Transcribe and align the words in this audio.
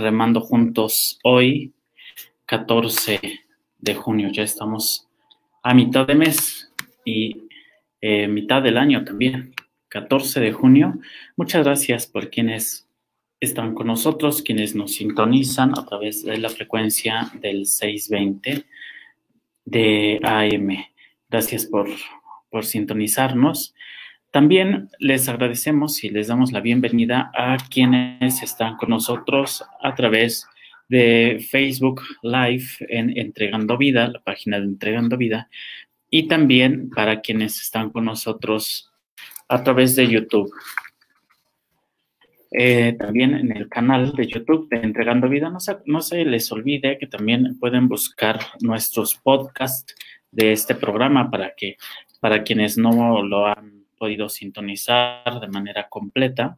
remando 0.00 0.40
juntos 0.40 1.18
hoy, 1.22 1.72
14 2.46 3.20
de 3.78 3.94
junio. 3.94 4.30
Ya 4.32 4.42
estamos 4.42 5.08
a 5.62 5.74
mitad 5.74 6.06
de 6.06 6.14
mes 6.14 6.72
y 7.04 7.48
eh, 8.00 8.28
mitad 8.28 8.62
del 8.62 8.78
año 8.78 9.04
también, 9.04 9.54
14 9.88 10.40
de 10.40 10.52
junio. 10.52 10.98
Muchas 11.36 11.64
gracias 11.64 12.06
por 12.06 12.30
quienes 12.30 12.88
están 13.40 13.74
con 13.74 13.86
nosotros, 13.86 14.42
quienes 14.42 14.74
nos 14.74 14.94
sintonizan 14.94 15.78
a 15.78 15.86
través 15.86 16.24
de 16.24 16.38
la 16.38 16.50
frecuencia 16.50 17.30
del 17.40 17.66
620 17.66 18.64
de 19.64 20.20
AM. 20.22 20.84
Gracias 21.28 21.66
por, 21.66 21.88
por 22.50 22.64
sintonizarnos. 22.64 23.74
También 24.30 24.90
les 25.00 25.28
agradecemos 25.28 26.04
y 26.04 26.08
les 26.08 26.28
damos 26.28 26.52
la 26.52 26.60
bienvenida 26.60 27.32
a 27.34 27.56
quienes 27.68 28.44
están 28.44 28.76
con 28.76 28.90
nosotros 28.90 29.64
a 29.82 29.92
través 29.96 30.46
de 30.88 31.44
Facebook 31.50 32.02
Live 32.22 32.66
en 32.80 33.18
Entregando 33.18 33.76
Vida, 33.76 34.06
la 34.06 34.20
página 34.20 34.60
de 34.60 34.66
Entregando 34.66 35.16
Vida, 35.16 35.48
y 36.10 36.28
también 36.28 36.90
para 36.90 37.20
quienes 37.22 37.60
están 37.60 37.90
con 37.90 38.04
nosotros 38.04 38.92
a 39.48 39.64
través 39.64 39.96
de 39.96 40.06
YouTube. 40.06 40.52
Eh, 42.52 42.94
también 42.96 43.34
en 43.34 43.56
el 43.56 43.68
canal 43.68 44.12
de 44.12 44.28
YouTube 44.28 44.68
de 44.68 44.76
Entregando 44.76 45.28
Vida, 45.28 45.50
no 45.50 45.58
se, 45.58 45.78
no 45.86 46.02
se 46.02 46.24
les 46.24 46.52
olvide 46.52 46.98
que 46.98 47.08
también 47.08 47.58
pueden 47.58 47.88
buscar 47.88 48.38
nuestros 48.60 49.16
podcasts 49.16 49.92
de 50.30 50.52
este 50.52 50.76
programa 50.76 51.32
para 51.32 51.52
que 51.56 51.76
para 52.20 52.44
quienes 52.44 52.78
no 52.78 53.22
lo 53.22 53.46
han 53.46 53.79
podido 54.00 54.30
sintonizar 54.30 55.40
de 55.40 55.48
manera 55.48 55.86
completa 55.90 56.56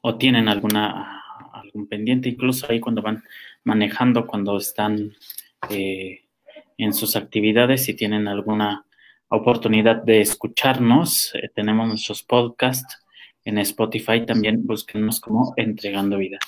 o 0.00 0.16
tienen 0.16 0.48
alguna 0.48 1.24
algún 1.52 1.88
pendiente, 1.88 2.28
incluso 2.28 2.66
ahí 2.70 2.78
cuando 2.78 3.02
van 3.02 3.24
manejando, 3.64 4.24
cuando 4.24 4.56
están 4.56 5.12
eh, 5.68 6.20
en 6.78 6.92
sus 6.92 7.16
actividades, 7.16 7.88
y 7.88 7.94
tienen 7.94 8.28
alguna 8.28 8.86
oportunidad 9.28 9.96
de 10.04 10.20
escucharnos, 10.20 11.34
eh, 11.34 11.50
tenemos 11.52 11.88
nuestros 11.88 12.22
podcasts 12.22 13.04
en 13.44 13.58
Spotify, 13.58 14.24
también 14.24 14.64
búsquenos 14.64 15.20
como 15.20 15.54
Entregando 15.56 16.18
Vida. 16.18 16.38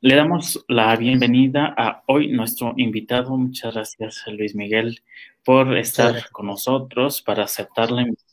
Le 0.00 0.14
damos 0.14 0.64
la 0.68 0.94
bienvenida 0.96 1.74
a 1.76 2.02
hoy 2.06 2.28
nuestro 2.28 2.74
invitado. 2.76 3.36
Muchas 3.36 3.74
gracias, 3.74 4.24
Luis 4.26 4.54
Miguel, 4.54 5.00
por 5.42 5.76
estar 5.76 6.30
con 6.30 6.46
nosotros, 6.46 7.22
para 7.22 7.44
aceptar 7.44 7.90
la 7.90 8.02
invitación 8.02 8.25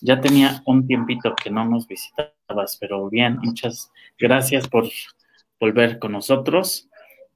ya 0.00 0.20
tenía 0.20 0.62
un 0.66 0.86
tiempito 0.86 1.34
que 1.34 1.50
no 1.50 1.64
nos 1.64 1.86
visitabas, 1.86 2.76
pero 2.78 3.08
bien, 3.08 3.38
muchas 3.42 3.90
gracias 4.18 4.68
por 4.68 4.88
volver 5.58 5.98
con 5.98 6.12
nosotros. 6.12 6.88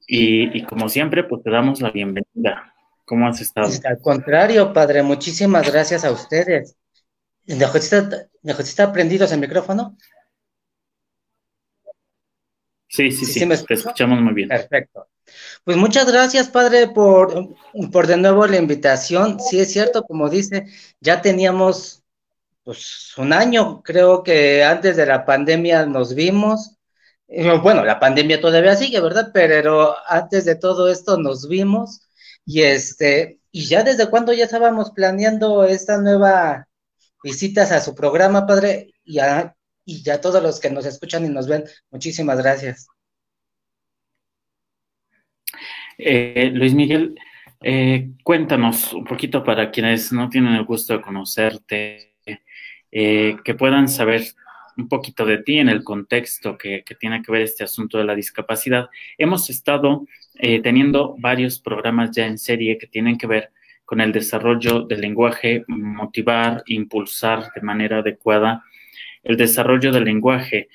Y, 0.07 0.63
como 0.65 0.89
siempre, 0.89 1.25
pues 1.25 1.43
te 1.43 1.51
damos 1.51 1.81
la 1.81 1.91
bienvenida. 1.91 2.75
¿Cómo 3.07 3.27
has 3.27 3.41
estado? 3.41 3.69
Al 3.85 4.01
contrario, 4.01 4.73
padre, 4.73 5.03
muchísimas 5.03 5.71
gracias 5.71 6.05
a 6.05 6.11
ustedes. 6.11 6.77
¿Necesita 7.47 8.93
prendidos 8.93 9.33
el 9.33 9.41
micrófono? 9.41 9.97
Sí, 12.95 13.11
sí, 13.11 13.27
sí, 13.27 13.49
te 13.67 13.75
escuchamos 13.75 14.21
muy 14.21 14.35
bien. 14.35 14.49
Perfecto. 14.49 15.09
Pues 15.65 15.77
muchas 15.77 16.09
gracias, 16.09 16.49
padre, 16.49 16.87
por, 16.87 17.57
por 17.91 18.07
de 18.07 18.17
nuevo 18.17 18.47
la 18.47 18.57
invitación. 18.57 19.41
Sí, 19.41 19.59
es 19.59 19.73
cierto, 19.73 20.05
como 20.05 20.31
dice, 20.31 20.67
ya 21.01 21.21
teníamos 21.21 22.05
pues 22.63 23.13
un 23.17 23.33
año, 23.33 23.83
creo 23.83 24.23
que 24.23 24.63
antes 24.63 24.97
de 24.97 25.07
la 25.07 25.25
pandemia 25.25 25.87
nos 25.87 26.15
vimos. 26.15 26.77
Bueno, 27.27 27.85
la 27.85 27.99
pandemia 27.99 28.41
todavía 28.41 28.77
sigue, 28.77 29.01
¿verdad? 29.01 29.31
Pero 29.35 29.97
antes 30.07 30.45
de 30.45 30.55
todo 30.55 30.89
esto 30.89 31.19
nos 31.19 31.49
vimos 31.49 32.09
y 32.47 32.63
este, 32.63 33.41
y 33.51 33.65
ya 33.67 33.83
desde 33.83 34.09
cuando 34.09 34.33
ya 34.33 34.45
estábamos 34.45 34.93
planeando 34.93 35.65
esta 35.65 35.99
nueva 35.99 36.69
visitas 37.25 37.73
a 37.73 37.81
su 37.81 37.93
programa, 37.97 38.47
padre, 38.47 38.93
y 39.03 39.19
a, 39.19 39.54
y 39.85 40.03
ya 40.03 40.21
todos 40.21 40.43
los 40.43 40.61
que 40.61 40.71
nos 40.71 40.87
escuchan 40.87 41.25
y 41.25 41.29
nos 41.29 41.49
ven, 41.49 41.65
muchísimas 41.91 42.39
gracias. 42.39 42.87
Eh, 45.99 46.51
Luis 46.53 46.75
Miguel, 46.75 47.15
eh, 47.63 48.11
cuéntanos 48.23 48.93
un 48.93 49.05
poquito 49.05 49.45
para 49.45 49.71
quienes 49.71 50.13
no 50.13 50.29
tienen 50.29 50.55
el 50.55 50.65
gusto 50.65 50.95
de 50.95 51.03
conocerte, 51.03 52.15
eh, 52.91 53.37
que 53.45 53.55
puedan 53.55 53.89
saber 53.89 54.23
un 54.77 54.89
poquito 54.89 55.25
de 55.25 55.39
ti 55.39 55.59
en 55.59 55.69
el 55.69 55.85
contexto 55.85 56.59
que, 56.59 56.85
tiene 56.99 57.23
que 57.23 57.31
ver 57.31 57.43
este 57.43 57.63
asunto 57.63 57.99
de 57.99 58.05
la 58.05 58.15
discapacidad. 58.15 58.89
Hemos 59.19 59.49
estado 59.51 60.07
teniendo 60.33 61.15
varios 61.19 61.61
programas 61.61 62.11
ya 62.11 62.27
en 62.27 62.39
serie 62.39 62.77
que 62.77 62.89
tienen 62.89 63.17
que 63.17 63.29
ver 63.29 63.53
con 63.85 64.01
el 64.01 64.11
desarrollo 64.11 64.81
del 64.81 65.01
lenguaje, 65.01 65.65
motivar, 65.69 66.65
impulsar 66.67 67.53
de 67.55 67.61
manera 67.61 67.99
adecuada 67.99 68.65
el 69.25 69.37
desarrollo 69.37 69.93
del 69.93 70.05
lenguaje. 70.05 70.69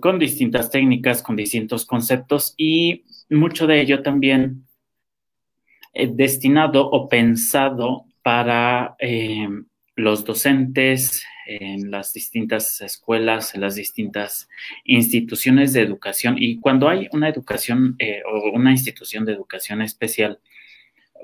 con 0.00 0.18
distintas 0.18 0.70
técnicas, 0.70 1.22
con 1.22 1.36
distintos 1.36 1.86
conceptos 1.86 2.54
y 2.58 3.04
mucho 3.30 3.66
de 3.66 3.80
ello 3.80 4.02
también 4.02 4.68
eh, 5.92 6.08
destinado 6.12 6.88
o 6.88 7.08
pensado 7.08 8.04
para 8.22 8.94
eh, 8.98 9.48
los 9.96 10.24
docentes 10.24 11.24
en 11.46 11.90
las 11.90 12.12
distintas 12.12 12.80
escuelas, 12.82 13.54
en 13.54 13.62
las 13.62 13.74
distintas 13.74 14.48
instituciones 14.84 15.72
de 15.72 15.80
educación. 15.80 16.36
Y 16.38 16.60
cuando 16.60 16.88
hay 16.88 17.08
una 17.12 17.28
educación 17.28 17.96
eh, 17.98 18.22
o 18.30 18.50
una 18.50 18.70
institución 18.70 19.24
de 19.24 19.32
educación 19.32 19.82
especial, 19.82 20.38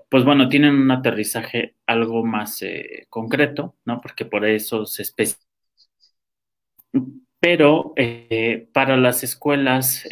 pues 0.09 0.25
bueno, 0.25 0.49
tienen 0.49 0.75
un 0.75 0.91
aterrizaje 0.91 1.75
algo 1.87 2.25
más 2.25 2.65
concreto, 3.09 3.77
¿no? 3.85 4.01
Porque 4.01 4.25
por 4.25 4.45
eso 4.45 4.87
se 4.87 5.03
especializa. 5.03 5.44
Pero 7.41 7.95
para 8.73 8.97
las 8.97 9.23
escuelas 9.23 10.05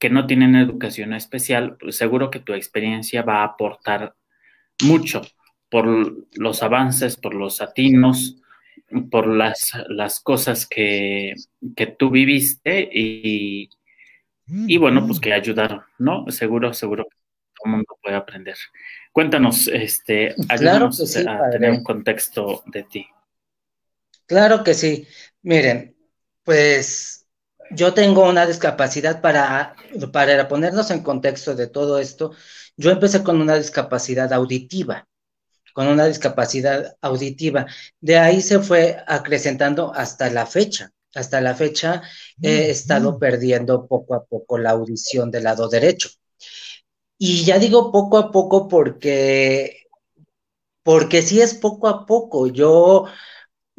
que 0.00 0.10
no 0.10 0.26
tienen 0.26 0.56
educación 0.56 1.12
especial, 1.12 1.76
pues 1.78 1.96
seguro 1.96 2.30
que 2.30 2.40
tu 2.40 2.54
experiencia 2.54 3.22
va 3.22 3.42
a 3.42 3.44
aportar 3.44 4.14
mucho 4.82 5.22
por 5.68 5.86
los 6.32 6.62
avances, 6.62 7.16
por 7.16 7.34
los 7.34 7.60
atinos, 7.60 8.40
por 9.10 9.28
las, 9.28 9.72
las 9.88 10.20
cosas 10.20 10.66
que, 10.66 11.34
que 11.76 11.86
tú 11.86 12.10
viviste 12.10 12.88
y, 12.92 13.70
y, 14.46 14.78
bueno, 14.78 15.06
pues 15.06 15.20
que 15.20 15.32
ayudaron, 15.32 15.82
¿no? 15.98 16.28
Seguro, 16.30 16.72
seguro 16.72 17.04
que 17.04 17.16
todo 17.54 17.66
el 17.66 17.70
mundo 17.72 17.98
puede 18.02 18.16
aprender. 18.16 18.56
Cuéntanos, 19.12 19.68
este, 19.68 20.34
ayúdanos 20.48 21.16
a 21.16 21.50
tener 21.50 21.70
un 21.70 21.84
contexto 21.84 22.64
de 22.66 22.82
ti. 22.84 23.06
Claro 24.30 24.62
que 24.64 24.74
sí. 24.74 25.06
Miren, 25.42 25.96
pues 26.44 27.26
yo 27.72 27.94
tengo 27.94 28.28
una 28.28 28.46
discapacidad 28.46 29.20
para, 29.20 29.74
para 30.12 30.46
ponernos 30.48 30.90
en 30.92 31.02
contexto 31.02 31.54
de 31.56 31.66
todo 31.66 31.98
esto. 31.98 32.32
Yo 32.76 32.90
empecé 32.92 33.22
con 33.24 33.40
una 33.40 33.56
discapacidad 33.56 34.32
auditiva, 34.32 35.08
con 35.74 35.88
una 35.88 36.06
discapacidad 36.06 36.96
auditiva. 37.02 37.66
De 38.00 38.18
ahí 38.18 38.42
se 38.42 38.60
fue 38.60 38.98
acrecentando 39.08 39.92
hasta 39.94 40.30
la 40.30 40.46
fecha. 40.46 40.92
Hasta 41.14 41.40
la 41.40 41.54
fecha 41.54 42.02
he 42.42 42.70
estado 42.70 43.18
perdiendo 43.18 43.86
poco 43.88 44.14
a 44.14 44.24
poco 44.26 44.58
la 44.58 44.70
audición 44.72 45.30
del 45.30 45.44
lado 45.44 45.68
derecho. 45.68 46.10
Y 47.18 47.44
ya 47.44 47.58
digo 47.58 47.92
poco 47.92 48.18
a 48.18 48.30
poco 48.32 48.66
porque, 48.68 49.86
porque 50.82 51.22
sí 51.22 51.40
es 51.40 51.54
poco 51.54 51.88
a 51.88 52.06
poco. 52.06 52.46
Yo 52.48 53.06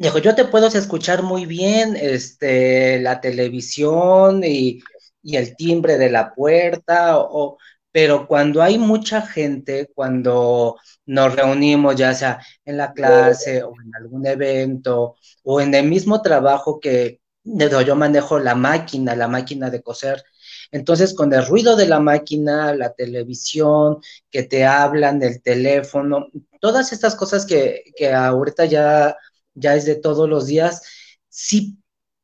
Dijo, 0.02 0.18
yo 0.18 0.34
te 0.34 0.46
puedo 0.46 0.66
escuchar 0.66 1.22
muy 1.22 1.46
bien, 1.46 1.94
este, 1.94 2.98
la 2.98 3.20
televisión 3.20 4.42
y, 4.42 4.82
el 5.22 5.54
timbre 5.54 5.96
de 5.96 6.10
la 6.10 6.34
puerta, 6.34 7.18
o, 7.18 7.56
pero 7.92 8.26
cuando 8.26 8.62
hay 8.62 8.78
mucha 8.78 9.22
gente, 9.22 9.92
cuando 9.94 10.76
nos 11.06 11.36
reunimos, 11.36 11.94
ya 11.94 12.12
sea 12.14 12.40
en 12.64 12.78
la 12.78 12.92
clase 12.92 13.62
o 13.62 13.74
en 13.80 13.94
algún 13.94 14.26
evento, 14.26 15.14
o 15.44 15.60
en 15.60 15.72
el 15.72 15.86
mismo 15.86 16.20
trabajo 16.20 16.80
que 16.80 17.20
yo 17.44 17.94
manejo 17.94 18.40
la 18.40 18.56
máquina, 18.56 19.14
la 19.14 19.28
máquina 19.28 19.70
de 19.70 19.82
coser, 19.82 20.24
entonces, 20.72 21.14
con 21.14 21.32
el 21.32 21.46
ruido 21.46 21.76
de 21.76 21.86
la 21.86 22.00
máquina, 22.00 22.74
la 22.74 22.92
televisión, 22.92 23.98
que 24.30 24.42
te 24.42 24.64
hablan, 24.64 25.22
el 25.22 25.42
teléfono, 25.42 26.26
todas 26.60 26.92
estas 26.92 27.14
cosas 27.14 27.46
que, 27.46 27.84
que 27.94 28.12
ahorita 28.12 28.64
ya 28.64 29.16
ya 29.54 29.74
es 29.74 29.84
de 29.84 29.96
todos 29.96 30.28
los 30.28 30.46
días, 30.46 30.82
sí, 31.28 31.76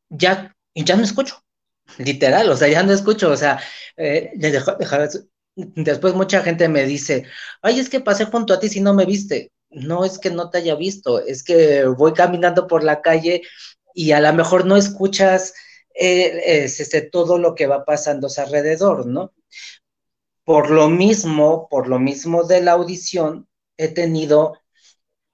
ya, 0.09 0.57
ya 0.75 0.97
no 0.97 1.05
escucho, 1.05 1.45
literal, 1.99 2.51
o 2.51 2.57
sea, 2.57 2.69
ya 2.69 2.83
no 2.83 2.93
escucho, 2.93 3.31
o 3.31 3.37
sea, 3.37 3.61
eh, 3.97 4.33
después 5.57 6.15
mucha 6.15 6.43
gente 6.43 6.69
me 6.69 6.85
dice, 6.85 7.25
ay, 7.63 7.81
es 7.81 7.89
que 7.89 8.01
pasé 8.01 8.27
junto 8.27 8.55
a 8.55 8.61
ti 8.61 8.69
si 8.69 8.81
no 8.81 8.95
me 8.95 9.07
viste. 9.07 9.53
No 9.71 10.05
es 10.05 10.19
que 10.19 10.31
no 10.31 10.49
te 10.49 10.59
haya 10.59 10.77
visto, 10.77 11.21
es 11.21 11.43
que 11.43 11.85
voy 11.85 12.15
caminando 12.15 12.67
por 12.67 12.83
la 12.85 13.03
calle 13.03 13.43
y 13.93 14.13
a 14.13 14.21
lo 14.21 14.33
mejor 14.33 14.65
no 14.65 14.77
escuchas 14.77 15.53
eh, 15.95 16.65
es 16.65 16.81
este, 16.81 17.03
todo 17.03 17.39
lo 17.39 17.55
que 17.55 17.67
va 17.67 17.85
pasando 17.85 18.29
alrededor, 18.39 19.07
¿no? 19.07 19.33
Por 20.45 20.71
lo 20.71 20.89
mismo, 20.89 21.69
por 21.69 21.89
lo 21.89 21.99
mismo 21.99 22.45
de 22.45 22.63
la 22.63 22.73
audición, 22.73 23.47
he 23.77 23.89
tenido, 23.89 24.55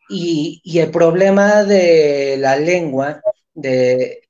y, 0.08 0.78
el 0.78 0.90
problema 0.90 1.64
de 1.64 2.36
la 2.38 2.56
lengua, 2.56 3.22
de, 3.54 4.22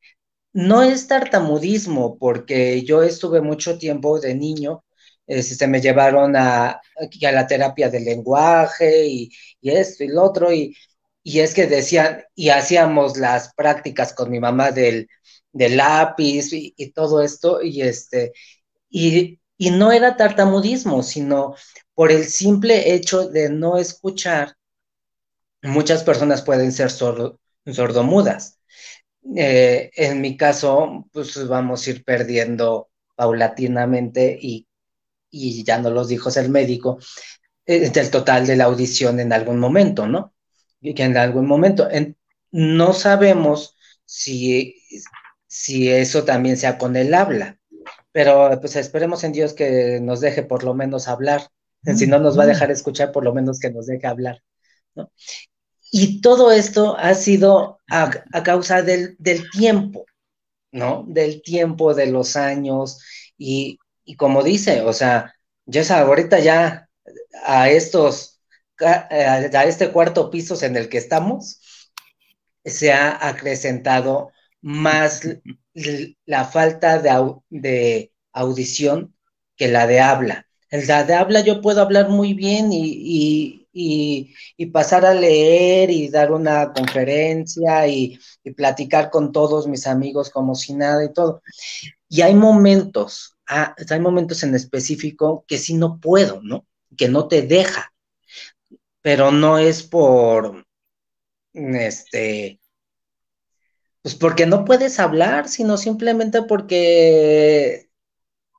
no 0.53 0.83
es 0.83 1.09
tartamudismo, 1.09 2.19
porque 2.19 2.83
yo 2.85 3.03
estuve 3.03 3.41
mucho 3.41 3.79
tiempo 3.79 4.21
de 4.21 4.35
niño, 4.35 4.85
este, 5.27 5.67
me 5.67 5.81
llevaron 5.81 6.37
a, 6.37 6.71
a 6.71 7.33
la 7.33 7.47
terapia 7.47 7.91
del 7.91 8.05
lenguaje 8.05 9.07
y, 9.07 9.31
y 9.61 9.71
esto 9.71 10.05
y 10.05 10.09
lo 10.09 10.23
otro, 10.25 10.53
y, 10.53 10.77
y 11.23 11.41
es 11.41 11.55
que 11.55 11.67
decían, 11.67 12.23
y 12.35 12.51
hacíamos 12.51 13.17
las 13.19 13.53
prácticas 13.55 14.13
con 14.15 14.31
mi 14.31 14.41
mamá 14.41 14.71
del, 14.73 15.09
del 15.53 15.77
lápiz 15.79 16.53
y, 16.53 16.75
y, 16.77 16.91
todo 16.93 17.23
esto, 17.23 17.63
y 17.63 17.83
este, 17.83 18.33
y, 18.91 19.41
y, 19.59 19.71
no 19.71 19.93
era 19.93 20.17
tartamudismo, 20.17 21.03
sino 21.03 21.55
por 21.95 22.13
el 22.13 22.27
simple 22.27 22.95
hecho 22.95 23.29
de 23.29 23.51
no 23.51 23.79
escuchar, 23.79 24.57
muchas 25.65 26.05
personas 26.05 26.43
pueden 26.43 26.73
ser 26.73 26.91
sordo, 26.91 27.41
sordomudas. 27.67 28.61
Eh, 29.37 29.91
en 29.97 30.21
mi 30.21 30.37
caso, 30.37 31.07
pues 31.13 31.47
vamos 31.49 31.87
a 31.87 31.91
ir 31.91 32.05
perdiendo 32.05 32.91
paulatinamente 33.17 34.39
y, 34.41 34.67
y 35.31 35.65
ya 35.65 35.79
no 35.79 35.91
los 35.91 36.09
dijo 36.09 36.31
el 36.37 36.51
médico, 36.51 36.99
eh, 37.67 37.91
del 37.91 38.11
total 38.11 38.47
de 38.47 38.57
la 38.57 38.65
audición 38.65 39.21
en 39.21 39.33
algún 39.33 39.59
momento, 39.59 40.07
¿no? 40.07 40.35
que 40.93 41.03
en 41.05 41.17
algún 41.17 41.47
momento 41.47 41.89
en, 41.91 42.17
no 42.51 42.93
sabemos 42.93 43.77
si, 44.05 44.77
si 45.47 45.89
eso 45.91 46.25
también 46.25 46.57
sea 46.59 46.77
con 46.77 46.97
el 46.97 47.15
habla, 47.15 47.59
pero 48.13 48.59
pues 48.61 48.77
esperemos 48.77 49.25
en 49.25 49.33
Dios 49.33 49.55
que 49.55 50.01
nos 50.03 50.21
deje 50.21 50.43
por 50.43 50.65
lo 50.65 50.75
menos 50.75 51.09
hablar, 51.09 51.49
si 51.97 52.07
no 52.07 52.19
nos 52.19 52.39
va 52.39 52.45
a 52.45 52.47
dejar 52.47 52.71
escuchar, 52.71 53.13
por 53.13 53.25
lo 53.25 53.33
menos 53.35 53.61
que 53.61 53.71
nos 53.71 53.87
deje 53.87 54.07
hablar, 54.07 54.43
¿no? 54.95 55.11
Y 55.97 56.21
todo 56.21 56.51
esto 56.51 56.97
ha 56.99 57.15
sido 57.15 57.79
a, 57.89 58.11
a 58.33 58.43
causa 58.43 58.83
del, 58.83 59.15
del, 59.21 59.49
tiempo, 59.51 60.07
¿no? 60.73 61.05
Del 61.07 61.41
tiempo, 61.41 61.95
de 61.95 62.07
los 62.07 62.35
años, 62.35 63.01
y, 63.39 63.79
y 64.05 64.17
como 64.17 64.43
dice, 64.43 64.81
o 64.81 64.93
sea, 64.93 65.37
ya 65.67 65.83
ahorita 66.01 66.41
ya 66.41 66.89
a 67.45 67.71
estos 67.71 68.41
a 68.81 69.65
este 69.67 69.93
cuarto 69.93 70.31
piso 70.33 70.61
en 70.65 70.77
el 70.77 70.89
que 70.89 70.99
estamos, 70.99 71.61
se 72.65 72.93
ha 72.93 73.29
acrecentado 73.29 74.33
más 74.63 75.23
la 76.27 76.45
falta 76.45 76.99
de, 76.99 77.11
de 77.51 78.13
audición 78.33 79.15
que 79.57 79.69
la 79.69 79.87
de 79.87 80.01
habla. 80.01 80.49
La 80.73 81.05
de 81.05 81.15
habla 81.15 81.41
yo 81.43 81.61
puedo 81.61 81.81
hablar 81.81 82.09
muy 82.09 82.35
bien 82.35 82.73
y, 82.73 82.83
y, 82.85 83.64
y, 83.75 84.35
y 84.57 84.67
pasar 84.67 85.05
a 85.05 85.15
leer 85.15 85.91
y 85.91 86.09
dar 86.09 86.33
una 86.33 86.73
conferencia 86.73 87.87
y, 87.89 88.19
platicar 88.57 89.11
con 89.11 89.33
todos 89.33 89.67
mis 89.67 89.87
amigos 89.87 90.31
como 90.31 90.55
si 90.55 90.75
nada 90.75 91.05
y 91.05 91.13
todo. 91.13 91.43
Y 92.09 92.23
hay 92.23 92.35
momentos, 92.35 93.37
ah, 93.49 93.75
hay 93.91 94.01
momentos 94.01 94.43
en 94.43 94.55
específico 94.55 95.45
que 95.49 95.59
sí 95.59 95.75
no 95.75 95.99
puedo, 95.99 96.41
¿no? 96.43 96.67
Que 96.97 97.09
no 97.09 97.27
te 97.29 97.43
deja 97.43 97.95
pero 99.05 99.31
no 99.31 99.59
es 99.59 99.83
por, 99.83 100.65
este, 101.53 102.59
pues 104.01 104.15
porque 104.15 104.47
no 104.47 104.65
puedes 104.65 104.99
hablar, 104.99 105.47
sino 105.47 105.77
simplemente 105.77 106.41
porque 106.43 107.91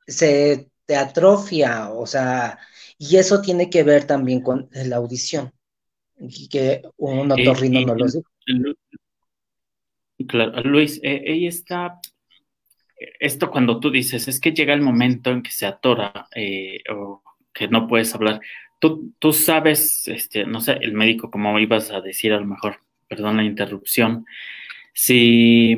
se 0.05 0.69
te 0.85 0.97
atrofia, 0.97 1.89
o 1.91 2.05
sea, 2.05 2.59
y 2.97 3.17
eso 3.17 3.41
tiene 3.41 3.69
que 3.69 3.83
ver 3.83 4.05
también 4.05 4.41
con 4.41 4.69
la 4.71 4.97
audición, 4.97 5.51
que 6.49 6.81
un 6.97 7.31
otorrino 7.31 7.81
no 7.81 7.95
lo 7.95 8.05
dijo. 8.05 8.29
Claro, 10.27 10.61
Luis, 10.63 10.99
eh, 11.03 11.23
ella 11.25 11.49
está, 11.49 11.99
esto 13.19 13.51
cuando 13.51 13.79
tú 13.79 13.91
dices, 13.91 14.27
es 14.27 14.39
que 14.39 14.53
llega 14.53 14.73
el 14.73 14.81
momento 14.81 15.29
en 15.31 15.43
que 15.43 15.51
se 15.51 15.65
atora 15.65 16.27
eh, 16.33 16.81
o 16.89 17.21
que 17.53 17.67
no 17.67 17.87
puedes 17.87 18.13
hablar, 18.15 18.41
Tú, 18.79 19.13
tú 19.19 19.31
sabes, 19.31 20.07
este, 20.07 20.45
no 20.45 20.59
sé, 20.59 20.73
el 20.81 20.93
médico, 20.93 21.31
como 21.31 21.57
ibas 21.59 21.91
a 21.91 22.01
decir 22.01 22.33
a 22.33 22.39
lo 22.39 22.45
mejor, 22.45 22.81
perdón 23.07 23.37
la 23.37 23.43
interrupción, 23.43 24.25
si 24.93 25.77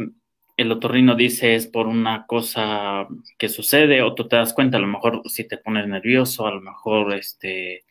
el 0.58 0.72
otorrino 0.72 1.16
dice 1.16 1.56
es 1.56 1.68
por 1.68 1.88
una 1.88 2.26
cosa 2.26 3.08
que 3.38 3.48
sucede 3.48 4.02
o 4.02 4.16
tú 4.16 4.28
te 4.28 4.36
das 4.36 4.54
cuenta, 4.54 4.78
a 4.78 4.82
lo 4.82 4.88
mejor 4.88 5.22
si 5.30 5.48
te 5.48 5.58
pones 5.58 5.88
nervioso, 5.88 6.48
a 6.48 6.52
lo 6.52 6.62
mejor 6.62 7.14
este, 7.14 7.86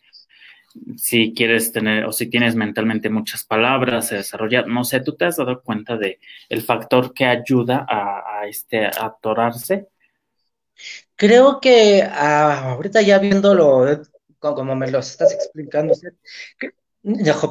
si 0.96 1.32
quieres 1.34 1.72
tener 1.72 2.04
o 2.04 2.12
si 2.12 2.28
tienes 2.28 2.56
mentalmente 2.56 3.08
muchas 3.08 3.44
palabras, 3.44 4.08
se 4.08 4.16
desarrolla, 4.16 4.62
no 4.62 4.84
sé, 4.84 5.00
tú 5.00 5.14
te 5.16 5.26
has 5.26 5.36
dado 5.36 5.62
cuenta 5.62 5.96
de 5.96 6.18
el 6.48 6.62
factor 6.62 7.14
que 7.14 7.24
ayuda 7.24 7.86
a, 7.88 8.46
este, 8.46 8.86
atorarse. 8.86 9.88
Creo 11.14 11.60
que 11.60 12.02
ah, 12.02 12.72
ahorita 12.72 13.00
ya 13.00 13.18
viéndolo 13.18 14.02
como 14.38 14.76
me 14.76 14.90
lo 14.90 14.98
estás 14.98 15.32
explicando, 15.32 15.94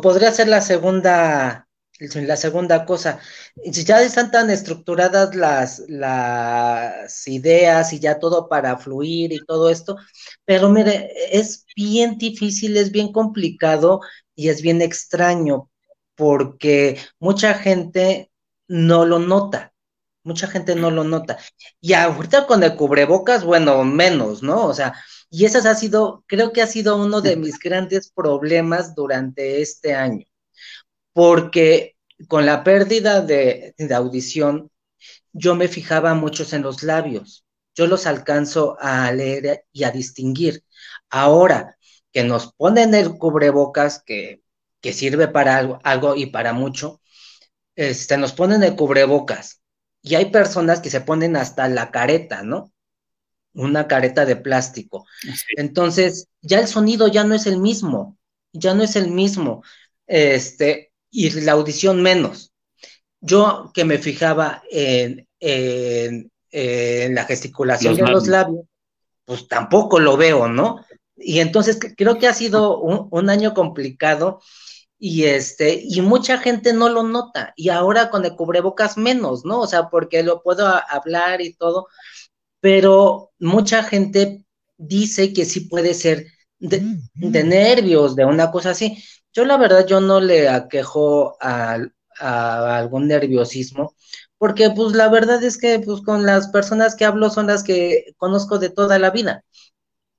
podría 0.02 0.32
ser 0.32 0.48
la 0.48 0.62
segunda, 0.62 1.65
la 2.00 2.36
segunda 2.36 2.86
cosa. 2.86 3.20
Ya 3.64 4.02
están 4.02 4.32
tan 4.32 4.50
estructuradas 4.50 5.36
las, 5.36 5.84
las 5.88 7.28
ideas 7.28 7.94
y 7.94 8.00
ya 8.00 8.20
todo 8.20 8.50
para 8.50 8.78
fluir 8.78 9.32
y 9.32 9.46
todo 9.46 9.70
esto, 9.70 9.98
pero 10.46 10.70
mire, 10.70 11.12
es 11.32 11.66
bien 11.76 12.18
difícil, 12.18 12.78
es 12.78 12.92
bien 12.92 13.12
complicado 13.12 14.02
y 14.36 14.50
es 14.50 14.62
bien 14.62 14.82
extraño 14.82 15.70
porque 16.16 16.98
mucha 17.20 17.54
gente 17.54 18.32
no 18.68 19.06
lo 19.06 19.20
nota. 19.20 19.74
Mucha 20.24 20.48
gente 20.48 20.76
no 20.76 20.90
lo 20.90 21.04
nota. 21.04 21.38
Y 21.80 21.94
ahorita 21.94 22.48
con 22.48 22.64
el 22.64 22.76
cubrebocas, 22.76 23.44
bueno, 23.44 23.84
menos, 23.84 24.42
¿no? 24.42 24.66
O 24.66 24.74
sea, 24.74 24.96
y 25.30 25.46
ese 25.46 25.60
ha 25.60 25.76
sido, 25.76 26.24
creo 26.28 26.52
que 26.52 26.62
ha 26.64 26.68
sido 26.68 26.98
uno 26.98 27.22
de 27.22 27.36
mis 27.38 27.60
grandes 27.60 28.12
problemas 28.12 28.96
durante 28.96 29.62
este 29.62 29.94
año, 29.94 30.26
porque 31.16 31.96
con 32.28 32.46
la 32.46 32.66
pérdida 32.66 33.22
de, 33.22 33.74
de 33.80 33.96
audición, 33.96 34.70
yo 35.34 35.56
me 35.56 35.70
fijaba 35.70 36.14
muchos 36.16 36.54
en 36.54 36.64
los 36.64 36.84
labios, 36.84 37.46
yo 37.76 37.88
los 37.88 38.08
alcanzo 38.08 38.78
a 38.82 39.12
leer 39.14 39.66
y 39.74 39.86
a 39.86 39.92
distinguir. 39.92 40.64
Ahora 41.10 41.78
que 42.14 42.26
nos 42.26 42.54
ponen 42.54 42.96
el 42.96 43.18
cubrebocas, 43.18 44.04
que, 44.04 44.44
que 44.82 44.94
sirve 44.94 45.30
para 45.30 45.58
algo, 45.58 45.80
algo, 45.86 46.16
y 46.18 46.28
para 46.28 46.54
mucho, 46.54 47.02
este, 47.76 48.18
nos 48.18 48.34
ponen 48.34 48.64
el 48.64 48.76
cubrebocas 48.76 49.62
y 50.04 50.16
hay 50.16 50.28
personas 50.32 50.82
que 50.82 50.92
se 50.92 51.02
ponen 51.02 51.38
hasta 51.38 51.70
la 51.70 51.92
careta, 51.92 52.44
¿no? 52.44 52.74
una 53.54 53.88
careta 53.88 54.26
de 54.26 54.36
plástico. 54.36 55.06
Sí. 55.22 55.32
Entonces, 55.58 56.28
ya 56.42 56.60
el 56.60 56.68
sonido 56.68 57.08
ya 57.08 57.24
no 57.24 57.36
es 57.36 57.48
el 57.48 57.60
mismo, 57.60 58.18
ya 58.54 58.74
no 58.74 58.84
es 58.84 58.96
el 58.96 59.10
mismo, 59.12 59.64
este, 60.08 60.85
y 61.16 61.30
la 61.42 61.54
audición 61.54 62.02
menos. 62.02 62.52
Yo 63.22 63.72
que 63.74 63.86
me 63.86 63.98
fijaba 63.98 64.62
en, 64.70 65.28
en, 65.40 66.32
en 66.52 67.16
la 67.16 67.24
gesticulación 67.24 67.92
los 67.92 67.98
de 67.98 68.04
labios. 68.04 68.22
los 68.22 68.28
labios, 68.28 68.66
pues 69.24 69.48
tampoco 69.48 70.00
lo 70.00 70.18
veo, 70.18 70.48
¿no? 70.48 70.84
Y 71.16 71.40
entonces 71.40 71.80
creo 71.96 72.18
que 72.20 72.28
ha 72.28 72.34
sido 72.34 72.80
un, 72.80 73.08
un 73.10 73.30
año 73.30 73.54
complicado 73.54 74.42
y 74.98 75.24
este, 75.24 75.82
y 75.84 76.02
mucha 76.02 76.38
gente 76.38 76.74
no 76.74 76.90
lo 76.90 77.04
nota, 77.04 77.54
y 77.56 77.70
ahora 77.70 78.10
con 78.10 78.26
el 78.26 78.36
cubrebocas 78.36 78.98
menos, 78.98 79.46
¿no? 79.46 79.62
O 79.62 79.68
sea, 79.68 79.90
porque 79.90 80.24
lo 80.24 80.42
puedo 80.42 80.68
hablar 80.68 81.42
y 81.42 81.54
todo, 81.54 81.88
pero 82.60 83.32
mucha 83.40 83.84
gente 83.84 84.44
dice 84.78 85.34
que 85.34 85.46
sí 85.46 85.62
puede 85.62 85.94
ser 85.94 86.28
de, 86.60 86.98
de, 87.14 87.44
nervios, 87.44 88.16
de 88.16 88.26
una 88.26 88.52
cosa 88.52 88.72
así. 88.72 88.98
Yo 89.36 89.46
la 89.46 89.58
verdad, 89.58 89.86
yo 89.86 90.00
no 90.00 90.22
le 90.22 90.50
aquejo 90.50 91.38
a, 91.42 91.78
algún 92.20 93.08
nerviosismo, 93.08 93.94
porque 94.38 94.70
pues 94.72 94.94
la 94.96 95.10
verdad 95.10 95.44
es 95.44 95.58
que 95.58 95.80
pues 95.80 96.02
con 96.02 96.26
las 96.26 96.48
personas 96.50 96.96
que 96.96 97.04
hablo 97.06 97.30
son 97.30 97.48
las 97.48 97.64
que 97.64 98.14
conozco 98.18 98.60
de 98.60 98.70
toda 98.70 98.98
la 99.00 99.12
vida. 99.12 99.44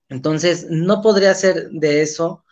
Entonces, 0.08 0.66
no 0.70 1.02
podría 1.02 1.34
ser 1.34 1.70
de 1.70 2.02
eso. 2.02 2.44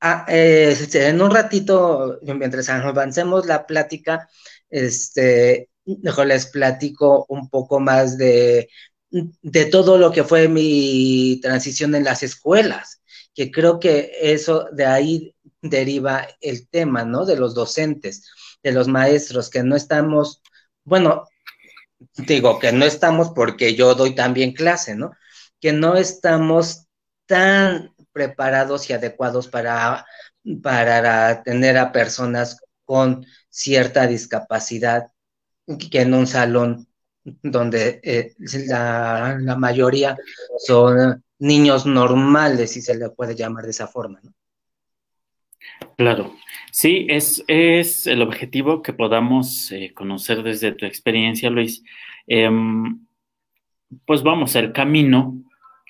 Ah, 0.00 0.26
eh, 0.28 0.76
en 0.94 1.22
un 1.22 1.30
ratito, 1.32 2.20
mientras 2.22 2.68
avancemos 2.70 3.46
la 3.46 3.66
plática, 3.66 4.28
este, 4.70 5.70
mejor 5.86 6.26
les 6.28 6.46
platico 6.46 7.26
un 7.28 7.48
poco 7.50 7.80
más 7.80 8.18
de 8.18 8.68
de 9.10 9.64
todo 9.66 9.98
lo 9.98 10.12
que 10.12 10.24
fue 10.24 10.48
mi 10.48 11.40
transición 11.42 11.94
en 11.94 12.04
las 12.04 12.22
escuelas, 12.22 13.00
que 13.38 13.52
creo 13.52 13.78
que 13.78 14.10
eso 14.20 14.66
de 14.72 14.84
ahí 14.84 15.36
deriva 15.62 16.26
el 16.40 16.68
tema, 16.68 17.04
¿no? 17.04 17.24
De 17.24 17.36
los 17.36 17.54
docentes, 17.54 18.28
de 18.64 18.72
los 18.72 18.88
maestros, 18.88 19.48
que 19.48 19.62
no 19.62 19.76
estamos, 19.76 20.42
bueno, 20.82 21.28
digo 22.16 22.58
que 22.58 22.72
no 22.72 22.84
estamos 22.84 23.30
porque 23.30 23.76
yo 23.76 23.94
doy 23.94 24.16
también 24.16 24.54
clase, 24.54 24.96
¿no? 24.96 25.12
Que 25.60 25.72
no 25.72 25.94
estamos 25.94 26.88
tan 27.26 27.94
preparados 28.10 28.90
y 28.90 28.94
adecuados 28.94 29.46
para, 29.46 30.04
para 30.60 31.44
tener 31.44 31.78
a 31.78 31.92
personas 31.92 32.60
con 32.84 33.24
cierta 33.50 34.08
discapacidad 34.08 35.12
que 35.92 36.00
en 36.00 36.12
un 36.12 36.26
salón 36.26 36.88
donde 37.22 38.00
eh, 38.02 38.34
la, 38.66 39.38
mayoría 39.56 40.16
son 40.58 41.22
niños 41.38 41.86
normales, 41.86 42.72
si 42.72 42.82
se 42.82 42.96
le 42.96 43.10
puede 43.10 43.34
llamar 43.34 43.64
de 43.64 43.70
esa 43.70 43.86
forma. 43.86 44.20
¿no? 44.22 44.32
Claro, 45.96 46.34
sí, 46.70 47.06
es, 47.08 47.44
es 47.48 48.06
el 48.06 48.22
objetivo 48.22 48.82
que 48.82 48.92
podamos 48.92 49.70
eh, 49.72 49.92
conocer 49.94 50.42
desde 50.42 50.72
tu 50.72 50.86
experiencia, 50.86 51.50
Luis. 51.50 51.82
Eh, 52.26 52.50
pues 54.04 54.22
vamos, 54.22 54.54
el 54.54 54.72
camino, 54.72 55.42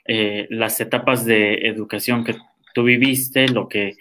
eh, 0.04 0.46
las 0.50 0.80
etapas 0.80 1.24
de 1.24 1.54
educación 1.68 2.24
que 2.24 2.36
tú 2.74 2.84
viviste, 2.84 3.48
lo 3.48 3.68
que 3.68 3.96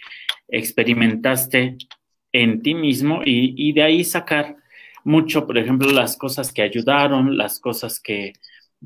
experimentaste 0.48 1.78
en 2.32 2.62
ti 2.62 2.74
mismo 2.74 3.22
y, 3.26 3.54
y 3.58 3.74
de 3.74 3.84
ahí 3.84 4.04
sacar 4.04 4.58
mucho, 5.04 5.48
por 5.48 5.58
ejemplo, 5.58 5.90
las 5.92 6.18
cosas 6.18 6.52
que 6.52 6.62
ayudaron, 6.62 7.38
las 7.38 7.60
cosas 7.60 8.00
que 8.00 8.34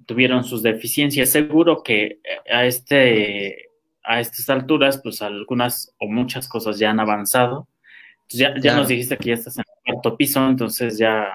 tuvieron 0.05 0.43
sus 0.43 0.63
deficiencias. 0.63 1.29
Seguro 1.29 1.83
que 1.83 2.19
a 2.51 2.65
este 2.65 3.71
a 4.03 4.19
estas 4.19 4.50
alturas, 4.50 5.00
pues 5.01 5.21
algunas 5.21 5.93
o 6.00 6.07
muchas 6.07 6.48
cosas 6.48 6.79
ya 6.79 6.89
han 6.89 7.00
avanzado. 7.00 7.67
ya, 8.29 8.53
ya 8.60 8.75
nos 8.75 8.88
dijiste 8.88 9.17
que 9.17 9.29
ya 9.29 9.36
estás 9.36 9.57
en 9.57 9.63
el 9.67 9.93
cuarto 9.93 10.17
piso, 10.17 10.45
entonces 10.48 10.98
ya, 10.98 11.27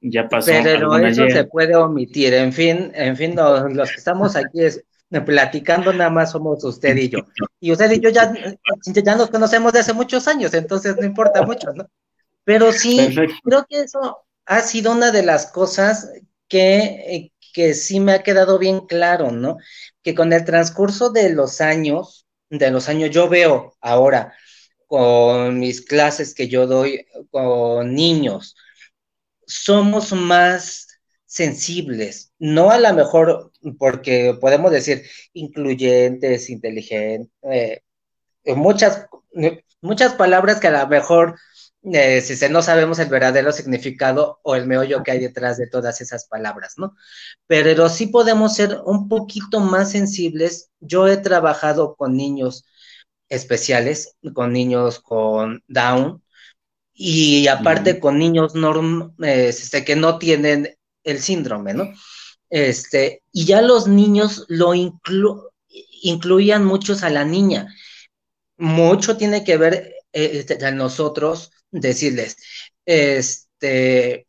ya 0.00 0.28
pasó. 0.28 0.50
Pero 0.62 0.96
eso 0.98 1.28
se 1.28 1.44
puede 1.44 1.74
omitir. 1.76 2.34
En 2.34 2.52
fin, 2.52 2.92
en 2.94 3.16
fin, 3.16 3.34
los, 3.36 3.90
que 3.90 3.96
estamos 3.96 4.36
aquí 4.36 4.62
es, 4.62 4.84
platicando 5.24 5.92
nada 5.92 6.10
más 6.10 6.32
somos 6.32 6.62
usted 6.64 6.96
y 6.96 7.08
yo. 7.08 7.20
Y 7.58 7.72
usted 7.72 7.90
y 7.92 8.00
yo 8.00 8.10
ya, 8.10 8.32
ya 8.32 9.16
nos 9.16 9.30
conocemos 9.30 9.72
de 9.72 9.80
hace 9.80 9.92
muchos 9.92 10.28
años, 10.28 10.54
entonces 10.54 10.96
no 10.96 11.04
importa 11.04 11.42
mucho, 11.42 11.72
¿no? 11.72 11.88
Pero 12.44 12.72
sí, 12.72 13.14
creo 13.44 13.66
que 13.68 13.80
eso 13.80 14.18
ha 14.46 14.60
sido 14.60 14.92
una 14.92 15.10
de 15.10 15.22
las 15.22 15.50
cosas 15.50 16.10
que, 16.48 17.32
que 17.52 17.74
sí 17.74 18.00
me 18.00 18.12
ha 18.12 18.22
quedado 18.22 18.58
bien 18.58 18.80
claro, 18.80 19.30
¿no? 19.30 19.58
Que 20.02 20.14
con 20.14 20.32
el 20.32 20.44
transcurso 20.44 21.10
de 21.10 21.30
los 21.30 21.60
años, 21.60 22.26
de 22.50 22.70
los 22.70 22.88
años, 22.88 23.10
yo 23.10 23.28
veo 23.28 23.76
ahora 23.80 24.34
con 24.86 25.58
mis 25.58 25.82
clases 25.82 26.34
que 26.34 26.48
yo 26.48 26.66
doy 26.66 27.06
con 27.30 27.94
niños, 27.94 28.56
somos 29.46 30.12
más 30.12 30.88
sensibles, 31.26 32.32
no 32.40 32.70
a 32.72 32.78
lo 32.80 32.92
mejor 32.94 33.52
porque 33.78 34.36
podemos 34.40 34.72
decir 34.72 35.04
incluyentes, 35.32 36.50
inteligentes, 36.50 37.30
eh, 37.42 37.82
muchas, 38.56 39.06
muchas 39.80 40.14
palabras 40.14 40.58
que 40.58 40.68
a 40.68 40.82
lo 40.82 40.88
mejor 40.88 41.38
eh, 41.82 42.20
si 42.20 42.48
no 42.48 42.62
sabemos 42.62 42.98
el 42.98 43.08
verdadero 43.08 43.52
significado 43.52 44.38
o 44.42 44.54
el 44.54 44.66
meollo 44.66 45.02
que 45.02 45.12
hay 45.12 45.18
detrás 45.18 45.56
de 45.56 45.66
todas 45.66 46.00
esas 46.00 46.26
palabras, 46.26 46.74
¿no? 46.76 46.94
Pero 47.46 47.88
sí 47.88 48.06
podemos 48.08 48.54
ser 48.54 48.78
un 48.84 49.08
poquito 49.08 49.60
más 49.60 49.92
sensibles. 49.92 50.70
Yo 50.80 51.08
he 51.08 51.16
trabajado 51.16 51.96
con 51.96 52.16
niños 52.16 52.66
especiales, 53.28 54.16
con 54.34 54.52
niños 54.52 55.00
con 55.00 55.62
Down 55.68 56.22
y 56.92 57.46
aparte 57.48 57.98
con 57.98 58.18
niños 58.18 58.54
norm, 58.54 59.14
este, 59.20 59.84
que 59.84 59.96
no 59.96 60.18
tienen 60.18 60.76
el 61.04 61.20
síndrome, 61.20 61.72
¿no? 61.72 61.88
Este, 62.50 63.22
y 63.32 63.46
ya 63.46 63.62
los 63.62 63.86
niños 63.88 64.44
lo 64.48 64.74
incluían 64.74 66.64
muchos 66.64 67.02
a 67.04 67.10
la 67.10 67.24
niña. 67.24 67.74
Mucho 68.58 69.16
tiene 69.16 69.44
que 69.44 69.56
ver 69.56 69.94
eh, 70.12 70.30
este, 70.34 70.72
nosotros 70.72 71.52
decirles, 71.70 72.36
este, 72.84 74.26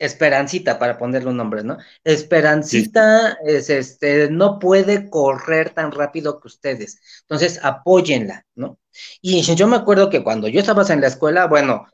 Esperancita, 0.00 0.78
para 0.78 0.96
ponerle 0.96 1.28
un 1.28 1.36
nombre, 1.36 1.62
¿no? 1.62 1.76
Esperancita 2.04 3.36
es, 3.44 3.68
este, 3.68 4.30
no 4.30 4.58
puede 4.58 5.10
correr 5.10 5.74
tan 5.74 5.92
rápido 5.92 6.40
que 6.40 6.48
ustedes. 6.48 6.98
Entonces, 7.20 7.60
apóyenla, 7.62 8.46
¿no? 8.54 8.78
Y 9.20 9.42
yo 9.42 9.68
me 9.68 9.76
acuerdo 9.76 10.08
que 10.08 10.24
cuando 10.24 10.48
yo 10.48 10.60
estaba 10.60 10.84
en 10.88 11.02
la 11.02 11.08
escuela, 11.08 11.46
bueno, 11.46 11.86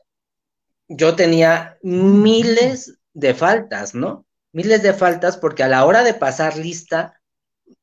yo 0.87 1.15
tenía 1.17 1.77
miles 1.83 2.97
de 3.13 3.33
faltas, 3.33 3.93
¿no? 3.93 4.25
Miles 4.53 4.83
de 4.83 4.93
faltas 4.93 5.35
porque 5.35 5.63
a 5.63 5.67
la 5.67 5.83
hora 5.83 6.03
de 6.03 6.13
pasar 6.13 6.55
lista, 6.55 7.19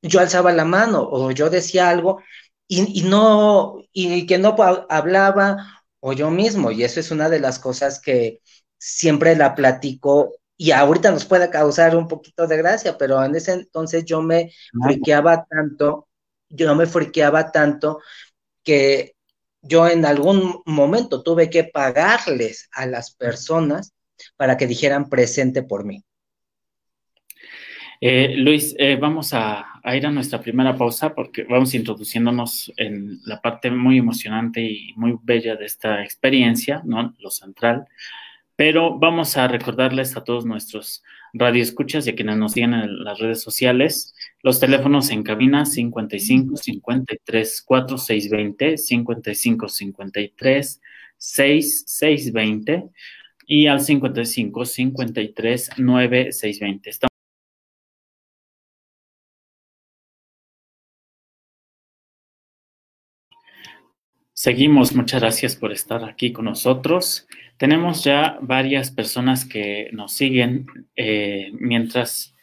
yo 0.00 0.20
alzaba 0.20 0.52
la 0.52 0.64
mano 0.64 1.02
o 1.02 1.32
yo 1.32 1.50
decía 1.50 1.90
algo 1.90 2.22
y, 2.66 3.00
y 3.00 3.02
no, 3.02 3.76
y 3.92 4.24
que 4.24 4.38
no 4.38 4.56
hablaba 4.88 5.83
o 6.06 6.12
yo 6.12 6.30
mismo, 6.30 6.70
y 6.70 6.84
eso 6.84 7.00
es 7.00 7.10
una 7.10 7.30
de 7.30 7.40
las 7.40 7.58
cosas 7.58 7.98
que 7.98 8.42
siempre 8.76 9.34
la 9.36 9.54
platico 9.54 10.34
y 10.54 10.70
ahorita 10.70 11.10
nos 11.10 11.24
puede 11.24 11.48
causar 11.48 11.96
un 11.96 12.08
poquito 12.08 12.46
de 12.46 12.58
gracia, 12.58 12.98
pero 12.98 13.24
en 13.24 13.34
ese 13.34 13.52
entonces 13.52 14.04
yo 14.04 14.20
me 14.20 14.52
friqueaba 14.82 15.46
tanto, 15.46 16.06
yo 16.50 16.74
me 16.74 16.84
friqueaba 16.84 17.50
tanto 17.50 18.00
que 18.62 19.16
yo 19.62 19.88
en 19.88 20.04
algún 20.04 20.60
momento 20.66 21.22
tuve 21.22 21.48
que 21.48 21.64
pagarles 21.64 22.68
a 22.72 22.84
las 22.84 23.14
personas 23.14 23.94
para 24.36 24.58
que 24.58 24.66
dijeran 24.66 25.08
presente 25.08 25.62
por 25.62 25.86
mí. 25.86 26.04
Eh, 28.06 28.34
Luis, 28.36 28.76
eh, 28.78 28.96
vamos 28.96 29.32
a, 29.32 29.80
ir 29.94 30.06
a 30.06 30.10
nuestra 30.10 30.38
primera 30.38 30.76
pausa 30.76 31.14
porque 31.14 31.44
vamos 31.44 31.72
introduciéndonos 31.72 32.70
en 32.76 33.18
la 33.24 33.40
parte 33.40 33.70
muy 33.70 33.96
emocionante 33.96 34.60
y 34.60 34.92
muy 34.94 35.16
bella 35.22 35.56
de 35.56 35.64
esta 35.64 36.02
experiencia, 36.02 36.82
¿no? 36.84 37.14
Lo 37.18 37.30
central. 37.30 37.86
Pero 38.56 38.98
vamos 38.98 39.38
a 39.38 39.48
recordarles 39.48 40.18
a 40.18 40.22
todos 40.22 40.44
nuestros 40.44 41.02
radioescuchas 41.32 42.06
y 42.06 42.10
a 42.10 42.14
quienes 42.14 42.36
nos 42.36 42.52
siguen 42.52 42.74
en 42.74 43.04
las 43.04 43.18
redes 43.20 43.40
sociales, 43.40 44.14
los 44.42 44.60
teléfonos 44.60 45.08
en 45.08 45.22
cabina 45.22 45.64
55 45.64 46.58
53 46.58 47.62
4620, 47.62 48.76
55 48.76 49.68
53 49.70 50.80
6620 51.16 52.84
y 53.46 53.66
al 53.66 53.80
55 53.80 54.64
53 54.66 55.70
9620. 55.78 57.13
Seguimos, 64.44 64.94
muchas 64.94 65.22
gracias 65.22 65.56
por 65.56 65.72
estar 65.72 66.04
aquí 66.04 66.30
con 66.30 66.44
nosotros. 66.44 67.26
Tenemos 67.56 68.04
ya 68.04 68.36
varias 68.42 68.90
personas 68.90 69.46
que 69.46 69.88
nos 69.92 70.12
siguen 70.12 70.66
eh, 70.96 71.50
mientras 71.54 72.34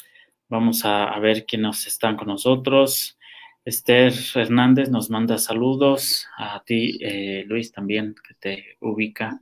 vamos 0.49 0.81
a, 0.83 1.15
ver 1.19 1.45
quiénes 1.45 1.85
están 1.85 2.17
con 2.17 2.29
nosotros. 2.29 3.19
Esther 3.63 4.13
Hernández 4.33 4.89
nos 4.89 5.11
manda 5.11 5.37
saludos, 5.37 6.25
a 6.39 6.63
ti 6.65 6.97
eh, 7.01 7.43
Luis 7.45 7.71
también 7.71 8.15
que 8.27 8.33
te 8.33 8.77
ubica. 8.79 9.39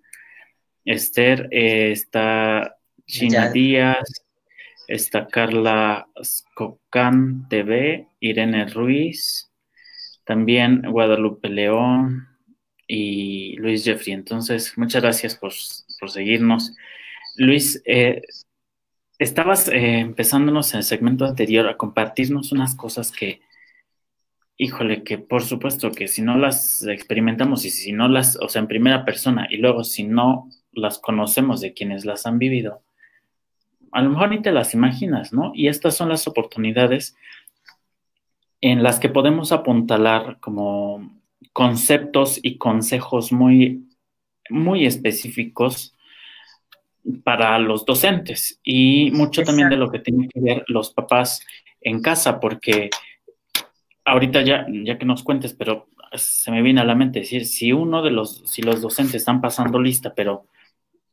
Esther, 0.83 1.47
eh, 1.51 1.93
está 1.93 2.75
China 3.05 3.51
Díaz, 3.51 4.25
está 4.85 5.27
Carla 5.27 6.09
Scocán 6.21 7.47
TV, 7.47 8.09
Irene 8.19 8.65
Ruiz, 8.65 9.49
también 10.25 10.81
Guadalupe 10.81 11.47
León, 11.47 12.28
y 12.89 13.55
Luis 13.57 13.85
Jeffrey. 13.85 14.13
Entonces, 14.13 14.73
muchas 14.75 15.03
gracias 15.03 15.35
por, 15.35 15.53
seguirnos. 15.53 16.75
Luis, 17.35 17.81
eh, 17.85 18.23
estabas 19.19 19.67
eh, 19.67 19.99
empezándonos 19.99 20.73
en 20.73 20.79
el 20.79 20.83
segmento 20.83 21.25
anterior 21.25 21.67
a 21.67 21.77
compartirnos 21.77 22.51
unas 22.51 22.75
cosas 22.75 23.11
que, 23.11 23.41
híjole, 24.57 25.03
que 25.03 25.19
por 25.19 25.43
supuesto 25.43 25.91
que 25.91 26.07
si 26.07 26.23
no 26.23 26.37
las 26.37 26.83
experimentamos 26.83 27.63
y 27.63 27.69
si 27.69 27.93
no 27.93 28.07
las, 28.09 28.37
o 28.37 28.49
sea, 28.49 28.61
en 28.61 28.67
primera 28.67 29.05
persona 29.05 29.47
y 29.49 29.57
luego 29.57 29.83
si 29.83 30.03
no 30.03 30.49
las 30.71 30.97
conocemos 30.97 31.61
de 31.61 31.73
quienes 31.73 32.05
las 32.05 32.25
han 32.25 32.39
vivido, 32.39 32.81
a 33.91 34.01
lo 34.01 34.09
mejor 34.09 34.31
ni 34.31 34.41
te 34.41 34.51
las 34.51 34.73
imaginas, 34.73 35.31
¿no? 35.31 35.51
Y 35.53 35.67
estas 35.67 35.95
son 35.95 36.09
las 36.09 36.27
oportunidades 36.27 37.15
en 38.61 38.81
las 38.81 38.99
que 38.99 39.09
podemos 39.09 39.51
apuntalar 39.51 40.39
como 40.39 41.18
conceptos 41.59 42.39
y 42.41 42.57
consejos 42.57 43.33
muy, 43.33 43.85
muy 44.49 44.85
específicos 44.85 45.93
para 47.25 47.59
los 47.59 47.83
docentes 47.83 48.61
y 48.63 49.11
mucho 49.11 49.43
también 49.43 49.67
de 49.67 49.75
lo 49.75 49.91
que 49.91 49.99
tienen 49.99 50.29
que 50.29 50.39
ver 50.39 50.63
los 50.67 50.93
papás 50.93 51.45
en 51.81 52.01
casa, 52.01 52.39
porque 52.39 52.89
ahorita 54.05 54.41
ya, 54.41 54.67
ya 54.69 54.97
que 54.97 55.05
nos 55.05 55.21
cuentes, 55.21 55.53
pero 55.53 55.89
se 56.13 56.49
me 56.49 56.61
viene 56.61 56.79
a 56.79 56.85
la 56.85 56.95
mente 56.95 57.19
decir, 57.19 57.45
si 57.45 57.73
uno 57.73 58.03
de 58.03 58.11
los, 58.11 58.41
si 58.45 58.61
los 58.61 58.79
docentes 58.79 59.15
están 59.15 59.41
pasando 59.41 59.81
lista, 59.81 60.13
pero 60.15 60.45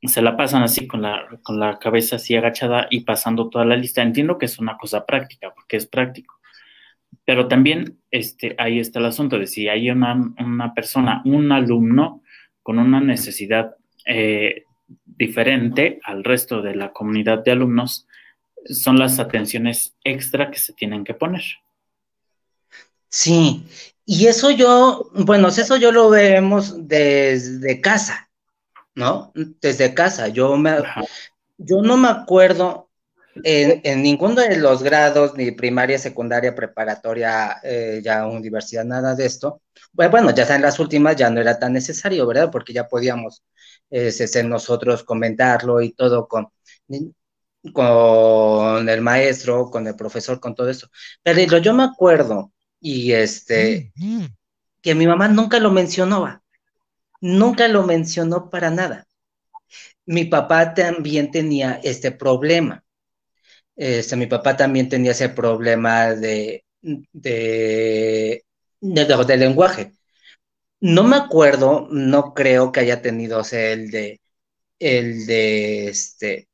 se 0.00 0.22
la 0.22 0.36
pasan 0.36 0.62
así 0.62 0.86
con 0.86 1.02
la, 1.02 1.26
con 1.42 1.58
la 1.58 1.80
cabeza 1.80 2.16
así 2.16 2.36
agachada 2.36 2.86
y 2.88 3.00
pasando 3.00 3.50
toda 3.50 3.64
la 3.64 3.74
lista. 3.74 4.00
Entiendo 4.00 4.38
que 4.38 4.46
es 4.46 4.60
una 4.60 4.76
cosa 4.76 5.04
práctica, 5.06 5.52
porque 5.52 5.76
es 5.76 5.88
práctico. 5.88 6.35
Pero 7.24 7.48
también 7.48 7.98
este, 8.10 8.54
ahí 8.58 8.78
está 8.78 8.98
el 8.98 9.06
asunto 9.06 9.38
de 9.38 9.46
si 9.46 9.68
hay 9.68 9.90
una, 9.90 10.14
una 10.38 10.74
persona, 10.74 11.22
un 11.24 11.50
alumno 11.52 12.22
con 12.62 12.78
una 12.78 13.00
necesidad 13.00 13.76
eh, 14.04 14.64
diferente 15.04 16.00
al 16.04 16.24
resto 16.24 16.62
de 16.62 16.74
la 16.74 16.92
comunidad 16.92 17.42
de 17.42 17.52
alumnos, 17.52 18.06
son 18.68 18.98
las 18.98 19.18
atenciones 19.18 19.96
extra 20.04 20.50
que 20.50 20.58
se 20.58 20.72
tienen 20.72 21.04
que 21.04 21.14
poner. 21.14 21.42
Sí, 23.08 23.66
y 24.04 24.26
eso 24.26 24.50
yo, 24.50 25.10
bueno, 25.14 25.48
eso 25.48 25.76
yo 25.76 25.90
lo 25.90 26.10
vemos 26.10 26.86
desde 26.86 27.80
casa, 27.80 28.30
¿no? 28.94 29.32
Desde 29.34 29.94
casa. 29.94 30.28
Yo 30.28 30.56
me, 30.56 30.76
yo 31.56 31.82
no 31.82 31.96
me 31.96 32.08
acuerdo 32.08 32.85
en, 33.44 34.02
ninguno 34.02 34.40
de 34.40 34.56
los 34.56 34.82
grados, 34.82 35.34
ni 35.36 35.50
primaria, 35.50 35.98
secundaria, 35.98 36.54
preparatoria, 36.54 37.58
eh, 37.62 38.00
ya 38.02 38.26
universidad, 38.26 38.84
nada 38.84 39.14
de 39.14 39.26
esto. 39.26 39.62
Bueno, 39.92 40.30
ya 40.34 40.44
en 40.54 40.62
las 40.62 40.78
últimas 40.78 41.16
ya 41.16 41.30
no 41.30 41.40
era 41.40 41.58
tan 41.58 41.72
necesario, 41.72 42.26
¿verdad? 42.26 42.50
Porque 42.50 42.72
ya 42.72 42.88
podíamos 42.88 43.42
eh, 43.90 44.12
nosotros 44.44 45.04
comentarlo 45.04 45.80
y 45.80 45.92
todo 45.92 46.28
con, 46.28 46.48
con 47.72 48.88
el 48.88 49.00
maestro, 49.00 49.70
con 49.70 49.86
el 49.86 49.96
profesor, 49.96 50.40
con 50.40 50.54
todo 50.54 50.68
eso. 50.68 50.88
Pero 51.22 51.58
yo 51.58 51.74
me 51.74 51.84
acuerdo, 51.84 52.52
y 52.80 53.12
este, 53.12 53.92
que 54.82 54.94
mi 54.94 55.06
mamá 55.06 55.28
nunca 55.28 55.58
lo 55.58 55.70
mencionó, 55.70 56.42
nunca 57.20 57.68
lo 57.68 57.82
mencionó 57.84 58.50
para 58.50 58.70
nada. 58.70 59.06
Mi 60.04 60.24
papá 60.24 60.74
también 60.74 61.30
tenía 61.30 61.80
este 61.82 62.12
problema. 62.12 62.84
Este, 63.76 64.16
mi 64.16 64.26
papá 64.26 64.56
también 64.56 64.88
tenía 64.88 65.12
ese 65.12 65.28
problema 65.28 66.14
de, 66.14 66.64
de, 66.80 68.44
de, 68.80 69.36
lenguaje. 69.36 69.92
No 70.80 71.04
me 71.04 71.16
acuerdo, 71.16 71.88
no 71.90 72.34
creo 72.34 72.72
que 72.72 72.80
haya 72.80 73.02
tenido 73.02 73.42
el 73.52 73.90
de 73.90 74.20
el 74.78 75.26
de 75.26 75.88
este 75.88 76.48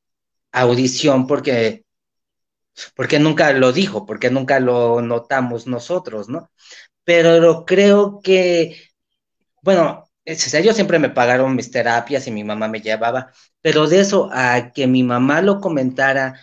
audición 0.52 1.26
porque 1.26 1.84
porque 2.94 3.18
nunca 3.18 3.52
lo 3.52 3.72
dijo, 3.72 4.06
porque 4.06 4.30
nunca 4.30 4.60
lo 4.60 5.02
notamos 5.02 5.66
nosotros, 5.66 6.28
¿no? 6.28 6.50
Pero 7.04 7.64
creo 7.66 8.20
que, 8.22 8.76
bueno, 9.62 10.08
ellos 10.24 10.74
siempre 10.74 10.98
me 10.98 11.10
pagaron 11.10 11.56
mis 11.56 11.70
terapias 11.70 12.26
y 12.26 12.30
mi 12.30 12.44
mamá 12.44 12.68
me 12.68 12.80
llevaba, 12.80 13.32
pero 13.60 13.88
de 13.88 14.00
eso 14.00 14.30
a 14.32 14.72
que 14.72 14.86
mi 14.86 15.02
mamá 15.02 15.42
lo 15.42 15.60
comentara 15.60 16.40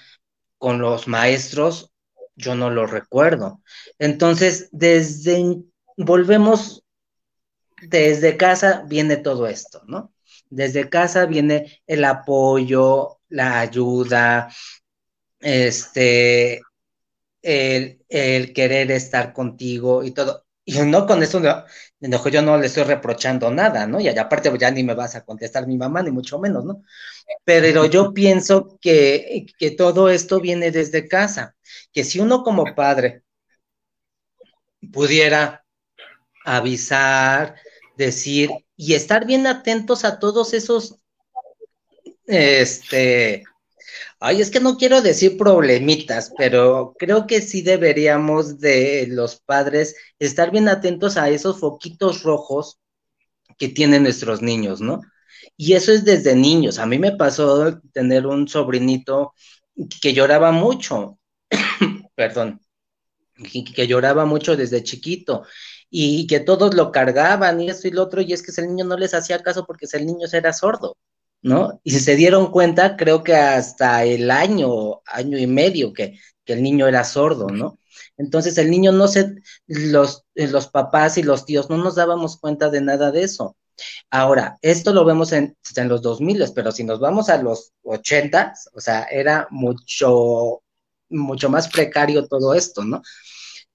con 0.60 0.80
los 0.80 1.08
maestros, 1.08 1.92
yo 2.36 2.56
no 2.56 2.70
lo 2.70 2.86
recuerdo. 2.86 3.63
Entonces, 3.98 4.70
desde, 4.72 5.63
volvemos, 5.98 6.84
desde 7.82 8.38
casa 8.38 8.84
viene 8.88 9.18
todo 9.18 9.48
esto, 9.48 9.82
¿no? 9.88 10.13
Desde 10.50 10.89
casa 10.89 11.25
viene 11.25 11.82
el 11.88 12.06
apoyo, 12.06 13.20
la 13.30 13.60
ayuda, 13.60 14.50
este, 15.39 16.62
el, 17.42 18.04
el 18.10 18.54
querer 18.54 18.92
estar 18.92 19.34
contigo 19.34 20.04
y 20.04 20.12
todo. 20.12 20.46
Y 20.66 20.80
no 20.82 21.08
con 21.08 21.24
eso, 21.24 21.39
no, 21.39 21.63
yo 22.01 22.41
no 22.41 22.58
le 22.58 22.68
estoy 22.68 22.84
reprochando 22.84 23.51
nada, 23.51 23.86
¿no? 23.88 24.00
Y 24.00 24.08
aparte 24.08 24.51
ya 24.58 24.72
ni 24.72 24.84
me 24.84 24.94
vas 24.94 25.15
a 25.15 25.25
contestar 25.25 25.68
mi 25.68 25.77
mamá, 25.77 26.01
ni 26.01 26.12
mucho 26.12 26.39
menos, 26.39 26.63
¿no? 26.65 26.84
Pero 27.44 27.86
yo 27.86 28.13
pienso 28.13 28.77
que, 28.82 29.46
que 29.60 29.72
todo 29.72 30.10
esto 30.10 30.39
viene 30.39 30.72
desde 30.72 31.08
casa, 31.08 31.56
que 31.91 32.03
si 32.03 32.20
uno 32.20 32.44
como 32.44 32.75
padre 32.75 33.24
pudiera 34.91 35.65
avisar, 36.46 37.55
decir 37.98 38.50
y 38.75 38.94
estar 38.94 39.25
bien 39.25 39.46
atentos 39.48 40.05
a 40.05 40.20
todos 40.20 40.53
esos, 40.53 41.00
este, 42.27 43.44
Ay, 44.20 44.42
es 44.42 44.52
que 44.52 44.60
no 44.60 44.78
quiero 44.78 45.02
decir 45.02 45.38
problemitas, 45.38 46.32
pero 46.38 46.94
creo 46.98 47.28
que 47.28 47.42
sí 47.42 47.62
deberíamos 47.62 48.60
de 48.60 49.08
los 49.10 49.40
padres 49.40 49.96
estar 50.20 50.52
bien 50.52 50.68
atentos 50.68 51.18
a 51.18 51.30
esos 51.30 51.60
foquitos 51.60 52.24
rojos 52.24 52.80
que 53.58 53.70
tienen 53.70 54.04
nuestros 54.04 54.42
niños, 54.42 54.82
¿no? 54.82 55.02
Y 55.58 55.74
eso 55.74 55.92
es 55.92 56.06
desde 56.06 56.36
niños. 56.36 56.80
A 56.80 56.86
mí 56.86 57.00
me 57.00 57.12
pasó 57.14 57.80
tener 57.94 58.25
un 58.28 58.48
sobrinito 58.48 59.34
que 60.02 60.14
lloraba 60.14 60.52
mucho, 60.52 61.20
perdón, 62.16 62.62
que, 63.75 63.88
lloraba 63.88 64.25
mucho 64.25 64.56
desde 64.56 64.84
chiquito 64.84 65.46
y 65.90 66.28
que 66.28 66.40
todos 66.40 66.74
lo 66.75 66.92
cargaban 66.92 67.62
y 67.62 67.70
esto 67.70 67.88
y 67.88 67.92
lo 67.92 68.04
otro, 68.04 68.22
y 68.22 68.34
es 68.34 68.44
que 68.44 68.52
el 68.62 68.68
niño 68.68 68.86
no 68.86 68.98
les 68.98 69.14
hacía 69.14 69.42
caso 69.42 69.66
porque 69.66 69.88
el 69.94 70.06
niño 70.06 70.28
era 70.32 70.54
sordo. 70.54 70.98
¿No? 71.42 71.80
Y 71.84 71.92
si 71.92 72.00
se 72.00 72.16
dieron 72.16 72.52
cuenta, 72.52 72.98
creo 72.98 73.24
que 73.24 73.36
hasta 73.36 74.04
el 74.04 74.32
año, 74.32 75.02
año 75.06 75.38
y 75.38 75.48
medio 75.48 75.94
que, 75.94 76.20
el 76.46 76.64
niño 76.64 76.88
era 76.88 77.04
sordo, 77.04 77.48
¿no? 77.50 77.78
Entonces 78.18 78.58
el 78.58 78.72
niño 78.72 78.92
no 78.92 79.08
se, 79.08 79.36
los, 79.68 80.25
los 80.34 80.68
papás 80.68 81.20
y 81.20 81.22
los 81.22 81.46
tíos 81.46 81.70
no 81.70 81.78
nos 81.78 81.94
dábamos 81.94 82.38
cuenta 82.40 82.72
de 82.72 82.82
nada 82.82 83.12
de 83.12 83.22
eso. 83.22 83.56
Ahora, 84.10 84.58
esto 84.64 84.92
lo 84.92 85.06
vemos 85.06 85.32
en, 85.32 85.56
en 85.75 85.90
los 85.90 86.02
2000, 86.02 86.46
pero 86.56 86.72
si 86.72 86.84
nos 86.84 87.00
vamos 87.00 87.30
a 87.30 87.38
los 87.42 87.74
80, 87.84 88.56
o 88.74 88.82
sea, 88.82 89.04
era 89.04 89.48
mucho, 89.52 90.64
mucho 91.10 91.50
más 91.52 91.68
precario 91.70 92.28
todo 92.28 92.56
esto, 92.56 92.84
¿no? 92.84 93.04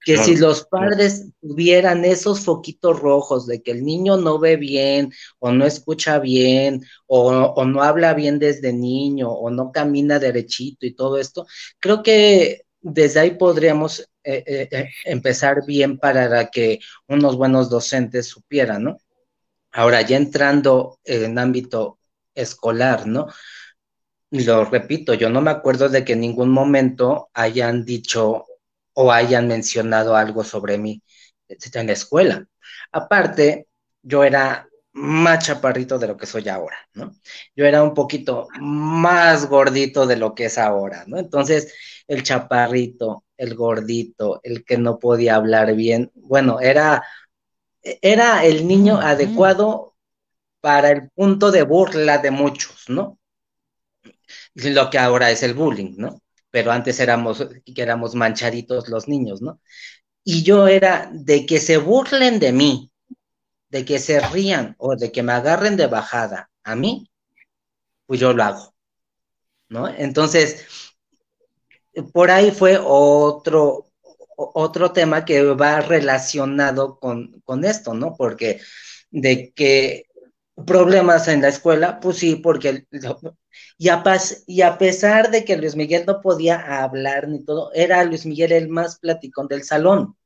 Que 0.05 0.19
si 0.19 0.37
los 0.37 0.67
padres 0.67 1.31
tuvieran 1.41 2.05
esos 2.05 2.41
foquitos 2.41 3.01
rojos 3.01 3.47
de 3.47 3.63
que 3.63 3.71
el 3.71 3.85
niño 3.85 4.17
no 4.19 4.39
ve 4.39 4.57
bien 4.57 5.13
o 5.39 5.51
no 5.51 5.65
escucha 5.65 6.19
bien 6.19 6.83
o, 7.07 7.65
no 7.65 7.83
habla 7.83 8.13
bien 8.13 8.39
desde 8.39 8.73
niño 8.73 9.31
o 9.31 9.51
no 9.51 9.73
camina 9.73 10.19
derechito 10.19 10.85
y 10.87 10.95
todo 10.95 11.19
esto, 11.19 11.47
creo 11.81 12.03
que 12.03 12.63
desde 12.81 13.21
ahí 13.21 13.31
podríamos 13.33 14.01
eh, 14.23 14.45
eh, 14.47 14.69
eh, 14.71 14.91
empezar 15.07 15.65
bien 15.67 15.99
para 15.99 16.51
que 16.51 16.81
unos 17.09 17.37
buenos 17.37 17.71
docentes 17.71 18.29
supieran, 18.29 18.85
¿no? 18.85 18.99
Ahora, 19.73 20.03
ya 20.03 20.17
entrando 20.17 20.99
en 21.05 21.39
ámbito 21.39 21.99
escolar, 22.35 23.07
¿no? 23.07 23.27
Lo 24.31 24.65
repito, 24.65 25.15
yo 25.15 25.31
no 25.31 25.41
me 25.41 25.51
acuerdo 25.51 25.89
de 25.89 26.05
que 26.05 26.13
en 26.13 26.21
ningún 26.21 26.51
momento 26.51 27.31
hayan 27.33 27.85
dicho 27.85 28.47
o 28.95 29.13
hayan 29.13 29.49
mencionado 29.49 30.17
algo 30.17 30.45
sobre 30.45 30.79
mí 30.79 31.03
en 31.49 31.87
la 31.87 31.93
escuela. 31.93 32.47
Aparte, 32.93 33.69
yo 34.03 34.25
era 34.25 34.69
más 34.93 35.45
chaparrito 35.45 35.99
de 35.99 36.07
lo 36.07 36.17
que 36.17 36.27
soy 36.27 36.49
ahora, 36.49 36.77
¿no? 36.95 37.13
Yo 37.57 37.67
era 37.67 37.83
un 37.83 37.95
poquito 37.95 38.49
más 38.61 39.49
gordito 39.49 40.07
de 40.07 40.17
lo 40.17 40.35
que 40.35 40.47
es 40.47 40.59
ahora, 40.59 41.05
¿no? 41.07 41.19
Entonces, 41.19 41.75
el 42.07 42.23
chaparrito, 42.23 43.25
el 43.37 43.55
gordito, 43.57 44.41
el 44.45 44.65
que 44.65 44.79
no 44.79 44.99
podía 44.99 45.35
hablar 45.37 45.75
bien, 45.75 46.13
bueno, 46.15 46.61
era, 46.61 47.03
era 47.83 48.45
el 48.45 48.69
niño 48.69 49.01
adecuado 49.01 49.97
para 50.61 50.91
el 50.91 51.11
punto 51.11 51.51
de 51.51 51.63
burla 51.63 52.19
de 52.19 52.31
muchos, 52.31 52.89
¿no? 52.89 53.19
Lo 54.55 54.91
que 54.91 54.99
ahora 54.99 55.31
es 55.31 55.43
el 55.43 55.55
bullying, 55.55 55.95
¿no? 55.99 56.24
Pero 56.55 56.71
antes 56.71 57.01
éramos, 57.01 57.45
que 57.65 57.83
éramos 57.83 58.15
manchaditos 58.15 58.89
los 58.89 59.09
niños, 59.09 59.43
¿no? 59.43 59.61
Y 60.23 60.45
yo 60.45 60.69
era 60.69 61.11
de 61.13 61.47
que 61.47 61.59
se 61.59 61.79
burlen 61.79 62.39
de 62.39 62.53
mí, 62.53 62.93
de 63.71 63.85
que 63.85 63.99
se 63.99 64.21
rían 64.21 64.77
o 64.79 64.95
de 64.95 65.11
que 65.11 65.25
me 65.25 65.33
agarren 65.33 65.77
de 65.77 65.89
bajada 65.89 66.53
a 66.63 66.77
mí, 66.77 67.11
pues 68.07 68.21
yo 68.21 68.33
lo 68.33 68.45
hago, 68.45 68.73
¿no? 69.69 69.89
Entonces, 69.89 70.65
por 72.13 72.31
ahí 72.31 72.53
fue 72.53 72.79
otro, 72.81 73.91
otro 74.37 74.93
tema 74.93 75.25
que 75.25 75.43
va 75.43 75.81
relacionado 75.81 77.01
con, 77.01 77.41
con 77.45 77.65
esto, 77.65 77.95
¿no? 77.95 78.15
Porque 78.17 78.61
de 79.11 79.53
que 79.55 80.05
problemas 80.67 81.29
en 81.29 81.43
la 81.43 81.49
escuela, 81.49 81.99
pues 82.01 82.19
sí, 82.19 82.37
porque 82.37 82.87
y 83.77 83.89
a, 83.89 84.03
a 84.67 84.79
pesar 84.79 85.31
de 85.31 85.45
que 85.45 85.57
Luis 85.57 85.77
Miguel 85.77 86.05
no 86.07 86.21
podía 86.21 86.83
hablar 86.83 87.29
ni 87.29 87.45
todo, 87.45 87.73
era 87.73 88.05
Luis 88.05 88.25
Miguel 88.27 88.53
el 88.53 88.69
más 88.69 88.99
platicón 88.99 89.49
del 89.49 89.65
salón. 89.65 90.17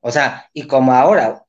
O 0.00 0.10
sea, 0.10 0.48
y 0.52 0.66
como 0.66 0.92
ahora, 0.92 1.44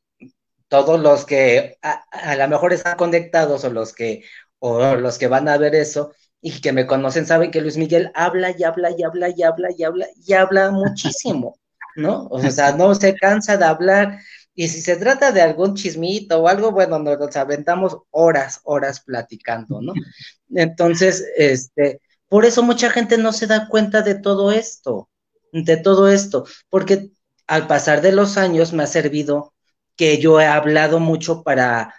todos 0.67 0.99
los 0.99 1.25
que 1.25 1.77
a, 1.81 2.35
lo 2.35 2.47
mejor 2.47 2.73
están 2.73 2.97
conectados 2.97 3.63
o 3.63 3.69
los 3.69 3.93
que, 3.93 4.23
o 4.59 4.95
los 4.95 5.17
que 5.17 5.27
van 5.27 5.47
a 5.47 5.57
ver 5.57 5.75
eso 5.75 6.11
y 6.41 6.61
que 6.61 6.71
me 6.71 6.87
conocen 6.87 7.25
saben 7.25 7.51
que 7.51 7.61
Luis 7.61 7.77
Miguel 7.77 8.11
habla 8.13 8.55
y 8.57 8.63
habla 8.63 8.91
y 8.91 9.03
habla 9.03 9.29
y 9.29 9.43
habla 9.43 9.69
y 9.77 9.83
habla 9.83 10.07
y 10.15 10.33
habla 10.33 10.71
muchísimo, 10.71 11.59
¿no? 11.95 12.27
O 12.29 12.39
sea, 12.51 12.71
no 12.71 12.95
se 12.95 13.15
cansa 13.15 13.57
de 13.57 13.65
hablar 13.65 14.19
Y 14.55 14.69
si 14.69 14.81
se 14.81 14.95
trata 14.95 15.33
de 15.33 15.41
algún 15.41 15.75
chismito 15.75 16.41
o 16.41 16.47
algo, 16.47 16.71
bueno, 16.71 16.97
nos 16.97 17.35
aventamos 17.35 17.97
horas, 18.09 18.61
horas 18.63 19.01
platicando, 19.01 19.81
¿no? 19.81 19.93
Entonces, 20.55 21.25
este, 21.35 22.01
por 22.29 22.45
eso 22.45 22.63
mucha 22.63 22.89
gente 22.89 23.17
no 23.17 23.33
se 23.33 23.47
da 23.47 23.67
cuenta 23.67 24.01
de 24.01 24.15
todo 24.15 24.51
esto, 24.53 25.09
de 25.51 25.77
todo 25.77 26.09
esto, 26.09 26.45
porque 26.69 27.11
al 27.47 27.67
pasar 27.67 28.01
de 28.01 28.13
los 28.13 28.37
años 28.37 28.71
me 28.73 28.83
ha 28.83 28.87
servido 28.87 29.53
que 29.97 30.19
yo 30.19 30.39
he 30.39 30.45
hablado 30.45 30.99
mucho 30.99 31.43
para, 31.43 31.93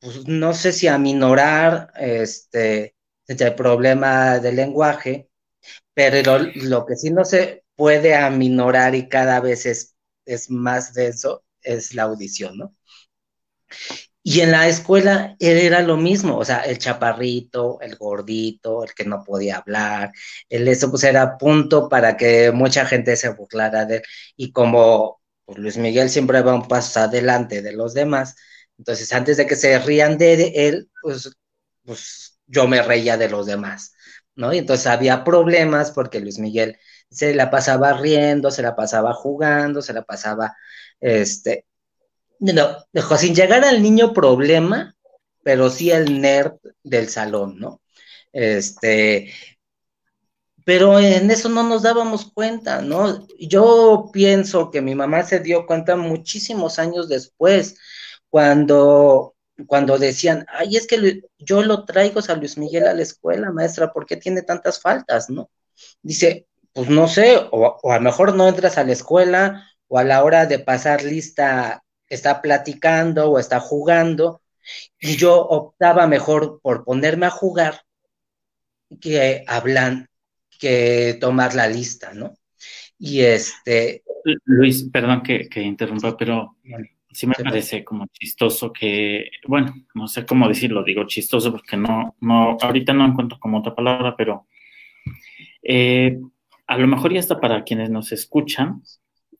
pues, 0.00 0.28
no 0.28 0.52
sé 0.52 0.72
si 0.72 0.88
aminorar 0.88 1.90
este, 1.96 2.94
el 3.26 3.54
problema 3.54 4.38
del 4.40 4.56
lenguaje, 4.56 5.30
pero 5.94 6.38
lo, 6.54 6.86
que 6.86 6.96
sí 6.96 7.10
no 7.10 7.24
se 7.24 7.64
puede 7.76 8.14
aminorar 8.14 8.94
y 8.94 9.08
cada 9.08 9.40
vez 9.40 9.66
es, 9.66 9.96
es 10.26 10.50
más 10.50 10.92
denso 10.94 11.45
es 11.66 11.94
la 11.94 12.04
audición, 12.04 12.58
¿no? 12.58 12.74
Y 14.22 14.40
en 14.40 14.50
la 14.50 14.66
escuela 14.68 15.36
era 15.38 15.82
lo 15.82 15.96
mismo, 15.96 16.36
o 16.38 16.44
sea, 16.44 16.58
el 16.62 16.78
chaparrito, 16.78 17.80
el 17.80 17.94
gordito, 17.96 18.82
el 18.82 18.92
que 18.92 19.04
no 19.04 19.22
podía 19.22 19.58
hablar, 19.58 20.10
el 20.48 20.66
eso 20.66 20.90
pues 20.90 21.04
era 21.04 21.38
punto 21.38 21.88
para 21.88 22.16
que 22.16 22.50
mucha 22.50 22.84
gente 22.86 23.14
se 23.16 23.28
burlara 23.30 23.84
de 23.84 23.96
él. 23.98 24.02
Y 24.36 24.50
como 24.52 25.20
pues, 25.44 25.58
Luis 25.58 25.76
Miguel 25.78 26.10
siempre 26.10 26.42
va 26.42 26.54
un 26.54 26.66
paso 26.66 27.00
adelante 27.00 27.62
de 27.62 27.72
los 27.72 27.94
demás, 27.94 28.34
entonces 28.78 29.12
antes 29.12 29.36
de 29.36 29.46
que 29.46 29.56
se 29.56 29.78
rían 29.78 30.18
de 30.18 30.52
él, 30.56 30.90
pues, 31.02 31.30
pues 31.84 32.38
yo 32.46 32.66
me 32.68 32.82
reía 32.82 33.16
de 33.16 33.28
los 33.28 33.46
demás, 33.46 33.92
¿no? 34.34 34.52
Y 34.52 34.58
entonces 34.58 34.86
había 34.88 35.24
problemas 35.24 35.92
porque 35.92 36.20
Luis 36.20 36.38
Miguel 36.38 36.78
se 37.10 37.34
la 37.34 37.50
pasaba 37.50 37.92
riendo, 37.94 38.50
se 38.50 38.62
la 38.62 38.74
pasaba 38.76 39.14
jugando, 39.14 39.82
se 39.82 39.92
la 39.92 40.02
pasaba 40.02 40.56
este, 41.00 41.64
no, 42.38 42.76
dejó 42.92 43.16
sin 43.16 43.34
llegar 43.34 43.64
al 43.64 43.82
niño 43.82 44.12
problema, 44.12 44.96
pero 45.42 45.70
sí 45.70 45.90
el 45.90 46.20
nerd 46.20 46.54
del 46.82 47.08
salón, 47.08 47.58
¿no? 47.58 47.80
Este, 48.32 49.32
pero 50.64 50.98
en 50.98 51.30
eso 51.30 51.48
no 51.48 51.62
nos 51.62 51.82
dábamos 51.82 52.32
cuenta, 52.32 52.82
¿no? 52.82 53.26
Yo 53.38 54.10
pienso 54.12 54.70
que 54.70 54.80
mi 54.80 54.94
mamá 54.94 55.22
se 55.22 55.38
dio 55.40 55.64
cuenta 55.66 55.96
muchísimos 55.96 56.78
años 56.78 57.08
después, 57.08 57.76
cuando, 58.28 59.36
cuando 59.66 59.98
decían, 59.98 60.44
ay, 60.48 60.76
es 60.76 60.86
que 60.86 61.22
yo 61.38 61.62
lo 61.62 61.84
traigo 61.84 62.20
a 62.26 62.34
Luis 62.34 62.58
Miguel 62.58 62.86
a 62.86 62.94
la 62.94 63.02
escuela, 63.02 63.52
maestra, 63.52 63.92
¿por 63.92 64.06
qué 64.06 64.16
tiene 64.16 64.42
tantas 64.42 64.80
faltas, 64.80 65.30
no? 65.30 65.48
Dice, 66.02 66.46
pues 66.72 66.90
no 66.90 67.06
sé, 67.08 67.36
o, 67.52 67.78
o 67.82 67.92
a 67.92 67.96
lo 67.96 68.02
mejor 68.02 68.34
no 68.34 68.48
entras 68.48 68.76
a 68.76 68.84
la 68.84 68.92
escuela, 68.92 69.64
o 69.88 69.98
a 69.98 70.04
la 70.04 70.24
hora 70.24 70.46
de 70.46 70.58
pasar 70.58 71.02
lista 71.02 71.82
está 72.08 72.40
platicando 72.42 73.30
o 73.30 73.38
está 73.38 73.60
jugando, 73.60 74.42
y 75.00 75.16
yo 75.16 75.40
optaba 75.40 76.06
mejor 76.06 76.60
por 76.62 76.84
ponerme 76.84 77.26
a 77.26 77.30
jugar 77.30 77.82
que 79.00 79.44
hablan, 79.46 80.08
que 80.58 81.16
tomar 81.20 81.54
la 81.54 81.68
lista, 81.68 82.12
¿no? 82.14 82.34
Y 82.98 83.20
este... 83.20 84.02
Luis, 84.44 84.88
perdón 84.92 85.22
que, 85.22 85.48
interrumpa, 85.62 86.16
pero 86.16 86.56
sí 87.12 87.26
me 87.26 87.34
parece 87.34 87.84
como 87.84 88.06
chistoso 88.08 88.72
que, 88.72 89.30
bueno, 89.46 89.74
no 89.94 90.08
sé 90.08 90.26
cómo 90.26 90.48
decirlo, 90.48 90.82
digo 90.82 91.06
chistoso 91.06 91.52
porque 91.52 91.76
no, 91.76 92.16
no, 92.20 92.56
ahorita 92.60 92.92
no 92.92 93.06
encuentro 93.06 93.38
como 93.38 93.58
otra 93.58 93.74
palabra, 93.74 94.16
pero 94.16 94.46
eh, 95.62 96.18
a 96.66 96.78
lo 96.78 96.86
mejor 96.86 97.12
ya 97.12 97.20
está 97.20 97.40
para 97.40 97.62
quienes 97.64 97.90
nos 97.90 98.12
escuchan, 98.12 98.82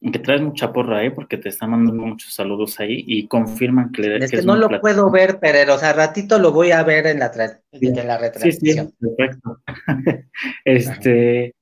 que 0.01 0.19
traes 0.19 0.41
mucha 0.41 0.73
porra, 0.73 1.05
¿eh? 1.05 1.11
Porque 1.11 1.39
te 1.39 1.49
están 1.49 1.71
mandando 1.71 2.05
muchos 2.05 2.33
saludos 2.33 2.79
ahí 2.81 3.05
y 3.07 3.27
confirman 3.27 3.93
que... 3.93 4.17
Es 4.17 4.31
que, 4.31 4.43
no 4.43 4.57
lo 4.57 4.81
puedo 4.81 5.11
ver, 5.11 5.39
pero 5.41 5.75
o 5.75 5.79
sea, 5.79 5.93
ratito 5.93 6.39
lo 6.39 6.53
voy 6.53 6.71
a 6.71 6.83
ver 6.83 7.07
en 7.07 7.19
la, 7.21 7.33
en 7.73 8.07
la 8.07 8.19
retransmisión. 8.19 8.89
Sí, 8.89 8.95
sí, 9.01 9.07
perfecto. 9.17 9.63
este, 10.65 11.55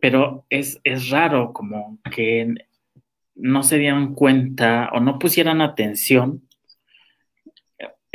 pero 0.00 0.44
es, 0.50 0.80
es 0.84 1.10
raro 1.10 1.52
como 1.52 1.98
que 2.14 2.54
no 3.34 3.62
se 3.62 3.78
dieran 3.78 4.14
cuenta 4.14 4.90
o 4.92 5.00
no 5.00 5.18
pusieran 5.18 5.60
atención 5.60 6.42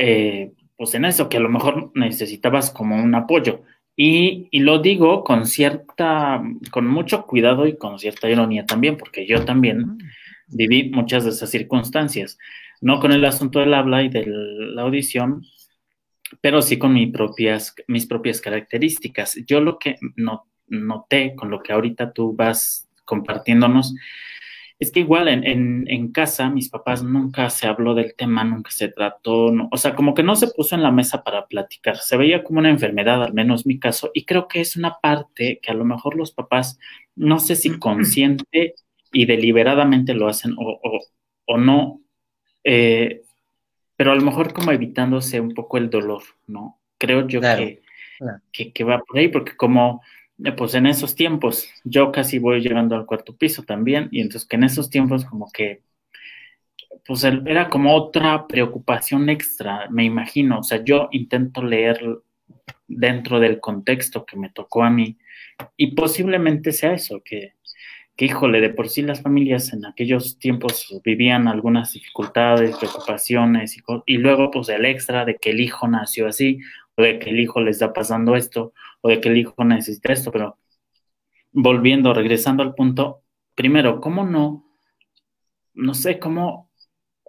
eh, 0.04 0.52
pues 0.76 0.94
en 0.94 1.04
eso, 1.04 1.28
que 1.28 1.36
a 1.36 1.40
lo 1.40 1.48
mejor 1.48 1.92
necesitabas 1.94 2.72
como 2.72 2.96
un 2.96 3.14
apoyo. 3.14 3.62
Y, 3.94 4.48
lo 4.60 4.78
digo 4.78 5.22
con 5.22 5.46
cierta, 5.46 6.42
con 6.70 6.86
mucho 6.86 7.26
cuidado 7.26 7.66
y 7.66 7.76
con 7.76 7.98
cierta 7.98 8.30
ironía 8.30 8.64
también, 8.64 8.96
porque 8.96 9.26
yo 9.26 9.44
también 9.44 9.98
viví 10.48 10.90
muchas 10.90 11.24
de 11.24 11.30
esas 11.30 11.50
circunstancias, 11.50 12.38
no 12.80 13.00
con 13.00 13.12
el 13.12 13.24
asunto 13.24 13.60
del 13.60 13.74
habla 13.74 14.02
y 14.02 14.08
de 14.08 14.24
la 14.26 14.82
audición, 14.82 15.44
pero 16.40 16.62
sí 16.62 16.78
con 16.78 16.94
mis 16.94 17.12
propias, 17.12 17.74
mis 17.86 18.06
propias 18.06 18.40
características. 18.40 19.38
Yo 19.46 19.60
lo 19.60 19.78
que 19.78 19.96
noté 20.68 21.34
con 21.36 21.50
lo 21.50 21.62
que 21.62 21.72
ahorita 21.72 22.12
tú 22.12 22.34
vas 22.34 22.88
compartiéndonos 23.04 23.94
es 24.82 24.90
que 24.90 24.98
igual 24.98 25.28
en, 25.28 26.08
casa 26.08 26.50
mis 26.50 26.68
papás 26.68 27.04
nunca 27.04 27.48
se 27.50 27.68
habló 27.68 27.94
del 27.94 28.16
tema, 28.16 28.42
nunca 28.42 28.72
se 28.72 28.88
trató, 28.88 29.52
o 29.70 29.76
sea, 29.76 29.94
como 29.94 30.12
que 30.12 30.24
no 30.24 30.34
se 30.34 30.48
puso 30.48 30.74
en 30.74 30.82
la 30.82 30.90
mesa 30.90 31.22
para 31.22 31.46
platicar, 31.46 31.98
se 31.98 32.16
veía 32.16 32.42
como 32.42 32.58
una 32.58 32.68
enfermedad, 32.68 33.22
al 33.22 33.32
menos 33.32 33.64
mi 33.64 33.78
caso, 33.78 34.10
y 34.12 34.24
creo 34.24 34.48
que 34.48 34.60
es 34.60 34.74
una 34.74 34.98
parte 35.00 35.60
que 35.62 35.70
a 35.70 35.74
lo 35.74 35.84
mejor 35.84 36.16
los 36.16 36.32
papás, 36.32 36.80
no 37.14 37.38
sé 37.38 37.54
si 37.54 37.78
consciente 37.78 38.74
y 39.12 39.26
deliberadamente 39.26 40.14
lo 40.14 40.26
hacen 40.26 40.56
o, 40.58 41.58
no, 41.58 42.00
eh, 42.64 43.22
pero 43.94 44.10
a 44.10 44.16
lo 44.16 44.22
mejor 44.22 44.52
como 44.52 44.72
evitándose 44.72 45.40
un 45.40 45.54
poco 45.54 45.78
el 45.78 45.90
dolor, 45.90 46.24
¿no? 46.48 46.80
Creo 46.98 47.28
yo 47.28 47.40
que, 47.40 48.72
que 48.72 48.84
va 48.84 48.98
por 48.98 49.16
ahí, 49.16 49.28
porque 49.28 49.56
como 49.56 50.02
pues 50.56 50.74
en 50.74 50.86
esos 50.86 51.14
tiempos, 51.14 51.68
yo 51.84 52.10
casi 52.10 52.38
voy 52.38 52.60
llegando 52.60 52.96
al 52.96 53.06
cuarto 53.06 53.36
piso 53.36 53.62
también, 53.62 54.08
y 54.10 54.20
entonces 54.20 54.48
que 54.48 54.56
en 54.56 54.64
esos 54.64 54.90
tiempos 54.90 55.24
como 55.24 55.50
que, 55.52 55.82
pues 57.06 57.24
era 57.24 57.68
como 57.68 57.94
otra 57.94 58.46
preocupación 58.46 59.28
extra, 59.28 59.88
me 59.90 60.04
imagino, 60.04 60.60
o 60.60 60.62
sea, 60.62 60.82
yo 60.84 61.08
intento 61.12 61.62
leer 61.62 62.00
dentro 62.86 63.40
del 63.40 63.60
contexto 63.60 64.24
que 64.24 64.36
me 64.36 64.50
tocó 64.50 64.84
a 64.84 64.90
mí, 64.90 65.18
y 65.76 65.94
posiblemente 65.94 66.72
sea 66.72 66.94
eso, 66.94 67.22
que, 67.24 67.54
que 68.16 68.26
híjole, 68.26 68.60
de 68.60 68.70
por 68.70 68.88
sí 68.88 69.02
las 69.02 69.22
familias 69.22 69.72
en 69.72 69.86
aquellos 69.86 70.38
tiempos 70.38 71.00
vivían 71.04 71.48
algunas 71.48 71.92
dificultades, 71.92 72.76
preocupaciones, 72.76 73.76
y, 73.76 73.80
y 74.06 74.18
luego 74.18 74.50
pues 74.50 74.68
el 74.68 74.84
extra 74.84 75.24
de 75.24 75.36
que 75.36 75.50
el 75.50 75.60
hijo 75.60 75.88
nació 75.88 76.26
así, 76.26 76.58
o 76.96 77.02
de 77.02 77.18
que 77.18 77.30
el 77.30 77.40
hijo 77.40 77.60
le 77.60 77.70
está 77.70 77.92
pasando 77.92 78.36
esto, 78.36 78.72
o 79.00 79.08
de 79.08 79.20
que 79.20 79.28
el 79.28 79.38
hijo 79.38 79.54
necesita 79.64 80.12
esto, 80.12 80.30
pero 80.30 80.58
volviendo, 81.52 82.14
regresando 82.14 82.62
al 82.62 82.74
punto, 82.74 83.22
primero, 83.54 84.00
¿cómo 84.00 84.24
no? 84.24 84.66
No 85.74 85.94
sé 85.94 86.18
cómo 86.18 86.70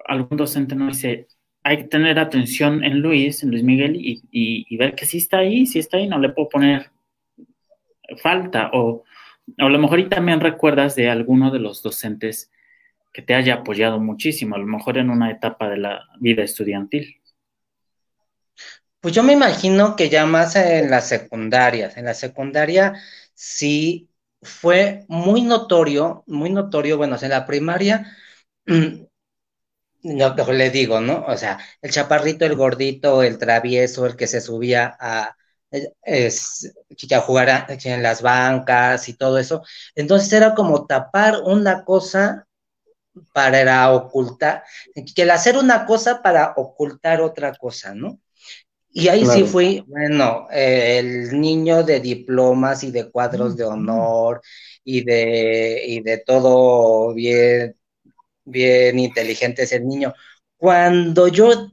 algún 0.06 0.38
docente 0.38 0.76
no 0.76 0.88
dice, 0.88 1.28
hay 1.64 1.78
que 1.78 1.84
tener 1.86 2.20
atención 2.20 2.84
en 2.84 3.00
Luis, 3.00 3.44
en 3.44 3.52
Luis 3.52 3.64
Miguel, 3.64 3.96
y, 3.96 4.78
ver 4.78 4.96
que 4.96 5.06
si 5.06 5.18
está 5.18 5.40
ahí, 5.40 5.66
si 5.66 5.80
está 5.80 5.98
ahí, 5.98 6.08
no 6.08 6.20
le 6.20 6.30
puedo 6.30 6.50
poner 6.50 6.92
falta, 8.22 8.70
o, 8.74 9.04
o 9.60 9.66
a 9.66 9.70
lo 9.70 9.80
mejor 9.80 10.00
y 10.00 10.10
también 10.10 10.40
recuerdas 10.40 10.96
de 10.96 11.10
alguno 11.10 11.52
de 11.52 11.60
los 11.60 11.82
docentes 11.82 12.52
que 13.14 13.22
te 13.22 13.36
haya 13.36 13.56
apoyado 13.56 14.00
muchísimo, 14.00 14.56
a 14.56 14.60
lo 14.60 14.66
mejor 14.66 14.98
en 14.98 15.10
una 15.10 15.32
etapa 15.32 15.70
de 15.70 15.78
la 15.78 16.08
vida 16.20 16.44
estudiantil. 16.44 17.18
Pues 19.04 19.14
yo 19.14 19.22
me 19.24 19.34
imagino 19.34 19.96
que 19.98 20.08
ya 20.10 20.26
más 20.26 20.56
en 20.56 20.90
las 20.90 21.10
secundarias, 21.10 21.98
en 21.98 22.06
la 22.06 22.14
secundaria 22.14 22.94
sí 23.34 24.10
fue 24.42 25.04
muy 25.10 25.42
notorio, 25.42 26.24
muy 26.26 26.50
notorio, 26.50 26.96
bueno, 26.98 27.18
en 27.22 27.30
la 27.30 27.46
primaria, 27.46 28.16
no, 30.04 30.36
le 30.54 30.70
digo, 30.70 31.02
¿no? 31.02 31.26
O 31.28 31.38
sea, 31.38 31.60
el 31.82 31.92
chaparrito, 31.92 32.46
el 32.46 32.56
gordito, 32.56 33.24
el 33.24 33.38
travieso, 33.38 34.06
el 34.06 34.16
que 34.16 34.28
se 34.28 34.42
subía 34.42 34.96
a, 35.00 35.36
es, 36.04 36.74
a 37.12 37.20
jugar 37.22 37.68
en 37.70 38.04
las 38.04 38.22
bancas 38.22 39.10
y 39.10 39.16
todo 39.16 39.38
eso. 39.38 39.64
Entonces 39.96 40.32
era 40.34 40.54
como 40.56 40.86
tapar 40.88 41.42
una 41.46 41.84
cosa 41.86 42.48
para 43.34 43.92
ocultar, 43.94 44.64
que 45.16 45.24
el 45.24 45.32
hacer 45.32 45.58
una 45.58 45.86
cosa 45.86 46.22
para 46.22 46.54
ocultar 46.58 47.22
otra 47.22 47.54
cosa, 47.56 47.94
¿no? 47.96 48.20
Y 48.96 49.08
ahí 49.08 49.26
sí 49.26 49.44
fui, 49.44 49.84
bueno, 49.88 50.48
el 50.52 51.40
niño 51.42 51.84
de 51.84 52.00
diplomas 52.00 52.84
y 52.84 52.92
de 52.92 53.10
cuadros 53.10 53.58
de 53.58 53.64
honor 53.64 54.42
y 54.84 55.04
de, 55.04 55.82
y 55.88 56.02
de 56.02 56.20
todo 56.20 57.12
bien, 57.16 57.76
bien 58.46 59.00
inteligente 59.00 59.64
es 59.64 59.72
el 59.74 59.88
niño. 59.88 60.14
Cuando 60.58 61.28
yo, 61.28 61.70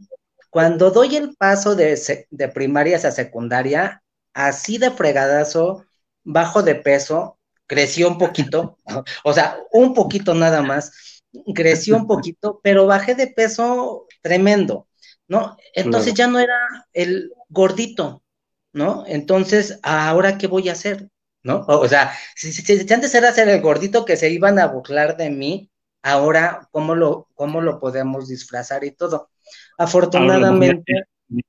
cuando 0.51 0.91
doy 0.91 1.17
el 1.17 1.37
paso 1.37 1.77
de, 1.77 1.99
de 2.31 2.49
primaria 2.49 2.97
a 2.97 3.11
secundaria, 3.11 4.03
así 4.35 4.79
de 4.79 4.91
fregadazo, 4.91 5.85
bajo 6.25 6.63
de 6.63 6.77
peso, 6.77 7.39
creció 7.67 8.09
un 8.09 8.19
poquito, 8.19 8.79
o 9.25 9.33
sea, 9.35 9.59
un 9.73 9.95
poquito 9.95 10.35
nada 10.35 10.63
más, 10.63 11.23
creció 11.55 11.97
un 11.97 12.07
poquito, 12.07 12.61
pero 12.63 12.87
bajé 12.87 13.15
de 13.15 13.29
peso 13.29 14.07
tremendo, 14.23 14.89
¿no? 15.31 15.57
Entonces 15.75 16.13
ya 16.15 16.27
no 16.27 16.41
era 16.41 16.59
el 16.93 17.33
gordito, 17.49 18.25
¿no? 18.73 19.05
Entonces, 19.07 19.79
¿ahora 19.85 20.37
qué 20.37 20.49
voy 20.49 20.69
a 20.69 20.73
hacer? 20.73 21.09
¿No? 21.45 21.65
O, 21.69 21.87
sea, 21.87 22.13
si, 22.35 22.51
antes 22.93 23.15
era 23.15 23.33
ser 23.33 23.49
el 23.49 23.63
gordito 23.63 24.05
que 24.05 24.17
se 24.17 24.29
iban 24.29 24.59
a 24.59 24.67
burlar 24.67 25.17
de 25.17 25.31
mí, 25.31 25.71
ahora, 26.03 26.69
¿cómo 26.73 26.97
lo, 26.97 27.29
cómo 27.35 27.61
lo 27.61 27.79
podemos 27.79 28.29
disfrazar 28.29 28.83
y 28.83 28.91
todo? 28.91 29.31
Afortunadamente. 29.79 31.05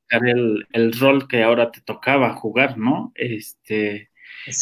El, 0.10 0.68
el, 0.74 0.94
rol 0.94 1.28
que 1.28 1.42
ahora 1.42 1.72
te 1.72 1.82
tocaba 1.82 2.36
jugar, 2.36 2.78
¿no? 2.78 3.12
Este, 3.16 4.11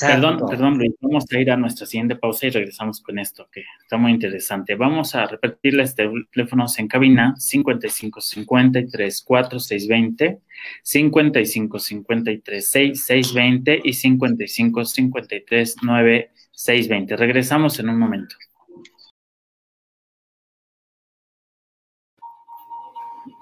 Perdón, 0.01 0.39
perdón, 0.49 0.77
Luis, 0.77 0.91
vamos 0.99 1.25
a 1.31 1.39
ir 1.39 1.49
a 1.51 1.55
nuestra 1.55 1.85
siguiente 1.85 2.17
pausa 2.17 2.47
y 2.47 2.49
regresamos 2.49 3.01
con 3.01 3.17
esto, 3.17 3.47
que 3.51 3.63
está 3.81 3.95
muy 3.97 4.11
interesante. 4.11 4.75
Vamos 4.75 5.15
a 5.15 5.25
repetirles 5.25 5.95
teléfonos 5.95 6.77
en 6.79 6.87
cabina 6.87 7.33
55 7.37 8.19
53 8.19 9.23
4 9.23 9.59
620, 9.59 10.39
55 10.83 11.79
53 11.79 12.69
6 12.69 13.05
620 13.05 13.81
y 13.83 13.93
55 13.93 14.85
53 14.85 15.75
9 15.81 16.31
620. 16.51 17.15
Regresamos 17.15 17.79
en 17.79 17.89
un 17.89 17.99
momento. 17.99 18.35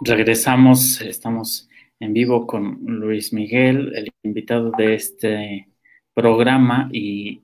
Regresamos, 0.01 1.01
estamos 1.01 1.67
en 1.99 2.13
vivo 2.13 2.45
con 2.45 2.77
Luis 2.85 3.33
Miguel, 3.33 3.91
el 3.95 4.09
invitado 4.21 4.71
de 4.77 4.93
este 4.93 5.67
programa 6.17 6.89
y 6.91 7.43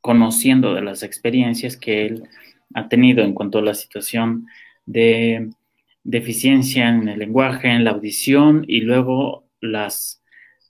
conociendo 0.00 0.72
de 0.72 0.82
las 0.82 1.02
experiencias 1.02 1.76
que 1.76 2.06
él 2.06 2.28
ha 2.72 2.88
tenido 2.88 3.24
en 3.24 3.34
cuanto 3.34 3.58
a 3.58 3.62
la 3.62 3.74
situación 3.74 4.46
de 4.86 5.50
deficiencia 6.04 6.88
en 6.90 7.08
el 7.08 7.18
lenguaje, 7.18 7.66
en 7.66 7.82
la 7.82 7.90
audición 7.90 8.64
y 8.68 8.82
luego 8.82 9.48
las, 9.60 10.22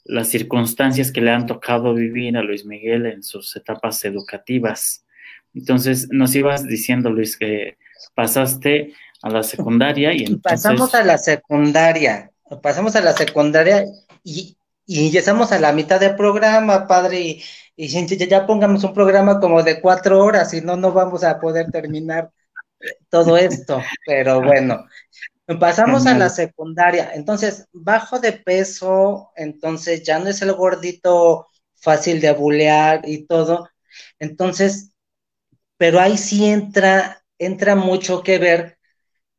las 0.05 0.29
circunstancias 0.29 1.13
que 1.13 1.21
le 1.21 1.31
han 1.31 1.45
tocado 1.45 1.93
vivir 1.93 2.35
a 2.39 2.43
Luis 2.43 2.65
Miguel 2.65 3.05
en 3.05 3.23
sus 3.23 3.55
etapas 3.57 4.03
educativas. 4.07 5.05
Entonces, 5.53 6.09
nos 6.11 6.35
ibas 6.35 6.67
diciendo, 6.67 7.11
Luis, 7.11 7.37
que 7.37 7.77
pasaste 8.15 8.95
a 9.21 9.29
la 9.29 9.43
secundaria 9.43 10.15
y 10.15 10.23
entonces... 10.25 10.63
Pasamos 10.63 10.95
a 10.95 11.05
la 11.05 11.19
secundaria, 11.19 12.31
pasamos 12.63 12.97
a 12.97 13.03
la 13.03 13.13
secundaria 13.13 13.85
y, 14.25 14.57
y 14.91 15.11
ya 15.11 15.21
estamos 15.21 15.53
a 15.53 15.61
la 15.61 15.73
mitad 15.73 16.01
del 16.01 16.17
programa, 16.17 16.87
padre, 16.87 17.21
y, 17.21 17.45
y 17.77 17.89
ya, 17.89 18.27
ya, 18.27 18.47
pongamos 18.47 18.83
un 18.85 18.95
programa 18.95 19.39
como 19.39 19.63
de 19.63 19.83
cuatro 19.83 20.25
horas, 20.25 20.51
si 20.51 20.63
no, 20.63 20.77
no 20.77 20.93
vamos 20.93 21.23
a 21.25 21.39
poder 21.39 21.71
terminar 21.71 22.31
todo 23.11 23.37
esto. 23.37 23.83
Pero 24.07 24.41
bueno, 24.41 24.87
pasamos 25.61 26.07
a 26.07 26.17
la 26.17 26.31
secundaria. 26.31 27.13
Entonces, 27.15 27.69
bajo 27.71 28.19
de 28.19 28.33
peso, 28.33 29.31
entonces 29.37 30.05
ya 30.05 30.19
no 30.21 30.31
es 30.31 30.41
el 30.41 30.55
gordito 30.55 31.49
fácil 31.75 32.23
de 32.23 32.33
bulear 32.33 33.03
y 33.05 33.27
todo. 33.27 33.69
Entonces, 34.19 34.93
pero 35.77 36.01
ahí 36.01 36.17
sí 36.17 36.47
entra, 36.47 37.23
entra 37.39 37.75
mucho 37.75 38.23
que 38.23 38.39
ver 38.39 38.79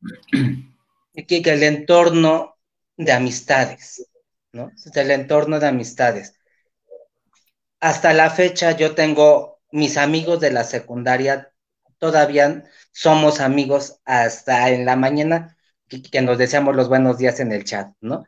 que, 1.26 1.42
que 1.42 1.52
el 1.52 1.62
entorno 1.64 2.56
de 2.96 3.10
amistades. 3.10 4.09
¿No? 4.52 4.72
Del 4.94 5.10
entorno 5.10 5.60
de 5.60 5.68
amistades. 5.68 6.34
Hasta 7.80 8.12
la 8.12 8.30
fecha 8.30 8.76
yo 8.76 8.94
tengo 8.94 9.60
mis 9.72 9.96
amigos 9.96 10.40
de 10.40 10.50
la 10.50 10.64
secundaria, 10.64 11.52
todavía 11.98 12.64
somos 12.92 13.40
amigos 13.40 14.00
hasta 14.04 14.70
en 14.70 14.84
la 14.84 14.96
mañana, 14.96 15.56
que, 15.88 16.20
nos 16.22 16.38
deseamos 16.38 16.76
los 16.76 16.88
buenos 16.88 17.18
días 17.18 17.40
en 17.40 17.52
el 17.52 17.64
chat, 17.64 17.92
¿no? 18.00 18.24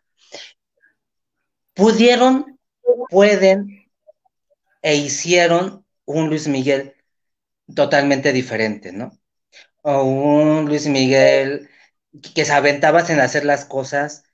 Pudieron, 1.75 2.59
pueden 3.09 3.91
e 4.83 4.97
hicieron 4.97 5.87
un 6.05 6.29
Luis 6.29 6.49
Miguel 6.49 6.95
totalmente 7.75 8.33
diferente, 8.33 8.93
¿no? 8.93 9.19
O 9.83 10.05
un 10.05 10.67
Luis 10.67 10.87
Miguel 10.87 11.69
que 12.35 12.45
se 12.45 12.53
aventabas 12.53 13.11
en 13.11 13.21
hacer 13.21 13.45
las 13.45 13.65
cosas 13.65 14.25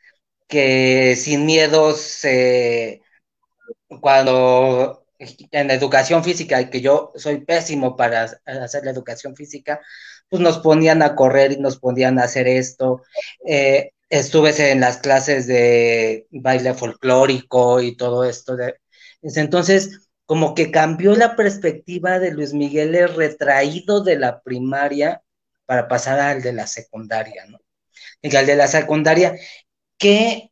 que 0.48 1.16
sin 1.16 1.46
miedos, 1.46 2.24
cuando 4.00 5.04
en 5.18 5.70
educación 5.70 6.22
física, 6.24 6.70
que 6.70 6.80
yo 6.80 7.12
soy 7.16 7.44
pésimo 7.44 7.96
para 7.96 8.40
hacer 8.44 8.84
la 8.84 8.90
educación 8.90 9.34
física, 9.34 9.80
pues 10.28 10.42
nos 10.42 10.58
ponían 10.58 11.02
a 11.02 11.14
correr 11.16 11.52
y 11.52 11.56
nos 11.56 11.78
ponían 11.78 12.18
a 12.18 12.24
hacer 12.24 12.46
esto. 12.48 13.02
Eh, 13.46 13.92
estuve 14.10 14.54
en 14.70 14.80
las 14.80 14.98
clases 14.98 15.46
de 15.46 16.26
baile 16.30 16.74
folclórico 16.74 17.80
y 17.80 17.96
todo 17.96 18.24
esto. 18.24 18.56
De, 18.56 18.76
entonces, 19.22 20.08
como 20.26 20.54
que 20.54 20.70
cambió 20.70 21.16
la 21.16 21.36
perspectiva 21.36 22.18
de 22.18 22.32
Luis 22.32 22.52
Miguel 22.52 22.94
el 22.94 23.14
retraído 23.14 24.02
de 24.02 24.18
la 24.18 24.42
primaria 24.42 25.22
para 25.66 25.88
pasar 25.88 26.20
al 26.20 26.42
de 26.42 26.52
la 26.52 26.66
secundaria, 26.66 27.46
¿no? 27.46 27.58
Y 28.22 28.34
al 28.36 28.46
de 28.46 28.56
la 28.56 28.68
secundaria, 28.68 29.34
que, 29.98 30.50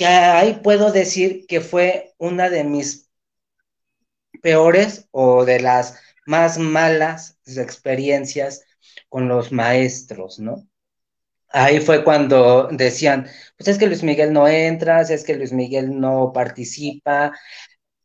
ahí 0.00 0.60
puedo 0.62 0.92
decir 0.92 1.46
que 1.46 1.60
fue 1.60 2.14
una 2.18 2.50
de 2.50 2.64
mis 2.64 3.10
peores 4.42 5.08
o 5.10 5.44
de 5.44 5.60
las 5.60 5.98
más 6.26 6.58
malas 6.58 7.38
experiencias 7.46 8.62
con 9.08 9.28
los 9.28 9.52
maestros, 9.52 10.38
¿no? 10.38 10.66
Ahí 11.50 11.80
fue 11.80 12.04
cuando 12.04 12.68
decían, 12.72 13.28
pues 13.56 13.68
es 13.68 13.78
que 13.78 13.86
Luis 13.86 14.02
Miguel 14.04 14.32
no 14.32 14.48
entra, 14.48 15.02
es 15.02 15.24
que 15.24 15.36
Luis 15.36 15.52
Miguel 15.52 16.00
no 16.00 16.32
participa. 16.34 17.32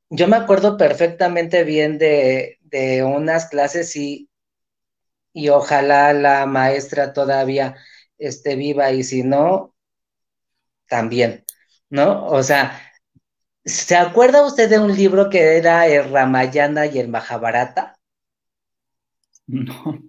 Yo 0.10 0.28
me 0.28 0.38
acuerdo 0.38 0.78
perfectamente 0.78 1.64
bien 1.66 1.98
de, 2.00 2.60
de 2.64 3.04
unas 3.04 3.48
clases 3.50 3.96
y, 3.96 4.30
y 5.34 5.50
ojalá 5.50 6.14
la 6.14 6.46
maestra 6.46 7.14
todavía 7.14 7.76
esté 8.18 8.56
viva 8.56 8.92
y 8.92 9.04
si 9.04 9.24
no, 9.24 9.76
también, 10.90 11.46
¿no? 11.90 12.26
O 12.26 12.44
sea, 12.44 12.82
¿se 13.64 13.96
acuerda 13.96 14.46
usted 14.46 14.70
de 14.70 14.80
un 14.80 14.96
libro 14.96 15.30
que 15.30 15.58
era 15.58 15.88
el 15.88 16.10
Ramayana 16.12 16.86
y 16.86 17.00
el 17.00 17.08
Mahabharata? 17.08 17.98
No, 19.48 20.00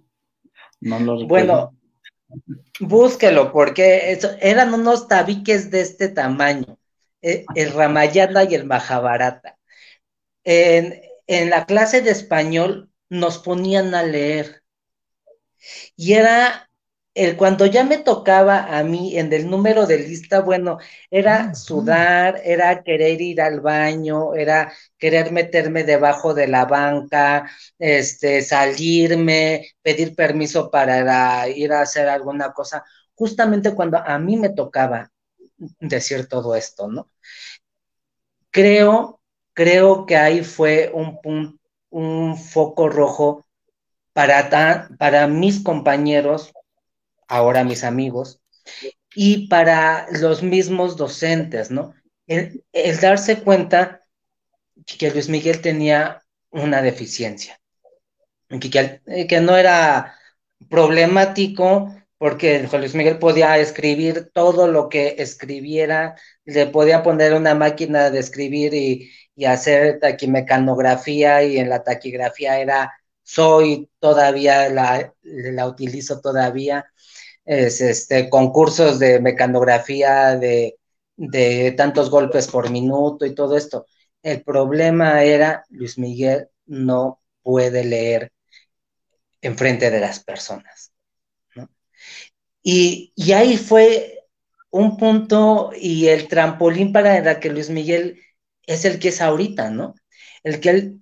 no 0.81 0.99
lo 0.99 1.21
recuerdo. 1.21 1.27
Bueno, 1.27 1.77
búsquelo, 2.79 3.51
porque 3.51 4.19
eran 4.41 4.73
unos 4.73 5.07
tabiques 5.07 5.71
de 5.71 5.81
este 5.81 6.09
tamaño, 6.09 6.77
eh, 7.21 7.45
el 7.55 7.71
Ramayana 7.71 8.43
y 8.43 8.55
el 8.55 8.65
Mahabharata. 8.65 9.57
En, 10.43 11.01
en 11.27 11.49
la 11.49 11.65
clase 11.65 12.01
de 12.01 12.11
español 12.11 12.89
nos 13.09 13.37
ponían 13.37 13.93
a 13.93 14.03
leer 14.03 14.63
y 15.95 16.13
era 16.13 16.70
el, 17.13 17.35
cuando 17.37 17.65
ya 17.65 17.83
me 17.83 17.97
tocaba 17.97 18.77
a 18.77 18.83
mí 18.83 19.17
en 19.17 19.31
el 19.33 19.49
número 19.49 19.85
de 19.85 19.99
lista, 19.99 20.39
bueno, 20.41 20.77
era 21.09 21.53
sudar, 21.55 22.41
era 22.43 22.83
querer 22.83 23.19
ir 23.21 23.41
al 23.41 23.59
baño, 23.61 24.33
era 24.35 24.71
querer 24.97 25.31
meterme 25.31 25.83
debajo 25.83 26.33
de 26.33 26.47
la 26.47 26.65
banca, 26.65 27.49
este, 27.79 28.41
salirme, 28.41 29.67
pedir 29.81 30.15
permiso 30.15 30.71
para 30.71 31.47
ir 31.49 31.73
a 31.73 31.81
hacer 31.81 32.07
alguna 32.09 32.53
cosa, 32.53 32.83
justamente 33.15 33.75
cuando 33.75 33.97
a 33.97 34.17
mí 34.19 34.37
me 34.37 34.49
tocaba 34.49 35.11
decir 35.79 36.27
todo 36.27 36.55
esto, 36.55 36.87
¿no? 36.87 37.09
Creo, 38.51 39.21
creo 39.53 40.05
que 40.05 40.17
ahí 40.17 40.43
fue 40.43 40.91
un, 40.93 41.59
un 41.89 42.37
foco 42.37 42.89
rojo 42.89 43.45
para, 44.13 44.87
para 44.99 45.27
mis 45.27 45.61
compañeros 45.63 46.53
ahora 47.31 47.63
mis 47.63 47.83
amigos, 47.85 48.41
y 49.15 49.47
para 49.47 50.05
los 50.11 50.43
mismos 50.43 50.97
docentes, 50.97 51.71
¿no? 51.71 51.93
El, 52.27 52.63
darse 53.01 53.41
cuenta 53.41 54.01
que 54.85 55.11
Luis 55.11 55.29
Miguel 55.29 55.61
tenía 55.61 56.21
una 56.49 56.81
deficiencia, 56.81 57.59
que, 58.49 59.01
que, 59.27 59.41
no 59.41 59.55
era 59.55 60.15
problemático 60.69 61.95
porque 62.17 62.67
Luis 62.73 62.95
Miguel 62.95 63.17
podía 63.17 63.57
escribir 63.57 64.29
todo 64.33 64.67
lo 64.67 64.89
que 64.89 65.15
escribiera, 65.19 66.15
le 66.43 66.67
podía 66.67 67.01
poner 67.01 67.33
una 67.33 67.55
máquina 67.55 68.09
de 68.09 68.19
escribir 68.19 68.73
y, 68.73 69.09
y 69.35 69.45
hacer 69.45 69.99
taquimecanografía 69.99 71.43
y 71.43 71.57
en 71.57 71.69
la 71.69 71.83
taquigrafía 71.83 72.59
era 72.59 72.91
soy 73.23 73.89
todavía, 73.99 74.69
la, 74.69 75.13
la 75.21 75.67
utilizo 75.67 76.19
todavía, 76.19 76.85
es, 77.45 77.81
este, 77.81 78.29
concursos 78.29 78.99
de 78.99 79.19
mecanografía, 79.19 80.35
de, 80.37 80.77
de 81.15 81.71
tantos 81.73 82.09
golpes 82.09 82.47
por 82.47 82.69
minuto 82.69 83.25
y 83.25 83.35
todo 83.35 83.57
esto. 83.57 83.85
El 84.23 84.43
problema 84.43 85.23
era, 85.23 85.65
Luis 85.69 85.97
Miguel 85.97 86.49
no 86.65 87.21
puede 87.43 87.83
leer 87.83 88.31
enfrente 89.41 89.89
de 89.89 89.99
las 89.99 90.23
personas. 90.23 90.93
Y, 92.63 93.11
y 93.15 93.31
ahí 93.31 93.57
fue 93.57 94.21
un 94.69 94.97
punto 94.97 95.71
y 95.75 96.07
el 96.07 96.27
trampolín 96.27 96.93
para 96.93 97.39
que 97.39 97.49
Luis 97.49 97.69
Miguel 97.69 98.19
es 98.65 98.85
el 98.85 98.99
que 98.99 99.09
es 99.09 99.21
ahorita, 99.21 99.69
¿no? 99.69 99.95
El 100.43 100.59
que 100.59 100.69
él, 100.69 101.01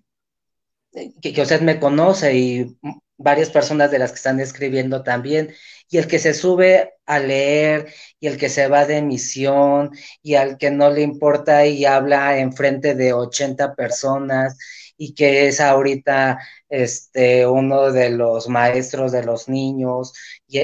que, 1.21 1.41
usted 1.41 1.61
me 1.61 1.79
conoce 1.79 2.35
y 2.35 2.77
varias 3.19 3.51
personas 3.51 3.91
de 3.91 3.99
las 3.99 4.11
que 4.11 4.17
están 4.17 4.39
escribiendo 4.39 5.03
también, 5.03 5.53
y 5.89 5.97
el 5.97 6.07
que 6.07 6.19
se 6.19 6.33
sube 6.33 6.93
a 7.05 7.19
leer, 7.19 7.93
y 8.19 8.27
el 8.27 8.37
que 8.37 8.49
se 8.49 8.67
va 8.67 8.85
de 8.85 9.01
misión, 9.01 9.91
y 10.23 10.35
al 10.35 10.57
que 10.57 10.71
no 10.71 10.89
le 10.91 11.01
importa 11.01 11.65
y 11.67 11.85
habla 11.85 12.39
en 12.39 12.53
frente 12.53 12.95
de 12.95 13.13
80 13.13 13.75
personas, 13.75 14.57
y 14.97 15.13
que 15.15 15.47
es 15.47 15.61
ahorita 15.61 16.39
este, 16.69 17.47
uno 17.47 17.91
de 17.91 18.09
los 18.11 18.49
maestros 18.49 19.11
de 19.11 19.23
los 19.23 19.49
niños, 19.49 20.13
y, 20.47 20.61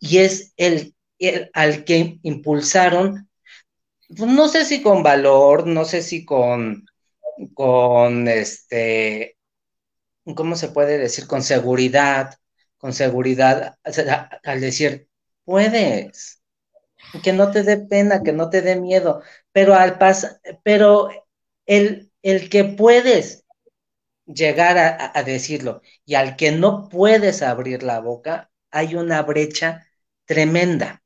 y 0.00 0.18
es 0.18 0.52
el 0.56 0.94
al 1.52 1.84
que 1.84 2.18
impulsaron, 2.22 3.28
no 4.10 4.48
sé 4.48 4.64
si 4.64 4.82
con 4.82 5.02
valor, 5.02 5.66
no 5.66 5.84
sé 5.84 6.02
si 6.02 6.24
con, 6.24 6.86
con 7.54 8.28
este, 8.28 9.37
¿cómo 10.34 10.56
se 10.56 10.68
puede 10.68 10.98
decir? 10.98 11.26
Con 11.26 11.42
seguridad, 11.42 12.34
con 12.78 12.92
seguridad, 12.92 13.78
al 14.44 14.60
decir, 14.60 15.08
puedes, 15.44 16.42
que 17.22 17.32
no 17.32 17.50
te 17.50 17.62
dé 17.62 17.78
pena, 17.78 18.22
que 18.22 18.32
no 18.32 18.50
te 18.50 18.62
dé 18.62 18.76
miedo, 18.76 19.22
pero 19.52 19.74
al 19.74 19.98
pas 19.98 20.40
pero 20.62 21.10
el, 21.66 22.12
el 22.22 22.48
que 22.50 22.64
puedes 22.64 23.44
llegar 24.26 24.78
a, 24.78 25.12
a, 25.14 25.22
decirlo 25.22 25.82
y 26.04 26.14
al 26.14 26.36
que 26.36 26.52
no 26.52 26.88
puedes 26.88 27.42
abrir 27.42 27.82
la 27.82 28.00
boca, 28.00 28.50
hay 28.70 28.94
una 28.94 29.22
brecha 29.22 29.86
tremenda 30.26 31.02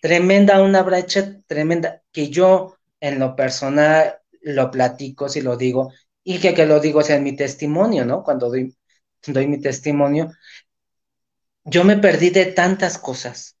tremenda, 0.00 0.62
una 0.62 0.82
brecha 0.82 1.40
tremenda 1.46 2.02
que 2.12 2.28
yo 2.30 2.76
en 3.00 3.18
lo 3.18 3.36
personal 3.36 4.18
lo 4.42 4.70
platico, 4.70 5.28
si 5.28 5.40
lo 5.40 5.56
digo, 5.56 5.92
y 6.28 6.40
que, 6.40 6.66
lo 6.66 6.80
digo 6.80 7.02
sea 7.02 7.16
en 7.16 7.22
mi 7.22 7.36
testimonio, 7.36 8.04
¿no? 8.04 8.24
Cuando 8.24 8.48
doy, 8.48 8.76
doy 9.28 9.46
mi 9.46 9.60
testimonio, 9.60 10.32
yo 11.64 11.84
me 11.84 11.98
perdí 11.98 12.30
de 12.30 12.46
tantas 12.46 12.98
cosas. 12.98 13.56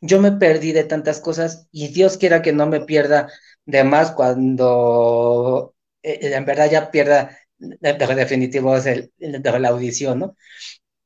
Yo 0.00 0.18
me 0.18 0.32
perdí 0.32 0.72
de 0.72 0.84
tantas 0.84 1.20
cosas 1.20 1.68
y 1.70 1.88
Dios 1.88 2.16
quiera 2.16 2.40
que 2.40 2.54
no 2.54 2.66
me 2.66 2.80
pierda 2.80 3.30
de 3.66 3.84
más 3.84 4.12
cuando 4.12 5.74
eh, 6.02 6.18
en 6.34 6.44
verdad 6.46 6.70
ya 6.70 6.90
pierda 6.90 7.36
de, 7.58 7.92
definitivo 7.92 8.74
es 8.74 8.86
el, 8.86 9.12
de 9.18 9.60
la 9.60 9.68
audición, 9.68 10.20
¿no? 10.20 10.36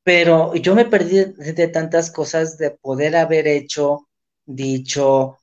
Pero 0.05 0.55
yo 0.55 0.77
me 0.77 0.85
perdí 0.85 1.17
de, 1.17 1.53
de 1.53 1.69
tantas 1.69 2.13
cosas 2.13 2.59
de 2.59 2.71
poder 2.71 3.17
haber 3.17 3.49
hecho 3.49 4.09
dicho 4.45 5.39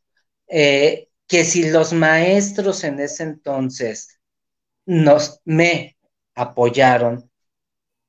eh, 0.48 1.10
que 1.28 1.44
si 1.44 1.70
los 1.70 1.92
maestros 1.92 2.86
en 2.86 3.02
ese 3.02 3.24
entonces 3.24 4.22
nos 4.86 5.42
me 5.46 5.98
apoyaron, 6.36 7.30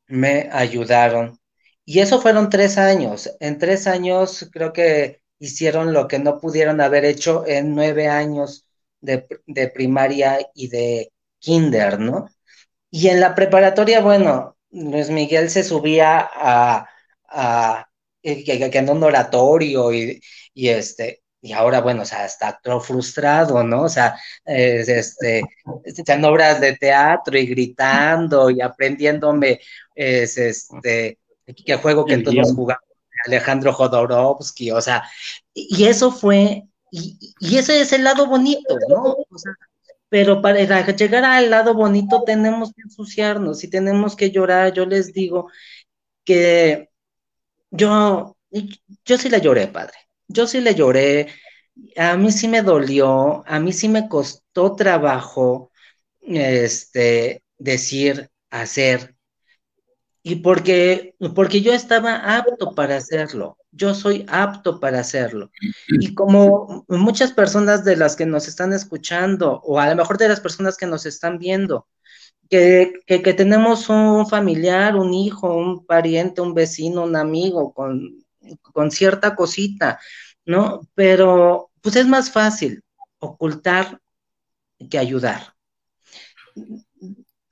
me 0.08 0.48
ayudaron, 0.52 1.38
y 1.84 2.00
eso 2.00 2.20
fueron 2.20 2.50
tres 2.50 2.78
años. 2.78 3.30
En 3.40 3.58
tres 3.58 3.86
años 3.86 4.48
creo 4.52 4.72
que 4.72 5.22
hicieron 5.38 5.92
lo 5.92 6.08
que 6.08 6.18
no 6.18 6.40
pudieron 6.40 6.80
haber 6.80 7.04
hecho 7.04 7.46
en 7.46 7.74
nueve 7.74 8.08
años 8.08 8.66
de, 9.00 9.26
de 9.46 9.68
primaria 9.68 10.38
y 10.54 10.68
de 10.68 11.12
kinder, 11.40 12.00
¿no? 12.00 12.28
Y 12.90 13.08
en 13.08 13.20
la 13.20 13.34
preparatoria, 13.34 14.00
bueno, 14.02 14.56
Luis 14.70 15.10
Miguel 15.10 15.50
se 15.50 15.64
subía 15.64 16.20
a, 16.34 16.88
a, 17.28 17.88
que 18.22 18.70
en 18.74 18.90
un 18.90 19.02
oratorio 19.02 19.92
y, 19.92 20.20
y 20.54 20.68
este, 20.68 21.23
y 21.44 21.52
ahora, 21.52 21.82
bueno, 21.82 22.02
o 22.02 22.04
sea, 22.06 22.24
está 22.24 22.58
todo 22.62 22.80
frustrado, 22.80 23.62
¿no? 23.62 23.82
O 23.82 23.88
sea, 23.90 24.18
es, 24.46 24.88
este, 24.88 25.42
están 25.84 26.24
obras 26.24 26.58
de 26.58 26.74
teatro 26.74 27.36
y 27.36 27.46
gritando 27.46 28.48
y 28.48 28.62
aprendiéndome, 28.62 29.60
es, 29.94 30.38
este, 30.38 31.18
que 31.66 31.76
juego 31.76 32.06
que 32.06 32.16
todos 32.16 32.50
jugamos, 32.54 32.82
Alejandro 33.26 33.74
Jodorowsky, 33.74 34.70
o 34.70 34.80
sea, 34.80 35.04
y 35.52 35.84
eso 35.84 36.10
fue, 36.10 36.62
y, 36.90 37.18
y, 37.38 37.58
ese 37.58 37.82
es 37.82 37.92
el 37.92 38.04
lado 38.04 38.26
bonito, 38.26 38.78
¿no? 38.88 39.02
O 39.02 39.38
sea, 39.38 39.52
pero 40.08 40.40
para 40.40 40.60
llegar 40.96 41.26
al 41.26 41.50
lado 41.50 41.74
bonito 41.74 42.24
tenemos 42.24 42.72
que 42.72 42.82
ensuciarnos 42.84 43.62
y 43.64 43.68
tenemos 43.68 44.16
que 44.16 44.30
llorar. 44.30 44.72
Yo 44.72 44.86
les 44.86 45.12
digo 45.12 45.50
que 46.24 46.88
yo, 47.70 48.34
yo 49.04 49.18
sí 49.18 49.28
la 49.28 49.38
lloré, 49.38 49.66
padre 49.68 50.03
yo 50.28 50.46
sí 50.46 50.60
le 50.60 50.74
lloré, 50.74 51.28
a 51.96 52.16
mí 52.16 52.32
sí 52.32 52.48
me 52.48 52.62
dolió, 52.62 53.44
a 53.46 53.60
mí 53.60 53.72
sí 53.72 53.88
me 53.88 54.08
costó 54.08 54.74
trabajo 54.76 55.70
este, 56.22 57.42
decir, 57.58 58.30
hacer, 58.50 59.14
y 60.26 60.36
porque, 60.36 61.14
porque 61.34 61.60
yo 61.60 61.74
estaba 61.74 62.36
apto 62.38 62.74
para 62.74 62.96
hacerlo, 62.96 63.58
yo 63.72 63.94
soy 63.94 64.24
apto 64.26 64.80
para 64.80 65.00
hacerlo. 65.00 65.50
Y 66.00 66.14
como 66.14 66.86
muchas 66.88 67.32
personas 67.32 67.84
de 67.84 67.96
las 67.96 68.16
que 68.16 68.24
nos 68.24 68.48
están 68.48 68.72
escuchando, 68.72 69.60
o 69.64 69.78
a 69.78 69.86
lo 69.90 69.96
mejor 69.96 70.16
de 70.16 70.28
las 70.28 70.40
personas 70.40 70.78
que 70.78 70.86
nos 70.86 71.04
están 71.04 71.38
viendo, 71.38 71.86
que, 72.48 72.94
que, 73.06 73.20
que 73.22 73.34
tenemos 73.34 73.90
un 73.90 74.26
familiar, 74.26 74.96
un 74.96 75.12
hijo, 75.12 75.54
un 75.54 75.84
pariente, 75.84 76.40
un 76.40 76.54
vecino, 76.54 77.04
un 77.04 77.16
amigo 77.16 77.74
con 77.74 78.23
con 78.62 78.90
cierta 78.90 79.34
cosita, 79.34 80.00
¿no? 80.44 80.80
Pero 80.94 81.70
pues 81.80 81.96
es 81.96 82.06
más 82.06 82.30
fácil 82.30 82.82
ocultar 83.18 84.00
que 84.90 84.98
ayudar. 84.98 85.54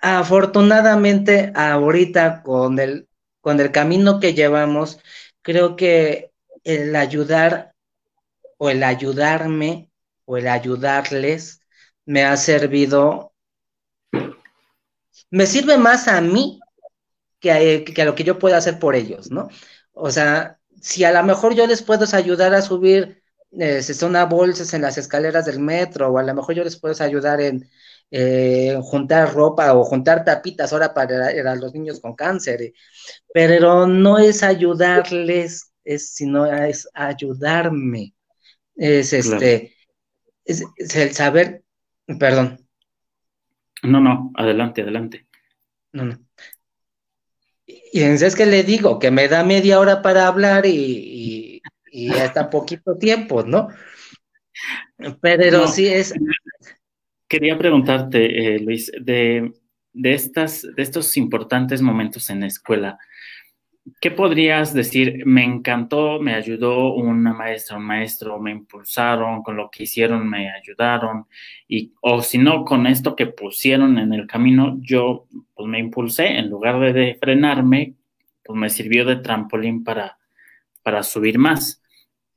Afortunadamente, 0.01 1.53
ahorita 1.55 2.43
con 2.43 2.79
el, 2.79 3.09
con 3.41 3.61
el 3.61 3.71
camino 3.71 4.21
que 4.21 4.35
llevamos, 4.35 4.99
creo 5.43 5.77
que 5.77 6.33
el 6.65 6.95
ayudar 6.97 7.75
o 8.59 8.71
el 8.71 8.83
ayudarme 8.83 9.91
o 10.25 10.37
el 10.37 10.49
ayudarles 10.49 11.61
me 12.05 12.25
ha 12.25 12.37
servido, 12.37 13.33
me 15.31 15.47
sirve 15.47 15.77
más 15.79 16.09
a 16.09 16.21
mí 16.21 16.61
que 17.41 17.53
a, 17.53 17.85
que 17.85 18.03
a 18.03 18.05
lo 18.05 18.15
que 18.15 18.25
yo 18.25 18.39
pueda 18.39 18.57
hacer 18.59 18.79
por 18.79 18.95
ellos, 18.95 19.31
¿no? 19.31 19.49
O 19.93 20.11
sea, 20.11 20.59
si 20.83 21.05
a 21.05 21.13
lo 21.13 21.23
mejor 21.23 21.55
yo 21.55 21.67
les 21.67 21.81
puedo 21.81 22.05
ayudar 22.15 22.53
a 22.55 22.61
subir 22.61 23.23
eh, 23.53 23.81
una 24.03 24.27
bolsas 24.27 24.75
en 24.75 24.83
las 24.83 24.99
escaleras 24.99 25.47
del 25.47 25.61
metro, 25.61 26.11
o 26.11 26.19
a 26.19 26.25
lo 26.25 26.35
mejor 26.35 26.57
yo 26.57 26.65
les 26.65 26.79
puedo 26.79 27.03
ayudar 27.03 27.41
en 27.41 27.69
eh, 28.11 28.79
juntar 28.83 29.33
ropa 29.33 29.75
o 29.75 29.85
juntar 29.85 30.25
tapitas 30.25 30.73
ahora 30.73 30.93
para, 30.93 31.55
los 31.55 31.73
niños 31.73 32.01
con 32.01 32.15
cáncer, 32.15 32.61
eh, 32.63 32.75
pero 33.33 33.87
no 33.87 34.19
es 34.19 34.43
ayudarles, 34.43 35.73
es, 35.85 36.15
sino 36.15 36.47
es 36.47 36.89
ayudarme. 36.95 38.15
Es 38.75 39.13
este, 39.13 39.77
es, 40.45 40.65
el 40.97 41.13
saber, 41.13 41.63
perdón. 42.19 42.67
No, 43.85 44.01
no, 44.01 44.33
adelante, 44.35 44.83
adelante. 44.83 45.29
No, 45.93 46.07
no. 46.07 46.19
Y 47.95 48.01
es 48.01 48.35
que 48.35 48.47
le 48.47 48.65
digo 48.65 48.99
que 48.99 49.11
me 49.11 49.29
da 49.29 49.45
media 49.45 49.79
hora 49.79 50.01
para 50.01 50.27
hablar 50.27 50.65
y, 50.65 51.61
y, 51.91 52.11
hasta 52.11 52.49
poquito 52.51 52.97
tiempo, 52.97 53.43
¿no? 53.43 53.69
Pero 55.21 55.69
sí 55.69 55.87
es. 55.87 56.15
Quería 57.29 57.59
preguntarte, 57.59 58.55
eh, 58.55 58.59
Luis, 58.61 58.91
de, 58.99 59.53
de, 59.93 60.15
estas, 60.15 60.63
de 60.63 60.83
estos 60.83 61.19
importantes 61.19 61.83
momentos 61.83 62.31
en 62.31 62.41
la 62.41 62.47
escuela, 62.47 62.99
¿qué 64.01 64.11
podrías 64.11 64.73
decir? 64.75 65.25
Me 65.27 65.45
encantó, 65.45 66.21
me 66.21 66.35
ayudó 66.35 66.95
una 66.95 67.33
maestra, 67.33 67.77
un 67.77 67.85
maestro, 67.85 68.39
me 68.39 68.53
impulsaron, 68.53 69.43
con 69.43 69.57
lo 69.57 69.71
que 69.71 69.85
hicieron 69.85 70.29
me 70.29 70.51
ayudaron, 70.51 71.27
y, 71.69 71.93
o 72.01 72.23
si 72.23 72.39
no, 72.39 72.65
con 72.65 72.87
esto 72.87 73.17
que 73.17 73.27
pusieron 73.27 73.99
en 73.99 74.13
el 74.13 74.27
camino, 74.27 74.79
yo 74.81 75.27
pues, 75.55 75.69
me 75.69 75.79
impulsé, 75.79 76.39
en 76.39 76.49
lugar 76.49 76.93
de, 76.93 77.17
frenarme, 77.21 77.95
pues 78.45 78.59
me 78.59 78.71
sirvió 78.71 79.05
de 79.05 79.17
trampolín 79.17 79.85
para, 79.85 80.19
para 80.83 81.03
subir 81.03 81.39
más, 81.39 81.83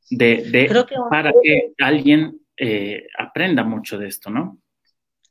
de, 0.10 0.50
de 0.52 0.86
para 1.10 1.34
que 1.42 1.74
alguien 1.80 2.40
eh, 2.58 3.08
aprenda 3.18 3.64
mucho 3.64 3.98
de 3.98 4.08
esto, 4.08 4.30
¿no? 4.30 4.60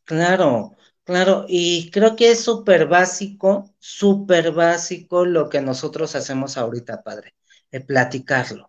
Claro, 0.05 0.73
Claro, 1.05 1.45
y 1.49 1.91
creo 1.91 2.17
que 2.17 2.31
es 2.31 2.43
súper 2.43 2.87
básico, 2.87 3.71
súper 3.79 4.53
básico 4.53 5.27
lo 5.27 5.51
que 5.51 5.61
nosotros 5.61 6.15
hacemos 6.17 6.57
ahorita, 6.57 7.03
padre, 7.03 7.35
el 7.71 7.85
platicarlo, 7.85 8.69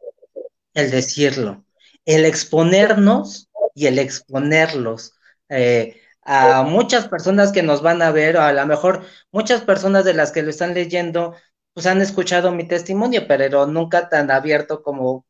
el 0.74 0.92
decirlo, 0.92 1.66
el 2.06 2.26
exponernos 2.26 3.50
y 3.76 3.88
el 3.88 4.00
exponerlos 4.00 5.16
eh, 5.50 6.02
a 6.24 6.64
muchas 6.64 7.08
personas 7.10 7.52
que 7.54 7.64
nos 7.64 7.82
van 7.82 8.02
a 8.02 8.12
ver, 8.12 8.38
o 8.38 8.42
a 8.44 8.54
lo 8.54 8.66
mejor 8.68 9.06
muchas 9.32 9.62
personas 9.64 10.06
de 10.06 10.14
las 10.16 10.32
que 10.32 10.44
lo 10.44 10.50
están 10.52 10.74
leyendo, 10.76 11.36
pues 11.74 11.86
han 11.88 12.02
escuchado 12.02 12.52
mi 12.52 12.68
testimonio, 12.68 13.28
pero 13.28 13.68
nunca 13.68 14.10
tan 14.10 14.32
abierto 14.32 14.84
como 14.84 15.26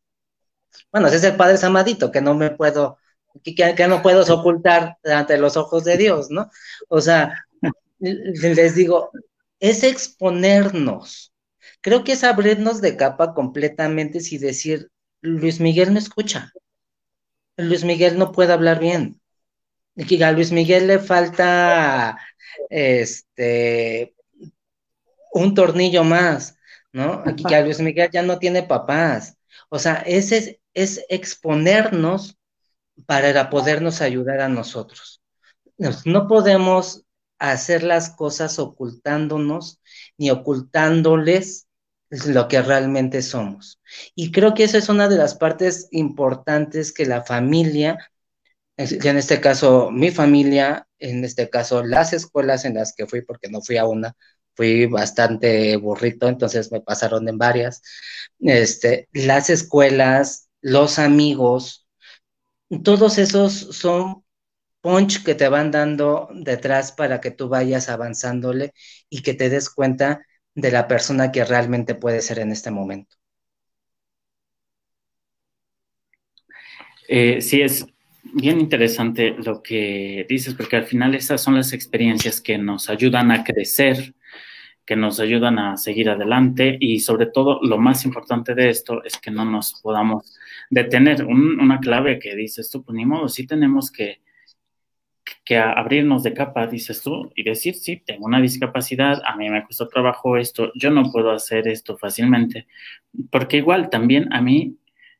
Bueno, 0.91 1.07
ese 1.07 1.17
es 1.17 1.23
el 1.23 1.35
Padre 1.35 1.57
Samadito, 1.57 2.11
que 2.11 2.21
no 2.21 2.33
me 2.35 2.51
puedo, 2.51 2.97
que, 3.43 3.55
que 3.75 3.87
no 3.87 4.01
puedo 4.01 4.21
ocultar 4.33 4.97
ante 5.03 5.37
los 5.37 5.57
ojos 5.57 5.83
de 5.83 5.97
Dios, 5.97 6.29
¿no? 6.29 6.49
O 6.87 7.01
sea, 7.01 7.45
les 7.99 8.75
digo, 8.75 9.11
es 9.59 9.83
exponernos. 9.83 11.33
Creo 11.81 12.03
que 12.03 12.13
es 12.13 12.23
abrirnos 12.23 12.81
de 12.81 12.97
capa 12.97 13.33
completamente 13.33 14.19
y 14.29 14.37
decir, 14.37 14.89
Luis 15.21 15.59
Miguel 15.59 15.93
no 15.93 15.99
escucha. 15.99 16.51
Luis 17.57 17.83
Miguel 17.83 18.17
no 18.17 18.31
puede 18.31 18.53
hablar 18.53 18.79
bien. 18.79 19.21
Y 19.95 20.21
a 20.21 20.31
Luis 20.31 20.51
Miguel 20.51 20.87
le 20.87 20.99
falta 20.99 22.17
este 22.69 24.13
un 25.31 25.53
tornillo 25.53 26.03
más, 26.03 26.57
¿no? 26.93 27.21
Aquí 27.25 27.43
que 27.43 27.55
a 27.55 27.61
Luis 27.61 27.79
Miguel 27.79 28.09
ya 28.11 28.23
no 28.23 28.39
tiene 28.39 28.63
papás. 28.63 29.37
O 29.69 29.79
sea, 29.79 29.95
ese 30.05 30.37
es, 30.37 30.59
es 30.73 31.05
exponernos 31.09 32.37
para 33.05 33.49
podernos 33.49 34.01
ayudar 34.01 34.41
a 34.41 34.49
nosotros. 34.49 35.21
No 36.05 36.27
podemos 36.27 37.05
hacer 37.39 37.83
las 37.83 38.09
cosas 38.09 38.59
ocultándonos 38.59 39.79
ni 40.17 40.29
ocultándoles 40.29 41.67
lo 42.09 42.47
que 42.47 42.61
realmente 42.61 43.21
somos. 43.21 43.81
Y 44.15 44.31
creo 44.31 44.53
que 44.53 44.63
esa 44.63 44.77
es 44.77 44.89
una 44.89 45.09
de 45.09 45.17
las 45.17 45.35
partes 45.35 45.87
importantes 45.91 46.93
que 46.93 47.05
la 47.05 47.23
familia, 47.23 47.97
en 48.77 49.17
este 49.17 49.41
caso 49.41 49.91
mi 49.91 50.11
familia, 50.11 50.87
en 50.99 51.25
este 51.25 51.49
caso 51.49 51.83
las 51.83 52.13
escuelas 52.13 52.65
en 52.65 52.75
las 52.75 52.93
que 52.93 53.07
fui, 53.07 53.21
porque 53.21 53.49
no 53.49 53.61
fui 53.61 53.77
a 53.77 53.85
una, 53.85 54.15
fui 54.55 54.85
bastante 54.85 55.75
burrito, 55.77 56.27
entonces 56.27 56.71
me 56.71 56.81
pasaron 56.81 57.27
en 57.27 57.37
varias, 57.37 57.81
este, 58.39 59.09
las 59.11 59.49
escuelas, 59.49 60.49
los 60.61 60.99
amigos, 60.99 61.84
todos 62.83 63.17
esos 63.17 63.53
son 63.53 64.23
punch 64.81 65.23
que 65.23 65.35
te 65.35 65.49
van 65.49 65.71
dando 65.71 66.29
detrás 66.33 66.91
para 66.91 67.19
que 67.19 67.31
tú 67.31 67.49
vayas 67.49 67.89
avanzándole 67.89 68.73
y 69.09 69.21
que 69.23 69.33
te 69.33 69.49
des 69.49 69.69
cuenta 69.69 70.21
de 70.53 70.71
la 70.71 70.87
persona 70.87 71.31
que 71.31 71.43
realmente 71.43 71.95
puede 71.95 72.21
ser 72.21 72.39
en 72.39 72.51
este 72.51 72.71
momento. 72.71 73.15
Eh, 77.07 77.41
sí, 77.41 77.61
es 77.61 77.85
bien 78.33 78.59
interesante 78.59 79.35
lo 79.37 79.61
que 79.61 80.25
dices, 80.27 80.53
porque 80.53 80.75
al 80.75 80.85
final 80.85 81.15
esas 81.15 81.41
son 81.41 81.55
las 81.55 81.73
experiencias 81.73 82.41
que 82.41 82.57
nos 82.57 82.89
ayudan 82.89 83.31
a 83.31 83.43
crecer, 83.43 84.13
que 84.85 84.95
nos 84.95 85.19
ayudan 85.19 85.59
a 85.59 85.77
seguir 85.77 86.09
adelante 86.09 86.77
y 86.79 86.99
sobre 86.99 87.27
todo 87.27 87.59
lo 87.63 87.77
más 87.77 88.05
importante 88.05 88.53
de 88.53 88.69
esto 88.69 89.03
es 89.03 89.17
que 89.17 89.31
no 89.31 89.45
nos 89.45 89.79
podamos 89.81 90.35
detener. 90.69 91.25
una 91.25 91.79
clave 91.79 92.19
que 92.19 92.35
dices 92.35 92.69
tú, 92.69 92.83
pues 92.83 92.95
ni 92.95 93.05
modo, 93.05 93.29
sí 93.29 93.47
tenemos 93.47 93.91
que 93.91 94.21
que 95.43 95.57
abrirnos 95.57 96.23
de 96.23 96.33
capa, 96.33 96.67
dices 96.67 97.01
tú, 97.01 97.31
y 97.35 97.43
decir, 97.43 97.75
sí, 97.75 98.01
tengo 98.05 98.25
una 98.25 98.41
discapacidad, 98.41 99.21
a 99.25 99.35
mí 99.35 99.49
me 99.49 99.63
costó 99.63 99.87
trabajo 99.87 100.37
esto, 100.37 100.71
yo 100.75 100.91
no 100.91 101.11
puedo 101.11 101.31
hacer 101.31 101.67
esto 101.67 101.97
fácilmente, 101.97 102.67
porque 103.31 103.57
igual 103.57 103.89
también 103.89 104.31
a 104.33 104.41
mí, 104.41 104.77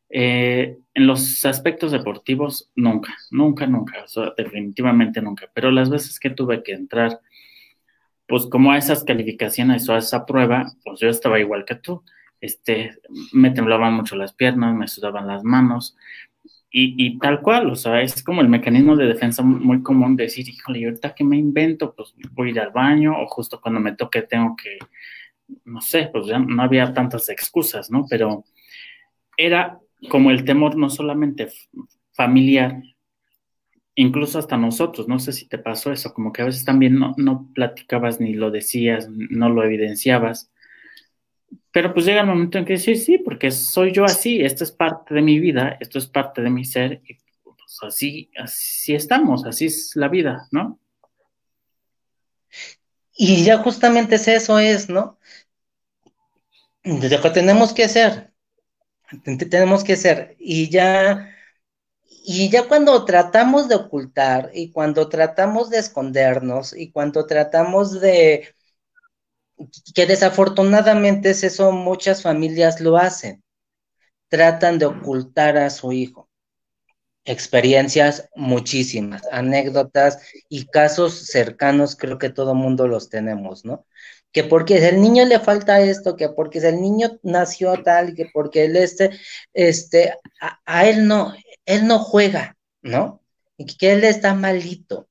eh, 0.09 0.77
en 0.93 1.07
los 1.07 1.45
aspectos 1.45 1.91
deportivos, 1.91 2.71
nunca, 2.75 3.15
nunca, 3.31 3.67
nunca, 3.67 4.05
definitivamente 4.37 5.21
nunca, 5.21 5.49
pero 5.53 5.71
las 5.71 5.89
veces 5.89 6.19
que 6.19 6.29
tuve 6.29 6.63
que 6.63 6.73
entrar, 6.73 7.19
pues 8.27 8.47
como 8.47 8.71
a 8.71 8.77
esas 8.77 9.03
calificaciones 9.03 9.87
o 9.89 9.93
a 9.93 9.99
esa 9.99 10.25
prueba, 10.25 10.73
pues 10.83 10.99
yo 10.99 11.09
estaba 11.09 11.39
igual 11.39 11.65
que 11.65 11.75
tú, 11.75 12.03
este, 12.41 12.97
me 13.33 13.51
temblaban 13.51 13.93
mucho 13.93 14.15
las 14.15 14.33
piernas, 14.33 14.75
me 14.75 14.87
sudaban 14.87 15.27
las 15.27 15.43
manos, 15.43 15.95
y, 16.77 17.17
tal 17.19 17.41
cual, 17.41 17.69
o 17.69 17.75
sea, 17.77 18.01
es 18.01 18.21
como 18.21 18.41
el 18.41 18.49
mecanismo 18.49 18.97
de 18.97 19.05
defensa 19.07 19.41
muy 19.41 19.81
común 19.81 20.17
decir, 20.17 20.49
híjole, 20.49 20.79
¿y 20.79 20.83
ahorita 20.83 21.15
que 21.15 21.23
me 21.23 21.37
invento? 21.37 21.95
Pues 21.95 22.13
voy 22.31 22.49
a 22.49 22.51
ir 22.51 22.59
al 22.59 22.71
baño 22.71 23.13
o 23.17 23.27
justo 23.27 23.61
cuando 23.61 23.79
me 23.79 23.95
toque 23.95 24.23
tengo 24.23 24.57
que, 24.57 24.79
no 25.63 25.79
sé, 25.79 26.09
pues 26.11 26.27
ya 26.27 26.37
no 26.37 26.61
había 26.61 26.93
tantas 26.93 27.29
excusas, 27.29 27.89
¿no? 27.89 28.05
Pero 28.09 28.43
era 29.37 29.79
como 30.09 30.31
el 30.31 30.43
temor 30.43 30.75
no 30.75 30.89
solamente 30.89 31.47
familiar, 32.11 32.81
incluso 33.95 34.37
hasta 34.37 34.57
nosotros, 34.57 35.07
no 35.07 35.17
sé 35.19 35.31
si 35.31 35.47
te 35.47 35.57
pasó 35.57 35.93
eso, 35.93 36.13
como 36.13 36.33
que 36.33 36.41
a 36.41 36.45
veces 36.45 36.65
también 36.65 36.99
no, 36.99 37.13
no 37.15 37.49
platicabas 37.53 38.19
ni 38.19 38.33
lo 38.33 38.51
decías, 38.51 39.07
no 39.09 39.47
lo 39.47 39.63
evidenciabas, 39.63 40.51
pero 41.75 41.93
pues 41.93 42.05
llega 42.05 42.21
el 42.21 42.27
momento 42.27 42.57
en 42.57 42.63
que 42.63 42.77
sí, 42.77 42.95
sí, 42.95 43.17
porque 43.17 43.51
soy 43.51 43.91
yo 43.91 44.05
así, 44.05 44.39
esto 44.39 44.63
es 44.63 44.71
parte 44.71 45.13
de 45.13 45.21
mi 45.21 45.41
vida, 45.41 45.75
esto 45.81 45.99
es 45.99 46.07
parte 46.07 46.41
de 46.41 46.49
mi 46.49 46.63
ser, 46.63 47.01
y 47.05 47.17
pues 47.43 47.79
así, 47.81 48.31
así 48.37 48.95
estamos, 48.95 49.45
así 49.45 49.65
es 49.65 49.91
la 49.95 50.07
vida, 50.07 50.47
¿no? 50.51 50.79
Y 53.17 53.43
ya 53.43 53.57
justamente 53.57 54.15
es 54.15 54.25
eso, 54.29 54.57
es, 54.57 54.87
¿no? 54.87 55.19
Lo 56.85 57.21
que 57.21 57.29
tenemos 57.31 57.73
que 57.73 57.83
hacer, 57.83 58.31
tenemos 59.49 59.83
que 59.83 59.93
hacer, 59.93 60.37
y 60.39 60.69
ya, 60.69 61.29
y 62.07 62.47
ya 62.49 62.69
cuando 62.69 63.03
tratamos 63.03 63.67
de 63.67 63.75
ocultar, 63.75 64.49
y 64.53 64.71
cuando 64.71 65.09
tratamos 65.09 65.69
de 65.69 65.79
escondernos, 65.79 66.73
y 66.73 66.93
cuando 66.93 67.25
tratamos 67.25 67.99
de 67.99 68.55
que 69.93 70.05
desafortunadamente 70.05 71.31
es 71.31 71.43
eso, 71.43 71.71
muchas 71.71 72.21
familias 72.21 72.81
lo 72.81 72.97
hacen, 72.97 73.43
tratan 74.27 74.79
de 74.79 74.85
ocultar 74.85 75.57
a 75.57 75.69
su 75.69 75.91
hijo. 75.91 76.29
Experiencias 77.27 78.29
muchísimas, 78.35 79.23
anécdotas 79.31 80.19
y 80.47 80.65
casos 80.67 81.13
cercanos, 81.25 81.95
creo 81.95 82.19
que 82.19 82.29
todo 82.29 82.53
mundo 82.53 82.87
los 82.87 83.09
tenemos, 83.09 83.65
¿no? 83.65 83.85
Que 84.31 84.43
porque 84.43 84.87
el 84.87 85.01
niño 85.01 85.25
le 85.25 85.39
falta 85.39 85.81
esto, 85.81 86.15
que 86.15 86.29
porque 86.29 86.59
el 86.59 86.81
niño 86.81 87.17
nació 87.23 87.81
tal, 87.81 88.13
que 88.13 88.27
porque 88.31 88.65
él 88.65 88.75
este, 88.75 89.11
este, 89.53 90.13
a, 90.39 90.59
a 90.65 90.87
él 90.87 91.07
no, 91.07 91.33
él 91.65 91.87
no 91.87 91.99
juega, 91.99 92.57
¿no? 92.83 93.21
Y 93.57 93.65
que 93.65 93.93
él 93.93 94.03
está 94.03 94.35
malito. 94.35 95.07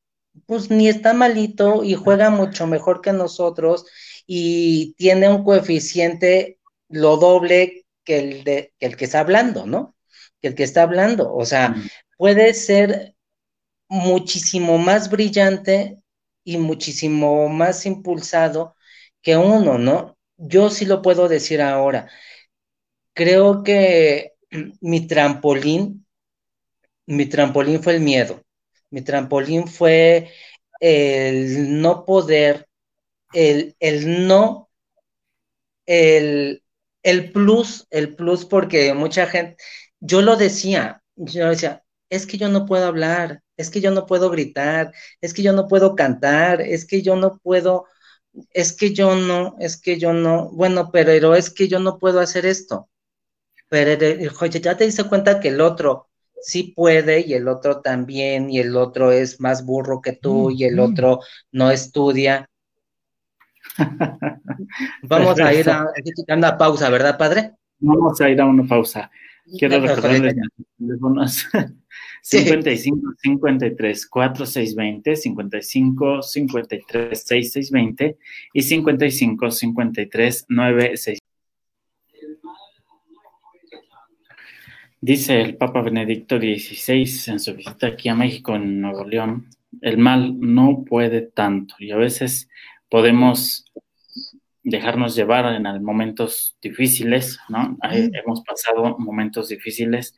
Pues 0.46 0.70
ni 0.70 0.88
está 0.88 1.14
malito 1.14 1.84
y 1.84 1.94
juega 1.94 2.30
mucho 2.30 2.66
mejor 2.66 3.00
que 3.00 3.12
nosotros 3.12 3.86
y 4.26 4.94
tiene 4.94 5.28
un 5.28 5.44
coeficiente 5.44 6.58
lo 6.88 7.16
doble 7.16 7.84
que 8.04 8.18
el, 8.18 8.44
de, 8.44 8.72
que, 8.78 8.86
el 8.86 8.96
que 8.96 9.04
está 9.06 9.20
hablando, 9.20 9.66
¿no? 9.66 9.96
Que 10.40 10.48
el 10.48 10.54
que 10.54 10.64
está 10.64 10.82
hablando. 10.82 11.32
O 11.34 11.44
sea, 11.44 11.74
puede 12.16 12.54
ser 12.54 13.14
muchísimo 13.88 14.78
más 14.78 15.10
brillante 15.10 16.02
y 16.44 16.58
muchísimo 16.58 17.48
más 17.48 17.86
impulsado 17.86 18.76
que 19.22 19.36
uno, 19.36 19.78
¿no? 19.78 20.18
Yo 20.36 20.70
sí 20.70 20.84
lo 20.84 21.02
puedo 21.02 21.28
decir 21.28 21.62
ahora. 21.62 22.10
Creo 23.14 23.62
que 23.62 24.34
mi 24.80 25.06
trampolín, 25.06 26.06
mi 27.06 27.26
trampolín 27.26 27.82
fue 27.82 27.94
el 27.94 28.00
miedo. 28.00 28.42
Mi 28.90 29.02
trampolín 29.02 29.66
fue 29.68 30.30
el 30.80 31.80
no 31.80 32.04
poder 32.04 32.68
el, 33.34 33.76
el 33.80 34.26
no, 34.28 34.70
el, 35.86 36.62
el 37.02 37.32
plus, 37.32 37.86
el 37.90 38.14
plus 38.16 38.44
porque 38.44 38.94
mucha 38.94 39.26
gente, 39.26 39.56
yo 40.00 40.22
lo 40.22 40.36
decía, 40.36 41.02
yo 41.16 41.48
decía, 41.48 41.84
es 42.10 42.26
que 42.26 42.38
yo 42.38 42.48
no 42.48 42.66
puedo 42.66 42.86
hablar, 42.86 43.42
es 43.56 43.70
que 43.70 43.80
yo 43.80 43.90
no 43.90 44.06
puedo 44.06 44.30
gritar, 44.30 44.92
es 45.20 45.34
que 45.34 45.42
yo 45.42 45.52
no 45.52 45.68
puedo 45.68 45.94
cantar, 45.96 46.60
es 46.60 46.86
que 46.86 47.02
yo 47.02 47.16
no 47.16 47.38
puedo, 47.38 47.86
es 48.52 48.72
que 48.74 48.92
yo 48.94 49.14
no, 49.16 49.56
es 49.60 49.80
que 49.80 49.98
yo 49.98 50.12
no, 50.12 50.50
bueno, 50.52 50.90
pero 50.92 51.34
es 51.34 51.50
que 51.50 51.68
yo 51.68 51.78
no 51.80 51.98
puedo 51.98 52.20
hacer 52.20 52.46
esto. 52.46 52.88
Pero 53.68 53.92
ya 54.60 54.76
te 54.76 54.84
diste 54.86 55.04
cuenta 55.04 55.40
que 55.40 55.48
el 55.48 55.60
otro 55.60 56.08
sí 56.40 56.72
puede 56.76 57.20
y 57.20 57.34
el 57.34 57.48
otro 57.48 57.80
también 57.82 58.50
y 58.50 58.60
el 58.60 58.76
otro 58.76 59.12
es 59.12 59.40
más 59.40 59.64
burro 59.64 60.00
que 60.02 60.12
tú 60.12 60.50
y 60.50 60.64
el 60.64 60.78
otro 60.80 61.20
no 61.52 61.70
estudia. 61.70 62.48
Vamos 65.02 65.40
a 65.40 65.54
ir 65.54 65.68
a, 65.68 65.86
una 66.28 66.56
pausa, 66.56 66.90
¿verdad, 66.90 67.18
padre? 67.18 67.52
Vamos 67.80 68.20
a 68.20 68.30
ir 68.30 68.40
a 68.40 68.46
una 68.46 68.64
pausa. 68.64 69.10
Quiero 69.58 69.78
recordarles 69.78 70.36
teléfonos 70.78 71.46
55 72.22 73.14
53 73.20 74.06
4620, 74.06 75.16
55 75.16 76.22
53 76.22 77.24
6620 77.24 78.18
y 78.54 78.62
55 78.62 79.50
53 79.50 80.46
96. 80.48 81.18
Dice 85.00 85.42
el 85.42 85.58
Papa 85.58 85.82
Benedicto 85.82 86.38
XVI 86.38 87.30
en 87.30 87.38
su 87.38 87.54
visita 87.54 87.88
aquí 87.88 88.08
a 88.08 88.14
México, 88.14 88.56
en 88.56 88.80
Nuevo 88.80 89.04
León, 89.04 89.50
el 89.82 89.98
mal 89.98 90.40
no 90.40 90.82
puede 90.82 91.20
tanto 91.20 91.74
y 91.78 91.90
a 91.90 91.96
veces 91.96 92.48
podemos 92.88 93.64
dejarnos 94.62 95.14
llevar 95.14 95.46
en 95.54 95.84
momentos 95.84 96.56
difíciles, 96.62 97.38
¿no? 97.48 97.76
hemos 97.92 98.42
pasado 98.42 98.96
momentos 98.98 99.48
difíciles 99.48 100.16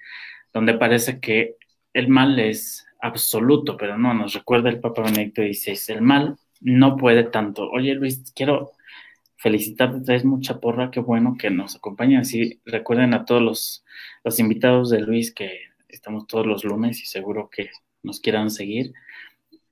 donde 0.53 0.75
parece 0.75 1.21
que 1.21 1.57
el 1.93 2.09
mal 2.09 2.39
es 2.39 2.87
absoluto, 3.01 3.77
pero 3.77 3.99
no, 3.99 4.15
nos 4.15 4.35
recuerda 4.35 4.71
el 4.71 4.81
Papa 4.81 5.03
Benedicto 5.03 5.43
XVI, 5.43 5.95
el 5.95 6.03
mal 6.03 6.37
no 6.61 6.97
puede 6.97 7.25
tanto. 7.25 7.69
Oye 7.71 7.95
Luis, 7.95 8.33
quiero 8.35 8.73
felicitarte, 9.37 10.01
traes 10.01 10.25
mucha 10.25 10.61
porra, 10.61 10.91
qué 10.91 11.01
bueno 11.01 11.37
que 11.39 11.51
nos 11.51 11.77
acompañen. 11.77 12.21
Así 12.21 12.61
recuerden 12.65 13.15
a 13.15 13.25
todos 13.25 13.43
los, 13.43 13.85
los 14.25 14.39
invitados 14.39 14.91
de 14.91 15.01
Luis 15.01 15.33
que 15.33 15.61
estamos 15.89 16.27
todos 16.27 16.47
los 16.47 16.65
lunes 16.65 17.01
y 17.03 17.07
seguro 17.07 17.51
que 17.51 17.71
nos 18.03 18.21
quieran 18.21 18.51
seguir. 18.51 18.93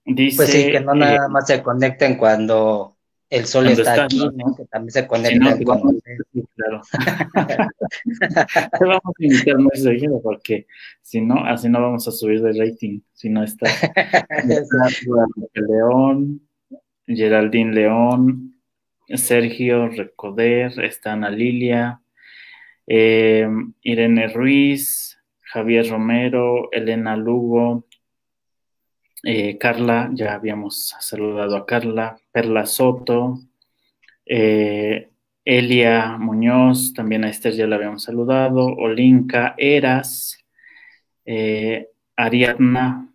Dice, 0.05 0.37
pues 0.37 0.51
sí, 0.51 0.71
que 0.71 0.81
no 0.81 0.95
nada 0.95 1.27
eh, 1.27 1.29
más 1.31 1.47
se 1.47 1.63
conecten 1.63 2.17
cuando 2.17 2.95
el 3.31 3.47
sol 3.47 3.67
está, 3.69 4.05
aquí, 4.05 4.19
¿no? 4.19 4.55
que 4.55 4.65
también 4.67 4.91
se 4.91 5.07
conecten 5.07 5.59
sí, 5.59 5.65
cuando... 5.65 5.95
claro. 6.55 6.83
Te 8.79 8.85
vamos 8.85 9.03
a 9.05 9.25
invitar 9.25 9.59
muy 9.59 9.77
seguido 9.77 10.21
porque 10.23 10.67
si 11.01 11.21
no, 11.21 11.45
así 11.45 11.69
no 11.69 11.81
vamos 11.81 12.07
a 12.07 12.13
subir 12.13 12.43
de 12.43 12.53
rating, 12.53 13.01
si 13.13 13.31
no 13.31 13.43
está, 13.43 13.67
León, 15.55 16.43
Geraldine 17.07 17.73
León, 17.73 18.55
Sergio 19.09 19.89
Recoder, 19.89 20.85
está 20.85 21.15
Ana 21.15 21.31
Lilia, 21.31 22.01
eh, 22.87 23.49
Irene 23.83 24.29
Ruiz, 24.29 25.19
Javier 25.41 25.89
Romero, 25.89 26.69
Elena 26.73 27.17
Lugo, 27.17 27.87
eh, 29.25 29.57
Carla, 29.59 30.11
ya 30.13 30.35
habíamos 30.35 30.95
saludado 31.01 31.57
a 31.57 31.67
Carla, 31.67 32.19
Perla 32.31 32.67
Soto, 32.67 33.41
eh, 34.27 35.11
Elia 35.45 36.17
Muñoz, 36.19 36.93
también 36.93 37.25
a 37.25 37.31
Esther 37.31 37.55
ya 37.55 37.67
la 37.67 37.77
habíamos 37.77 38.03
saludado, 38.03 38.67
Olinka 38.67 39.55
Eras, 39.57 40.39
eh, 41.25 41.89
Ariadna, 42.17 43.09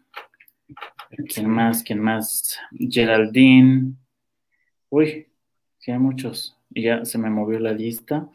¿quién 1.34 1.50
más? 1.50 1.84
¿Quién 1.84 2.00
más? 2.00 2.58
Geraldine, 2.72 3.94
uy, 4.90 5.28
sí 5.78 5.92
hay 5.92 6.00
muchos, 6.00 6.58
ya 6.70 7.06
se 7.06 7.18
me 7.18 7.30
movió 7.30 7.60
la 7.60 7.74
lista. 7.74 8.28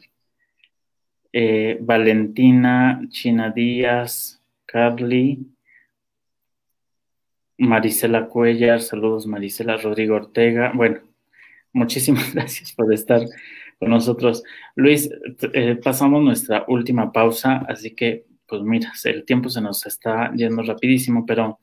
Valentina, 1.81 3.03
China 3.11 3.51
Díaz, 3.51 4.41
Carly, 4.67 5.54
Marisela 7.59 8.27
Cuellar, 8.27 8.81
saludos 8.81 9.27
Marisela, 9.27 9.77
Rodrigo 9.77 10.17
Ortega. 10.17 10.73
Bueno, 10.75 11.01
muchísimas 11.73 12.33
gracias 12.35 12.73
por 12.73 12.93
estar 12.93 13.23
con 13.79 13.91
nosotros. 13.91 14.43
Luis, 14.75 15.11
eh, 15.53 15.77
pasamos 15.83 16.23
nuestra 16.23 16.65
última 16.69 17.13
pausa, 17.13 17.65
así 17.69 17.95
que, 17.95 18.27
pues 18.47 18.63
mira, 18.63 18.93
el 19.05 19.25
tiempo 19.25 19.49
se 19.49 19.61
nos 19.61 19.87
está 19.87 20.33
yendo 20.35 20.63
rapidísimo, 20.63 21.25
pero 21.27 21.59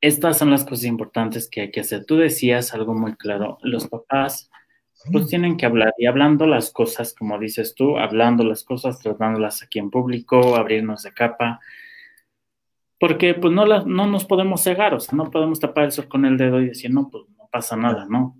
estas 0.00 0.38
son 0.38 0.50
las 0.50 0.64
cosas 0.64 0.84
importantes 0.84 1.48
que 1.48 1.62
hay 1.62 1.70
que 1.70 1.80
hacer. 1.80 2.04
Tú 2.04 2.16
decías 2.16 2.74
algo 2.74 2.94
muy 2.94 3.14
claro, 3.16 3.58
los 3.62 3.88
papás 3.88 4.50
pues 5.12 5.28
tienen 5.28 5.56
que 5.56 5.66
hablar 5.66 5.94
y 5.98 6.06
hablando 6.06 6.46
las 6.46 6.70
cosas, 6.70 7.14
como 7.14 7.38
dices 7.38 7.74
tú, 7.74 7.98
hablando 7.98 8.44
las 8.44 8.64
cosas, 8.64 8.98
tratándolas 9.00 9.62
aquí 9.62 9.78
en 9.78 9.90
público, 9.90 10.56
abrirnos 10.56 11.02
de 11.02 11.12
capa, 11.12 11.60
porque 12.98 13.34
pues 13.34 13.52
no, 13.52 13.66
no 13.66 14.06
nos 14.06 14.24
podemos 14.24 14.62
cegar, 14.62 14.94
o 14.94 15.00
sea, 15.00 15.16
no 15.16 15.30
podemos 15.30 15.60
tapar 15.60 15.84
el 15.84 15.92
sol 15.92 16.08
con 16.08 16.24
el 16.24 16.36
dedo 16.36 16.60
y 16.60 16.68
decir, 16.68 16.90
no, 16.90 17.08
pues 17.10 17.24
no 17.36 17.48
pasa 17.50 17.76
nada, 17.76 18.06
¿no? 18.08 18.38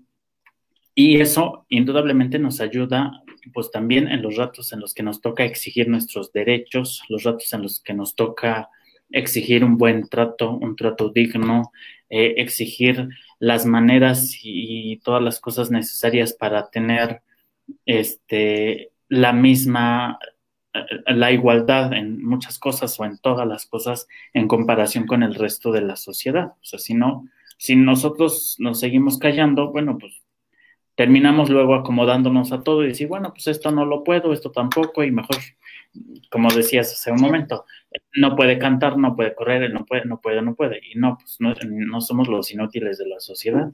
Y 0.95 1.21
eso 1.21 1.65
indudablemente 1.69 2.39
nos 2.39 2.59
ayuda, 2.59 3.11
pues 3.53 3.69
también 3.69 4.07
en 4.07 4.23
los 4.23 4.35
ratos 4.35 4.73
en 4.73 4.79
los 4.79 4.95
que 4.95 5.03
nos 5.03 5.21
toca 5.21 5.43
exigir 5.45 5.87
nuestros 5.87 6.33
derechos, 6.33 7.03
los 7.07 7.23
ratos 7.23 7.53
en 7.53 7.61
los 7.61 7.81
que 7.81 7.93
nos 7.93 8.15
toca 8.15 8.69
exigir 9.11 9.63
un 9.63 9.77
buen 9.77 10.09
trato, 10.09 10.51
un 10.51 10.75
trato 10.75 11.09
digno, 11.09 11.71
eh, 12.09 12.35
exigir 12.37 13.09
las 13.39 13.65
maneras 13.65 14.39
y 14.41 14.97
todas 15.03 15.21
las 15.21 15.39
cosas 15.39 15.69
necesarias 15.69 16.33
para 16.33 16.69
tener 16.69 17.21
este, 17.85 18.91
la 19.07 19.33
misma 19.33 20.17
la 21.07 21.31
igualdad 21.31 21.93
en 21.93 22.23
muchas 22.23 22.59
cosas 22.59 22.99
o 22.99 23.05
en 23.05 23.17
todas 23.17 23.47
las 23.47 23.65
cosas 23.65 24.07
en 24.33 24.47
comparación 24.47 25.05
con 25.05 25.23
el 25.23 25.35
resto 25.35 25.71
de 25.71 25.81
la 25.81 25.95
sociedad. 25.95 26.53
O 26.61 26.65
sea, 26.65 26.79
si 26.79 26.93
no, 26.93 27.27
si 27.57 27.75
nosotros 27.75 28.55
nos 28.59 28.79
seguimos 28.79 29.17
callando, 29.17 29.71
bueno, 29.71 29.97
pues 29.97 30.13
terminamos 30.95 31.49
luego 31.49 31.75
acomodándonos 31.75 32.51
a 32.51 32.63
todo 32.63 32.83
y 32.83 32.87
decir, 32.87 33.07
bueno, 33.07 33.31
pues 33.31 33.47
esto 33.47 33.71
no 33.71 33.85
lo 33.85 34.03
puedo, 34.03 34.33
esto 34.33 34.51
tampoco, 34.51 35.03
y 35.03 35.11
mejor, 35.11 35.37
como 36.31 36.49
decías 36.51 36.91
hace 36.91 37.11
un 37.11 37.21
momento, 37.21 37.65
no 38.15 38.35
puede 38.35 38.57
cantar, 38.57 38.97
no 38.97 39.15
puede 39.15 39.35
correr, 39.35 39.71
no 39.71 39.85
puede, 39.85 40.05
no 40.05 40.19
puede, 40.19 40.41
no 40.41 40.55
puede. 40.55 40.81
Y 40.91 40.97
no, 40.97 41.17
pues 41.19 41.37
no, 41.39 41.53
no 41.69 42.01
somos 42.01 42.27
los 42.27 42.51
inútiles 42.51 42.97
de 42.97 43.07
la 43.07 43.19
sociedad. 43.19 43.71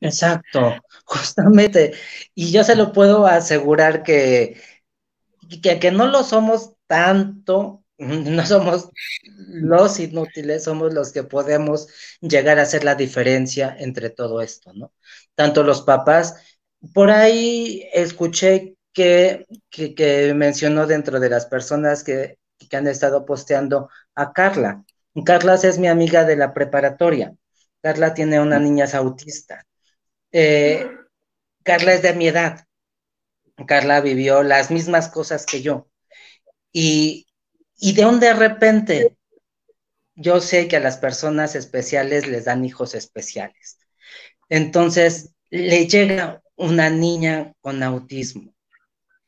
Exacto, 0.00 0.74
justamente. 1.04 1.92
Y 2.34 2.50
yo 2.50 2.64
se 2.64 2.76
lo 2.76 2.92
puedo 2.92 3.26
asegurar 3.26 4.02
que 4.02 4.56
que, 5.48 5.78
que 5.78 5.90
no 5.90 6.06
lo 6.06 6.22
somos 6.24 6.74
tanto, 6.86 7.84
no 7.98 8.46
somos 8.46 8.90
los 9.48 10.00
inútiles, 10.00 10.64
somos 10.64 10.92
los 10.94 11.12
que 11.12 11.22
podemos 11.24 11.88
llegar 12.20 12.58
a 12.58 12.62
hacer 12.62 12.84
la 12.84 12.94
diferencia 12.94 13.74
entre 13.78 14.10
todo 14.10 14.40
esto, 14.42 14.72
¿no? 14.72 14.92
Tanto 15.34 15.62
los 15.62 15.82
papás, 15.82 16.34
por 16.92 17.10
ahí 17.10 17.88
escuché 17.92 18.76
que, 18.92 19.46
que, 19.70 20.32
mencionó 20.34 20.86
dentro 20.86 21.20
de 21.20 21.28
las 21.30 21.46
personas 21.46 22.04
que, 22.04 22.38
que, 22.58 22.76
han 22.76 22.86
estado 22.86 23.26
posteando 23.26 23.90
a 24.14 24.32
Carla. 24.32 24.84
Carla 25.24 25.54
es 25.54 25.78
mi 25.78 25.88
amiga 25.88 26.24
de 26.24 26.36
la 26.36 26.54
preparatoria. 26.54 27.34
Carla 27.82 28.14
tiene 28.14 28.40
una 28.40 28.58
niña 28.58 28.86
autista. 28.94 29.64
Eh, 30.32 30.88
Carla 31.62 31.94
es 31.94 32.02
de 32.02 32.14
mi 32.14 32.28
edad. 32.28 32.63
Carla 33.66 34.00
vivió 34.00 34.42
las 34.42 34.70
mismas 34.70 35.08
cosas 35.08 35.46
que 35.46 35.62
yo. 35.62 35.88
Y, 36.72 37.26
y 37.76 37.92
de 37.92 38.06
un 38.06 38.20
de 38.20 38.34
repente, 38.34 39.16
yo 40.14 40.40
sé 40.40 40.68
que 40.68 40.76
a 40.76 40.80
las 40.80 40.96
personas 40.96 41.54
especiales 41.54 42.26
les 42.26 42.44
dan 42.44 42.64
hijos 42.64 42.94
especiales. 42.94 43.78
Entonces, 44.48 45.34
le 45.50 45.86
llega 45.86 46.42
una 46.56 46.90
niña 46.90 47.52
con 47.60 47.82
autismo. 47.82 48.54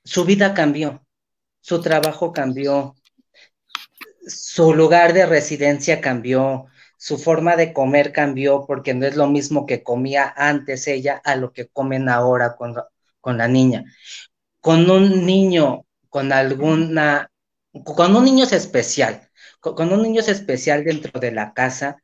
Su 0.04 0.24
vida 0.24 0.54
cambió, 0.54 1.04
su 1.60 1.80
trabajo 1.80 2.32
cambió, 2.32 2.94
su 4.26 4.74
lugar 4.74 5.12
de 5.12 5.26
residencia 5.26 6.00
cambió, 6.00 6.66
su 6.96 7.18
forma 7.18 7.56
de 7.56 7.72
comer 7.72 8.12
cambió 8.12 8.64
porque 8.66 8.94
no 8.94 9.06
es 9.06 9.16
lo 9.16 9.26
mismo 9.26 9.66
que 9.66 9.82
comía 9.82 10.32
antes 10.36 10.86
ella 10.88 11.20
a 11.24 11.36
lo 11.36 11.52
que 11.52 11.68
comen 11.68 12.08
ahora 12.08 12.56
con, 12.56 12.74
con 13.26 13.38
la 13.38 13.48
niña. 13.48 13.82
Con 14.60 14.88
un 14.88 15.26
niño 15.26 15.84
con 16.08 16.32
alguna, 16.32 17.28
con 17.84 18.14
un 18.14 18.24
niño 18.24 18.44
especial, 18.44 19.28
con, 19.58 19.92
un 19.92 20.00
niño 20.00 20.20
especial 20.20 20.84
dentro 20.84 21.18
de 21.18 21.32
la 21.32 21.52
casa, 21.52 21.96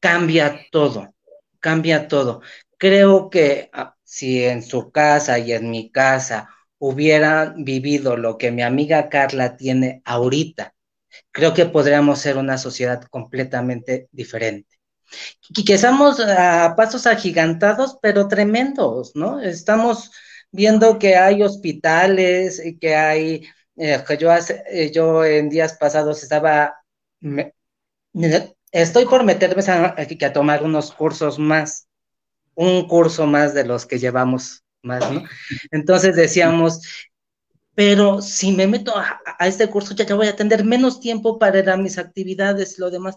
cambia 0.00 0.66
todo, 0.72 1.14
cambia 1.60 2.08
todo. 2.08 2.40
Creo 2.78 3.28
que 3.28 3.68
ah, 3.74 3.94
si 4.04 4.42
en 4.42 4.62
su 4.62 4.90
casa 4.90 5.38
y 5.38 5.52
en 5.52 5.70
mi 5.70 5.90
casa 5.90 6.48
hubieran 6.78 7.62
vivido 7.62 8.16
lo 8.16 8.38
que 8.38 8.50
mi 8.50 8.62
amiga 8.62 9.10
Carla 9.10 9.58
tiene 9.58 10.00
ahorita, 10.06 10.74
creo 11.30 11.52
que 11.52 11.66
podríamos 11.66 12.20
ser 12.20 12.38
una 12.38 12.56
sociedad 12.56 13.02
completamente 13.10 14.08
diferente. 14.12 14.75
Y 15.48 15.64
que 15.64 15.74
estamos 15.74 16.20
a 16.20 16.74
pasos 16.76 17.06
agigantados, 17.06 17.98
pero 18.02 18.28
tremendos, 18.28 19.12
¿no? 19.14 19.40
Estamos 19.40 20.10
viendo 20.50 20.98
que 20.98 21.16
hay 21.16 21.42
hospitales, 21.42 22.64
y 22.64 22.78
que 22.78 22.96
hay, 22.96 23.46
eh, 23.76 24.02
que 24.06 24.16
yo, 24.16 24.30
hace, 24.30 24.64
eh, 24.70 24.90
yo 24.92 25.24
en 25.24 25.48
días 25.48 25.74
pasados 25.74 26.22
estaba, 26.22 26.74
estoy 28.72 29.04
por 29.06 29.24
meterme 29.24 29.62
a, 29.68 29.94
a, 29.96 30.32
tomar 30.32 30.62
unos 30.64 30.92
cursos 30.92 31.38
más, 31.38 31.88
un 32.54 32.88
curso 32.88 33.26
más 33.26 33.54
de 33.54 33.64
los 33.64 33.86
que 33.86 33.98
llevamos 33.98 34.64
más, 34.82 35.10
¿no? 35.10 35.22
Entonces 35.70 36.16
decíamos, 36.16 36.80
pero 37.76 38.22
si 38.22 38.52
me 38.52 38.66
meto 38.66 38.94
a, 38.96 39.20
este 39.46 39.68
curso 39.68 39.94
ya, 39.94 40.06
ya 40.06 40.14
voy 40.14 40.28
a 40.28 40.36
tener 40.36 40.64
menos 40.64 40.98
tiempo 40.98 41.38
para 41.38 41.58
ir 41.58 41.68
a 41.68 41.76
mis 41.76 41.98
actividades 41.98 42.78
y 42.78 42.80
lo 42.80 42.90
demás 42.90 43.16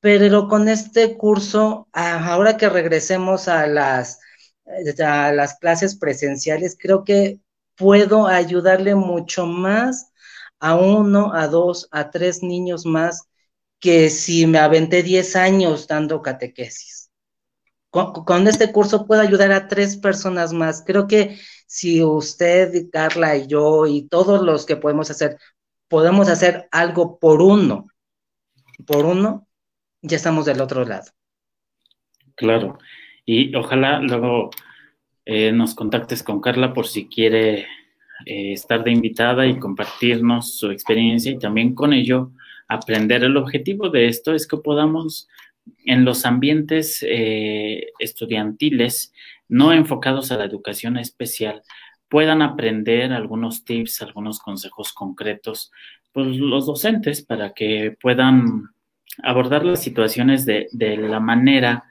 pero 0.00 0.48
con 0.48 0.68
este 0.68 1.16
curso, 1.16 1.88
ahora 1.92 2.56
que 2.56 2.68
regresemos 2.68 3.48
a 3.48 3.66
las, 3.66 4.20
a 5.04 5.32
las 5.32 5.58
clases 5.58 5.96
presenciales, 5.96 6.76
creo 6.78 7.04
que 7.04 7.40
puedo 7.76 8.26
ayudarle 8.26 8.94
mucho 8.94 9.46
más 9.46 10.12
a 10.60 10.76
uno, 10.76 11.32
a 11.34 11.48
dos, 11.48 11.88
a 11.90 12.10
tres 12.10 12.42
niños 12.42 12.86
más 12.86 13.22
que 13.80 14.10
si 14.10 14.46
me 14.46 14.58
aventé 14.58 15.02
10 15.02 15.36
años 15.36 15.86
dando 15.86 16.22
catequesis. 16.22 17.10
con, 17.90 18.48
este 18.48 18.72
curso 18.72 19.06
puedo 19.06 19.20
ayudar 19.22 19.52
a 19.52 19.68
tres 19.68 19.96
personas 19.96 20.52
más. 20.52 20.82
Creo 20.86 21.06
que 21.06 21.38
si 21.66 22.02
usted, 22.02 22.90
Carla 22.92 23.36
y 23.36 23.46
yo 23.46 23.86
y 23.86 24.08
todos 24.08 24.42
los 24.42 24.66
que 24.66 24.76
podemos 24.76 25.10
hacer, 25.10 25.38
podemos 25.88 26.28
hacer 26.28 26.68
algo 26.72 27.18
por 27.18 27.42
uno, 27.42 27.86
por 28.86 29.06
uno, 29.06 29.45
ya 30.06 30.16
estamos 30.16 30.46
del 30.46 30.60
otro 30.60 30.84
lado. 30.84 31.10
Claro. 32.34 32.78
Y 33.24 33.54
ojalá 33.54 34.00
luego 34.00 34.50
eh, 35.24 35.52
nos 35.52 35.74
contactes 35.74 36.22
con 36.22 36.40
Carla 36.40 36.72
por 36.72 36.86
si 36.86 37.08
quiere 37.08 37.66
eh, 38.24 38.52
estar 38.52 38.84
de 38.84 38.92
invitada 38.92 39.46
y 39.46 39.58
compartirnos 39.58 40.56
su 40.56 40.70
experiencia 40.70 41.32
y 41.32 41.38
también 41.38 41.74
con 41.74 41.92
ello 41.92 42.30
aprender. 42.68 43.24
El 43.24 43.36
objetivo 43.36 43.88
de 43.88 44.08
esto 44.08 44.34
es 44.34 44.46
que 44.46 44.56
podamos 44.56 45.28
en 45.84 46.04
los 46.04 46.24
ambientes 46.24 47.04
eh, 47.06 47.88
estudiantiles 47.98 49.12
no 49.48 49.72
enfocados 49.72 50.30
a 50.30 50.36
la 50.36 50.44
educación 50.44 50.96
especial 50.96 51.62
puedan 52.08 52.42
aprender 52.42 53.12
algunos 53.12 53.64
tips, 53.64 54.02
algunos 54.02 54.38
consejos 54.38 54.92
concretos, 54.92 55.72
pues 56.12 56.36
los 56.36 56.66
docentes 56.66 57.22
para 57.22 57.52
que 57.52 57.96
puedan 58.00 58.70
abordar 59.22 59.64
las 59.64 59.82
situaciones 59.82 60.44
de, 60.44 60.68
de 60.72 60.96
la 60.96 61.20
manera 61.20 61.84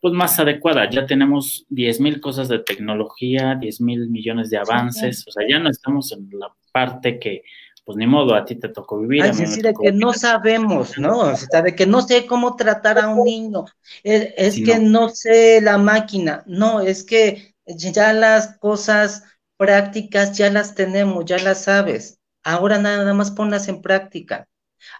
pues 0.00 0.14
más 0.14 0.38
adecuada. 0.38 0.88
Ya 0.88 1.06
tenemos 1.06 1.66
10 1.68 2.00
mil 2.00 2.20
cosas 2.20 2.48
de 2.48 2.60
tecnología, 2.60 3.54
10 3.54 3.80
mil 3.82 4.08
millones 4.08 4.50
de 4.50 4.58
avances, 4.58 5.26
o 5.28 5.30
sea, 5.30 5.46
ya 5.48 5.58
no 5.58 5.68
estamos 5.68 6.12
en 6.12 6.28
la 6.32 6.52
parte 6.72 7.18
que 7.18 7.42
pues 7.84 7.96
ni 7.96 8.06
modo, 8.06 8.36
a 8.36 8.44
ti 8.44 8.54
te 8.54 8.68
tocó 8.68 9.00
vivir. 9.00 9.24
Es 9.24 9.38
decir, 9.38 9.64
de 9.64 9.74
que 9.74 9.90
no 9.90 10.12
sabemos, 10.12 10.96
¿no? 10.96 11.18
O 11.20 11.36
sea, 11.36 11.60
de 11.62 11.74
que 11.74 11.86
no 11.86 12.02
sé 12.02 12.24
cómo 12.24 12.54
tratar 12.54 13.00
a 13.00 13.08
un 13.08 13.24
niño, 13.24 13.64
es, 14.04 14.54
que 14.64 14.78
no. 14.78 15.08
sé 15.08 15.60
la 15.60 15.76
máquina, 15.76 16.44
no, 16.46 16.80
es 16.80 17.02
que 17.02 17.56
ya 17.66 18.12
las 18.12 18.58
cosas 18.58 19.24
prácticas 19.56 20.38
ya 20.38 20.50
las 20.50 20.76
tenemos, 20.76 21.24
ya 21.24 21.38
las 21.38 21.64
sabes, 21.64 22.20
ahora 22.44 22.78
nada 22.78 23.12
más 23.12 23.32
ponlas 23.32 23.66
en 23.66 23.82
práctica, 23.82 24.46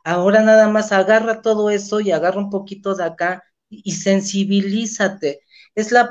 ahora 0.04 0.42
nada 0.42 0.68
más 0.68 0.92
agarra 0.92 1.42
todo 1.42 1.70
eso 1.70 2.00
y 2.00 2.10
agarra 2.12 2.38
un 2.38 2.50
poquito 2.50 2.94
de 2.94 3.04
acá 3.04 3.44
y 3.68 3.92
sensibilízate. 3.92 5.40
Es 5.74 5.92
la, 5.92 6.10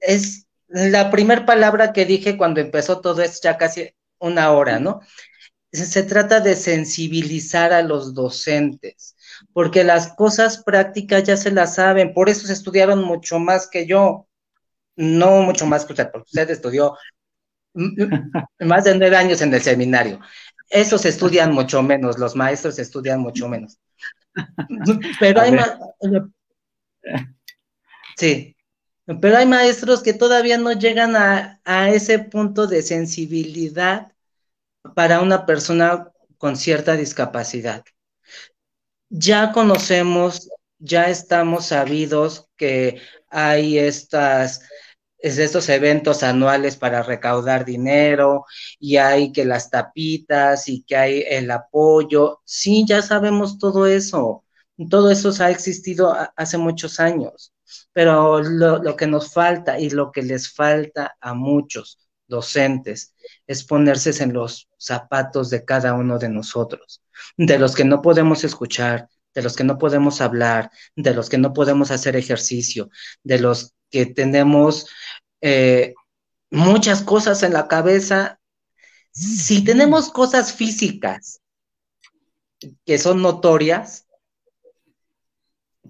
es 0.00 0.46
la 0.68 1.10
primera 1.10 1.46
palabra 1.46 1.92
que 1.92 2.06
dije 2.06 2.36
cuando 2.36 2.60
empezó 2.60 3.00
todo 3.00 3.22
esto, 3.22 3.48
ya 3.48 3.58
casi 3.58 3.90
una 4.18 4.52
hora, 4.52 4.78
¿no? 4.80 5.00
se 5.74 6.04
trata 6.04 6.40
de 6.40 6.54
sensibilizar 6.54 7.72
a 7.72 7.82
los 7.82 8.14
docentes, 8.14 9.16
porque 9.52 9.82
las 9.82 10.14
cosas 10.14 10.62
prácticas 10.62 11.24
ya 11.24 11.36
se 11.36 11.50
las 11.50 11.74
saben, 11.74 12.14
por 12.14 12.28
eso 12.28 12.46
se 12.46 12.52
estudiaron 12.52 13.02
mucho 13.02 13.38
más 13.40 13.68
que 13.68 13.86
yo, 13.86 14.28
no 14.96 15.42
mucho 15.42 15.66
más 15.66 15.84
que 15.84 15.92
usted, 15.94 16.10
porque 16.12 16.28
usted 16.28 16.50
estudió 16.50 16.96
más 18.60 18.84
de 18.84 18.96
nueve 18.96 19.16
años 19.16 19.40
en 19.42 19.52
el 19.52 19.62
seminario. 19.62 20.20
Esos 20.68 21.04
estudian 21.04 21.52
mucho 21.54 21.82
menos, 21.82 22.18
los 22.18 22.36
maestros 22.36 22.78
estudian 22.78 23.20
mucho 23.20 23.48
menos. 23.48 23.78
Pero 25.20 25.40
hay 25.40 25.52
más... 25.52 25.78
Sí, 28.16 28.54
pero 29.20 29.36
hay 29.36 29.44
maestros 29.44 30.02
que 30.02 30.14
todavía 30.14 30.56
no 30.56 30.72
llegan 30.72 31.14
a, 31.16 31.60
a 31.64 31.90
ese 31.90 32.18
punto 32.20 32.66
de 32.66 32.80
sensibilidad 32.80 34.12
para 34.94 35.20
una 35.20 35.44
persona 35.44 36.10
con 36.38 36.56
cierta 36.56 36.96
discapacidad. 36.96 37.84
Ya 39.10 39.52
conocemos, 39.52 40.48
ya 40.78 41.08
estamos 41.08 41.66
sabidos 41.66 42.48
que 42.56 43.00
hay 43.28 43.78
estas, 43.78 44.62
estos 45.24 45.68
eventos 45.70 46.22
anuales 46.22 46.76
para 46.76 47.02
recaudar 47.02 47.64
dinero 47.64 48.44
y 48.78 48.98
hay 48.98 49.32
que 49.32 49.44
las 49.44 49.70
tapitas 49.70 50.68
y 50.68 50.82
que 50.82 50.96
hay 50.96 51.24
el 51.26 51.50
apoyo. 51.50 52.42
Sí, 52.44 52.84
ya 52.86 53.00
sabemos 53.02 53.58
todo 53.58 53.86
eso. 53.86 54.44
Todo 54.90 55.10
eso 55.10 55.32
ha 55.42 55.50
existido 55.50 56.14
hace 56.36 56.58
muchos 56.58 57.00
años, 57.00 57.52
pero 57.92 58.42
lo, 58.42 58.82
lo 58.82 58.96
que 58.96 59.06
nos 59.06 59.32
falta 59.32 59.78
y 59.78 59.88
lo 59.90 60.10
que 60.12 60.22
les 60.22 60.52
falta 60.52 61.16
a 61.20 61.32
muchos 61.32 61.98
docentes 62.26 63.14
es 63.46 63.64
ponerse 63.64 64.22
en 64.22 64.32
los 64.32 64.68
zapatos 64.76 65.48
de 65.50 65.64
cada 65.64 65.94
uno 65.94 66.18
de 66.18 66.28
nosotros, 66.28 67.02
de 67.36 67.58
los 67.58 67.74
que 67.74 67.84
no 67.84 68.02
podemos 68.02 68.44
escuchar, 68.44 69.08
de 69.34 69.42
los 69.42 69.56
que 69.56 69.64
no 69.64 69.78
podemos 69.78 70.20
hablar, 70.20 70.70
de 70.96 71.14
los 71.14 71.28
que 71.28 71.38
no 71.38 71.52
podemos 71.52 71.90
hacer 71.90 72.16
ejercicio, 72.16 72.90
de 73.22 73.38
los 73.38 73.74
que 73.94 74.06
tenemos 74.06 74.88
eh, 75.40 75.94
muchas 76.50 77.00
cosas 77.00 77.44
en 77.44 77.52
la 77.52 77.68
cabeza. 77.68 78.40
Si 79.12 79.62
tenemos 79.62 80.10
cosas 80.10 80.52
físicas 80.52 81.40
que 82.84 82.98
son 82.98 83.22
notorias, 83.22 84.08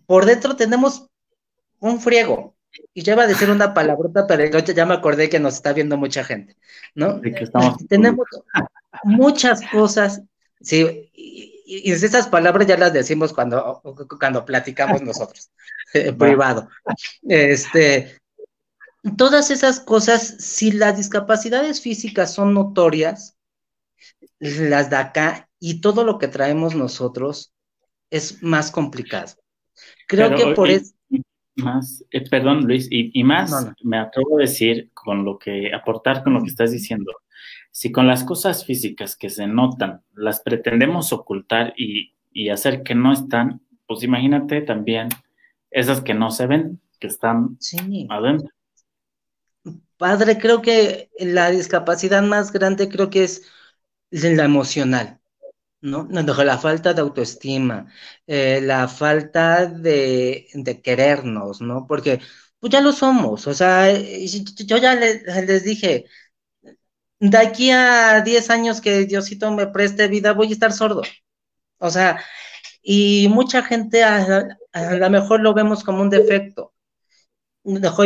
por 0.04 0.26
dentro 0.26 0.54
tenemos 0.54 1.08
un 1.78 1.98
friego, 1.98 2.54
y 2.92 3.02
ya 3.02 3.14
iba 3.14 3.22
a 3.22 3.26
decir 3.26 3.48
una 3.48 3.72
palabrota, 3.72 4.26
pero 4.26 4.44
ya 4.58 4.84
me 4.84 4.92
acordé 4.92 5.30
que 5.30 5.40
nos 5.40 5.54
está 5.54 5.72
viendo 5.72 5.96
mucha 5.96 6.24
gente, 6.24 6.58
¿no? 6.94 7.22
Tenemos 7.88 8.26
muchas 9.04 9.62
cosas, 9.70 10.20
sí, 10.60 11.10
y, 11.14 11.53
esas 11.66 12.28
palabras 12.28 12.66
ya 12.66 12.76
las 12.76 12.92
decimos 12.92 13.32
cuando, 13.32 13.82
cuando 14.18 14.44
platicamos 14.44 15.02
nosotros, 15.02 15.50
en 15.92 16.16
privado. 16.16 16.68
Este, 17.22 18.20
todas 19.16 19.50
esas 19.50 19.80
cosas, 19.80 20.36
si 20.38 20.72
las 20.72 20.96
discapacidades 20.96 21.80
físicas 21.80 22.32
son 22.32 22.54
notorias, 22.54 23.36
las 24.38 24.90
de 24.90 24.96
acá 24.96 25.48
y 25.58 25.80
todo 25.80 26.04
lo 26.04 26.18
que 26.18 26.28
traemos 26.28 26.74
nosotros 26.74 27.52
es 28.10 28.42
más 28.42 28.70
complicado. 28.70 29.32
Creo 30.06 30.34
que 30.34 30.54
por 30.54 30.68
eso 30.68 30.94
más, 31.56 32.04
eh, 32.10 32.28
perdón 32.28 32.66
Luis, 32.66 32.88
y, 32.90 33.22
más 33.22 33.52
me 33.82 33.98
atrevo 33.98 34.38
a 34.38 34.42
decir 34.42 34.90
con 34.92 35.24
lo 35.24 35.38
que, 35.38 35.72
aportar 35.72 36.22
con 36.22 36.34
lo 36.34 36.42
que 36.42 36.48
estás 36.48 36.72
diciendo. 36.72 37.12
Si 37.76 37.90
con 37.90 38.06
las 38.06 38.22
cosas 38.22 38.64
físicas 38.64 39.16
que 39.16 39.28
se 39.28 39.48
notan 39.48 40.04
las 40.14 40.38
pretendemos 40.38 41.12
ocultar 41.12 41.74
y, 41.76 42.12
hacer 42.48 42.84
que 42.84 42.94
no 42.94 43.12
están, 43.12 43.62
pues 43.88 44.04
imagínate 44.04 44.60
también 44.60 45.08
esas 45.72 46.00
que 46.00 46.14
no 46.14 46.30
se 46.30 46.46
ven, 46.46 46.80
que 47.00 47.08
están 47.08 47.58
adentro. 48.10 48.48
Padre, 49.96 50.38
creo 50.38 50.62
que 50.62 51.10
la 51.18 51.50
discapacidad 51.50 52.22
más 52.22 52.52
grande 52.52 52.88
creo 52.88 53.10
que 53.10 53.24
es 53.24 53.42
la 54.10 54.44
emocional. 54.44 55.20
¿no? 55.80 56.06
La 56.10 56.58
falta 56.58 56.94
de 56.94 57.00
autoestima, 57.00 57.88
eh, 58.28 58.60
la 58.62 58.86
falta 58.86 59.66
de, 59.66 60.46
querernos, 60.82 61.60
¿no? 61.60 61.86
Porque 61.88 62.20
pues 62.60 62.72
ya 62.72 62.80
lo 62.80 62.92
somos, 62.92 63.46
o 63.46 63.52
sea, 63.52 63.92
yo 63.92 64.78
ya 64.78 64.94
les, 64.94 65.64
dije, 65.64 66.06
de 67.30 67.38
aquí 67.38 67.70
a 67.70 68.20
10 68.20 68.50
años 68.50 68.80
que 68.80 69.06
Diosito 69.06 69.50
me 69.50 69.66
preste 69.66 70.08
vida, 70.08 70.32
voy 70.32 70.50
a 70.50 70.52
estar 70.52 70.72
sordo. 70.72 71.02
O 71.78 71.90
sea, 71.90 72.22
y 72.82 73.28
mucha 73.30 73.62
gente 73.62 74.02
a, 74.04 74.46
lo 74.74 75.10
mejor 75.10 75.40
lo 75.40 75.54
vemos 75.54 75.84
como 75.84 76.02
un 76.02 76.10
defecto. 76.10 76.74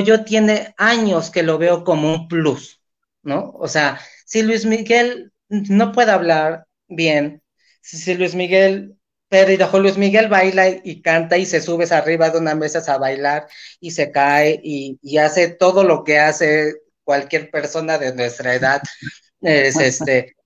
Yo 0.04 0.24
tiene 0.24 0.72
años 0.78 1.30
que 1.30 1.42
lo 1.42 1.58
veo 1.58 1.82
como 1.82 2.14
un 2.14 2.28
plus, 2.28 2.80
¿no? 3.22 3.50
O 3.54 3.66
sea, 3.66 4.00
si 4.24 4.42
Luis 4.42 4.64
Miguel 4.64 5.32
no 5.48 5.90
puede 5.90 6.12
hablar 6.12 6.66
bien, 6.86 7.42
si 7.80 8.14
Luis 8.14 8.36
Miguel, 8.36 8.96
pero 9.28 9.50
y 9.50 9.80
Luis 9.80 9.96
Miguel 9.96 10.28
baila 10.28 10.68
y, 10.68 11.02
canta 11.02 11.36
y 11.38 11.44
se 11.44 11.60
subes 11.60 11.90
arriba 11.90 12.30
de 12.30 12.38
una 12.38 12.54
mesa 12.54 12.80
a 12.92 12.98
bailar 12.98 13.48
y 13.80 13.90
se 13.90 14.12
cae 14.12 14.60
y, 14.62 15.18
hace 15.18 15.48
todo 15.48 15.82
lo 15.82 16.04
que 16.04 16.20
hace 16.20 16.74
cualquier 17.08 17.50
persona 17.50 17.96
de 17.96 18.14
nuestra 18.14 18.54
edad. 18.54 18.82
Es 19.40 19.76
este, 19.80 20.36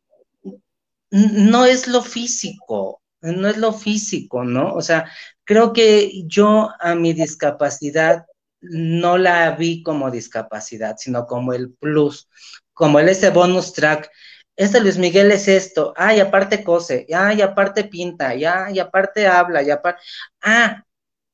no 1.11 1.65
es 1.67 1.89
lo 1.89 2.03
físico, 2.03 3.03
no 3.21 3.49
es 3.49 3.57
lo 3.57 3.73
físico, 3.73 4.45
¿no? 4.45 4.73
O 4.75 4.81
sea, 4.81 5.11
creo 5.43 5.73
que 5.73 6.23
yo 6.29 6.71
a 6.79 6.95
mi 6.95 7.15
discapacidad 7.15 8.27
no 8.61 9.19
la 9.19 9.51
vi 9.57 9.83
como 9.83 10.09
discapacidad, 10.09 10.95
sino 10.99 11.27
como 11.27 11.53
el 11.53 11.73
plus, 11.73 12.29
como 12.73 13.01
el 13.01 13.09
ese 13.09 13.31
bonus 13.31 13.73
track 13.73 14.09
este 14.55 14.81
Luis 14.81 14.99
Miguel 14.99 15.33
es 15.33 15.49
esto, 15.49 15.93
ay, 15.97 16.21
aparte 16.21 16.63
cose, 16.63 17.07
ay, 17.13 17.41
aparte 17.43 17.85
pinta, 17.85 18.35
ya, 18.37 18.69
y 18.71 18.79
aparte 18.79 19.27
habla, 19.27 19.63
y 19.63 19.71
aparte, 19.71 20.01
ah, 20.43 20.85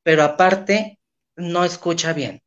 pero 0.03 0.23
aparte 0.23 0.99
no 1.37 1.65
escucha 1.65 2.15
bien. 2.15 2.41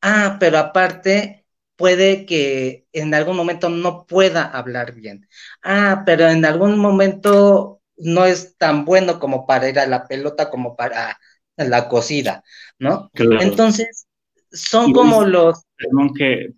Ah, 0.00 0.36
pero 0.40 0.58
aparte 0.58 1.43
puede 1.76 2.26
que 2.26 2.86
en 2.92 3.14
algún 3.14 3.36
momento 3.36 3.68
no 3.68 4.06
pueda 4.06 4.44
hablar 4.44 4.94
bien. 4.94 5.28
Ah, 5.62 6.02
pero 6.06 6.28
en 6.28 6.44
algún 6.44 6.78
momento 6.78 7.80
no 7.96 8.24
es 8.24 8.56
tan 8.56 8.84
bueno 8.84 9.18
como 9.18 9.46
para 9.46 9.68
ir 9.68 9.78
a 9.78 9.86
la 9.86 10.06
pelota 10.06 10.50
como 10.50 10.76
para 10.76 11.18
la 11.56 11.88
cocida, 11.88 12.42
¿no? 12.78 13.10
Entonces, 13.14 14.06
son 14.50 14.92
como 14.92 15.24
los... 15.24 15.62
Perdón 15.76 16.14
que, 16.14 16.52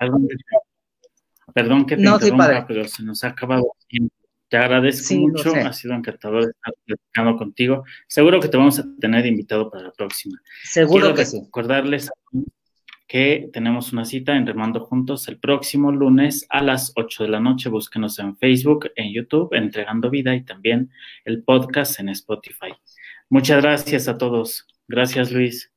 perdón, 1.54 1.86
que 1.86 1.96
te 1.96 2.02
interrumpa, 2.02 2.66
pero 2.66 2.86
se 2.86 3.02
nos 3.02 3.24
ha 3.24 3.28
acabado 3.28 3.72
Te 4.48 4.56
agradezco 4.56 5.14
mucho, 5.14 5.54
ha 5.54 5.72
sido 5.72 5.94
encantador 5.94 6.42
estar 6.42 6.74
platicando 6.84 7.36
contigo. 7.36 7.84
Seguro 8.06 8.40
que 8.40 8.48
te 8.48 8.56
vamos 8.56 8.78
a 8.78 8.84
tener 9.00 9.26
invitado 9.26 9.70
para 9.70 9.84
la 9.84 9.92
próxima. 9.92 10.40
Seguro 10.62 11.14
que 11.14 11.24
sí. 11.24 11.48
Que 13.06 13.48
tenemos 13.52 13.92
una 13.92 14.04
cita 14.04 14.36
en 14.36 14.46
Remando 14.46 14.80
Juntos 14.80 15.28
el 15.28 15.38
próximo 15.38 15.92
lunes 15.92 16.46
a 16.50 16.62
las 16.62 16.92
8 16.96 17.24
de 17.24 17.30
la 17.30 17.40
noche. 17.40 17.68
Búsquenos 17.68 18.18
en 18.18 18.36
Facebook, 18.36 18.90
en 18.96 19.12
YouTube, 19.12 19.54
Entregando 19.54 20.10
Vida 20.10 20.34
y 20.34 20.44
también 20.44 20.90
el 21.24 21.44
podcast 21.44 22.00
en 22.00 22.08
Spotify. 22.08 22.72
Muchas 23.28 23.62
gracias 23.62 24.08
a 24.08 24.18
todos. 24.18 24.66
Gracias, 24.88 25.30
Luis. 25.30 25.75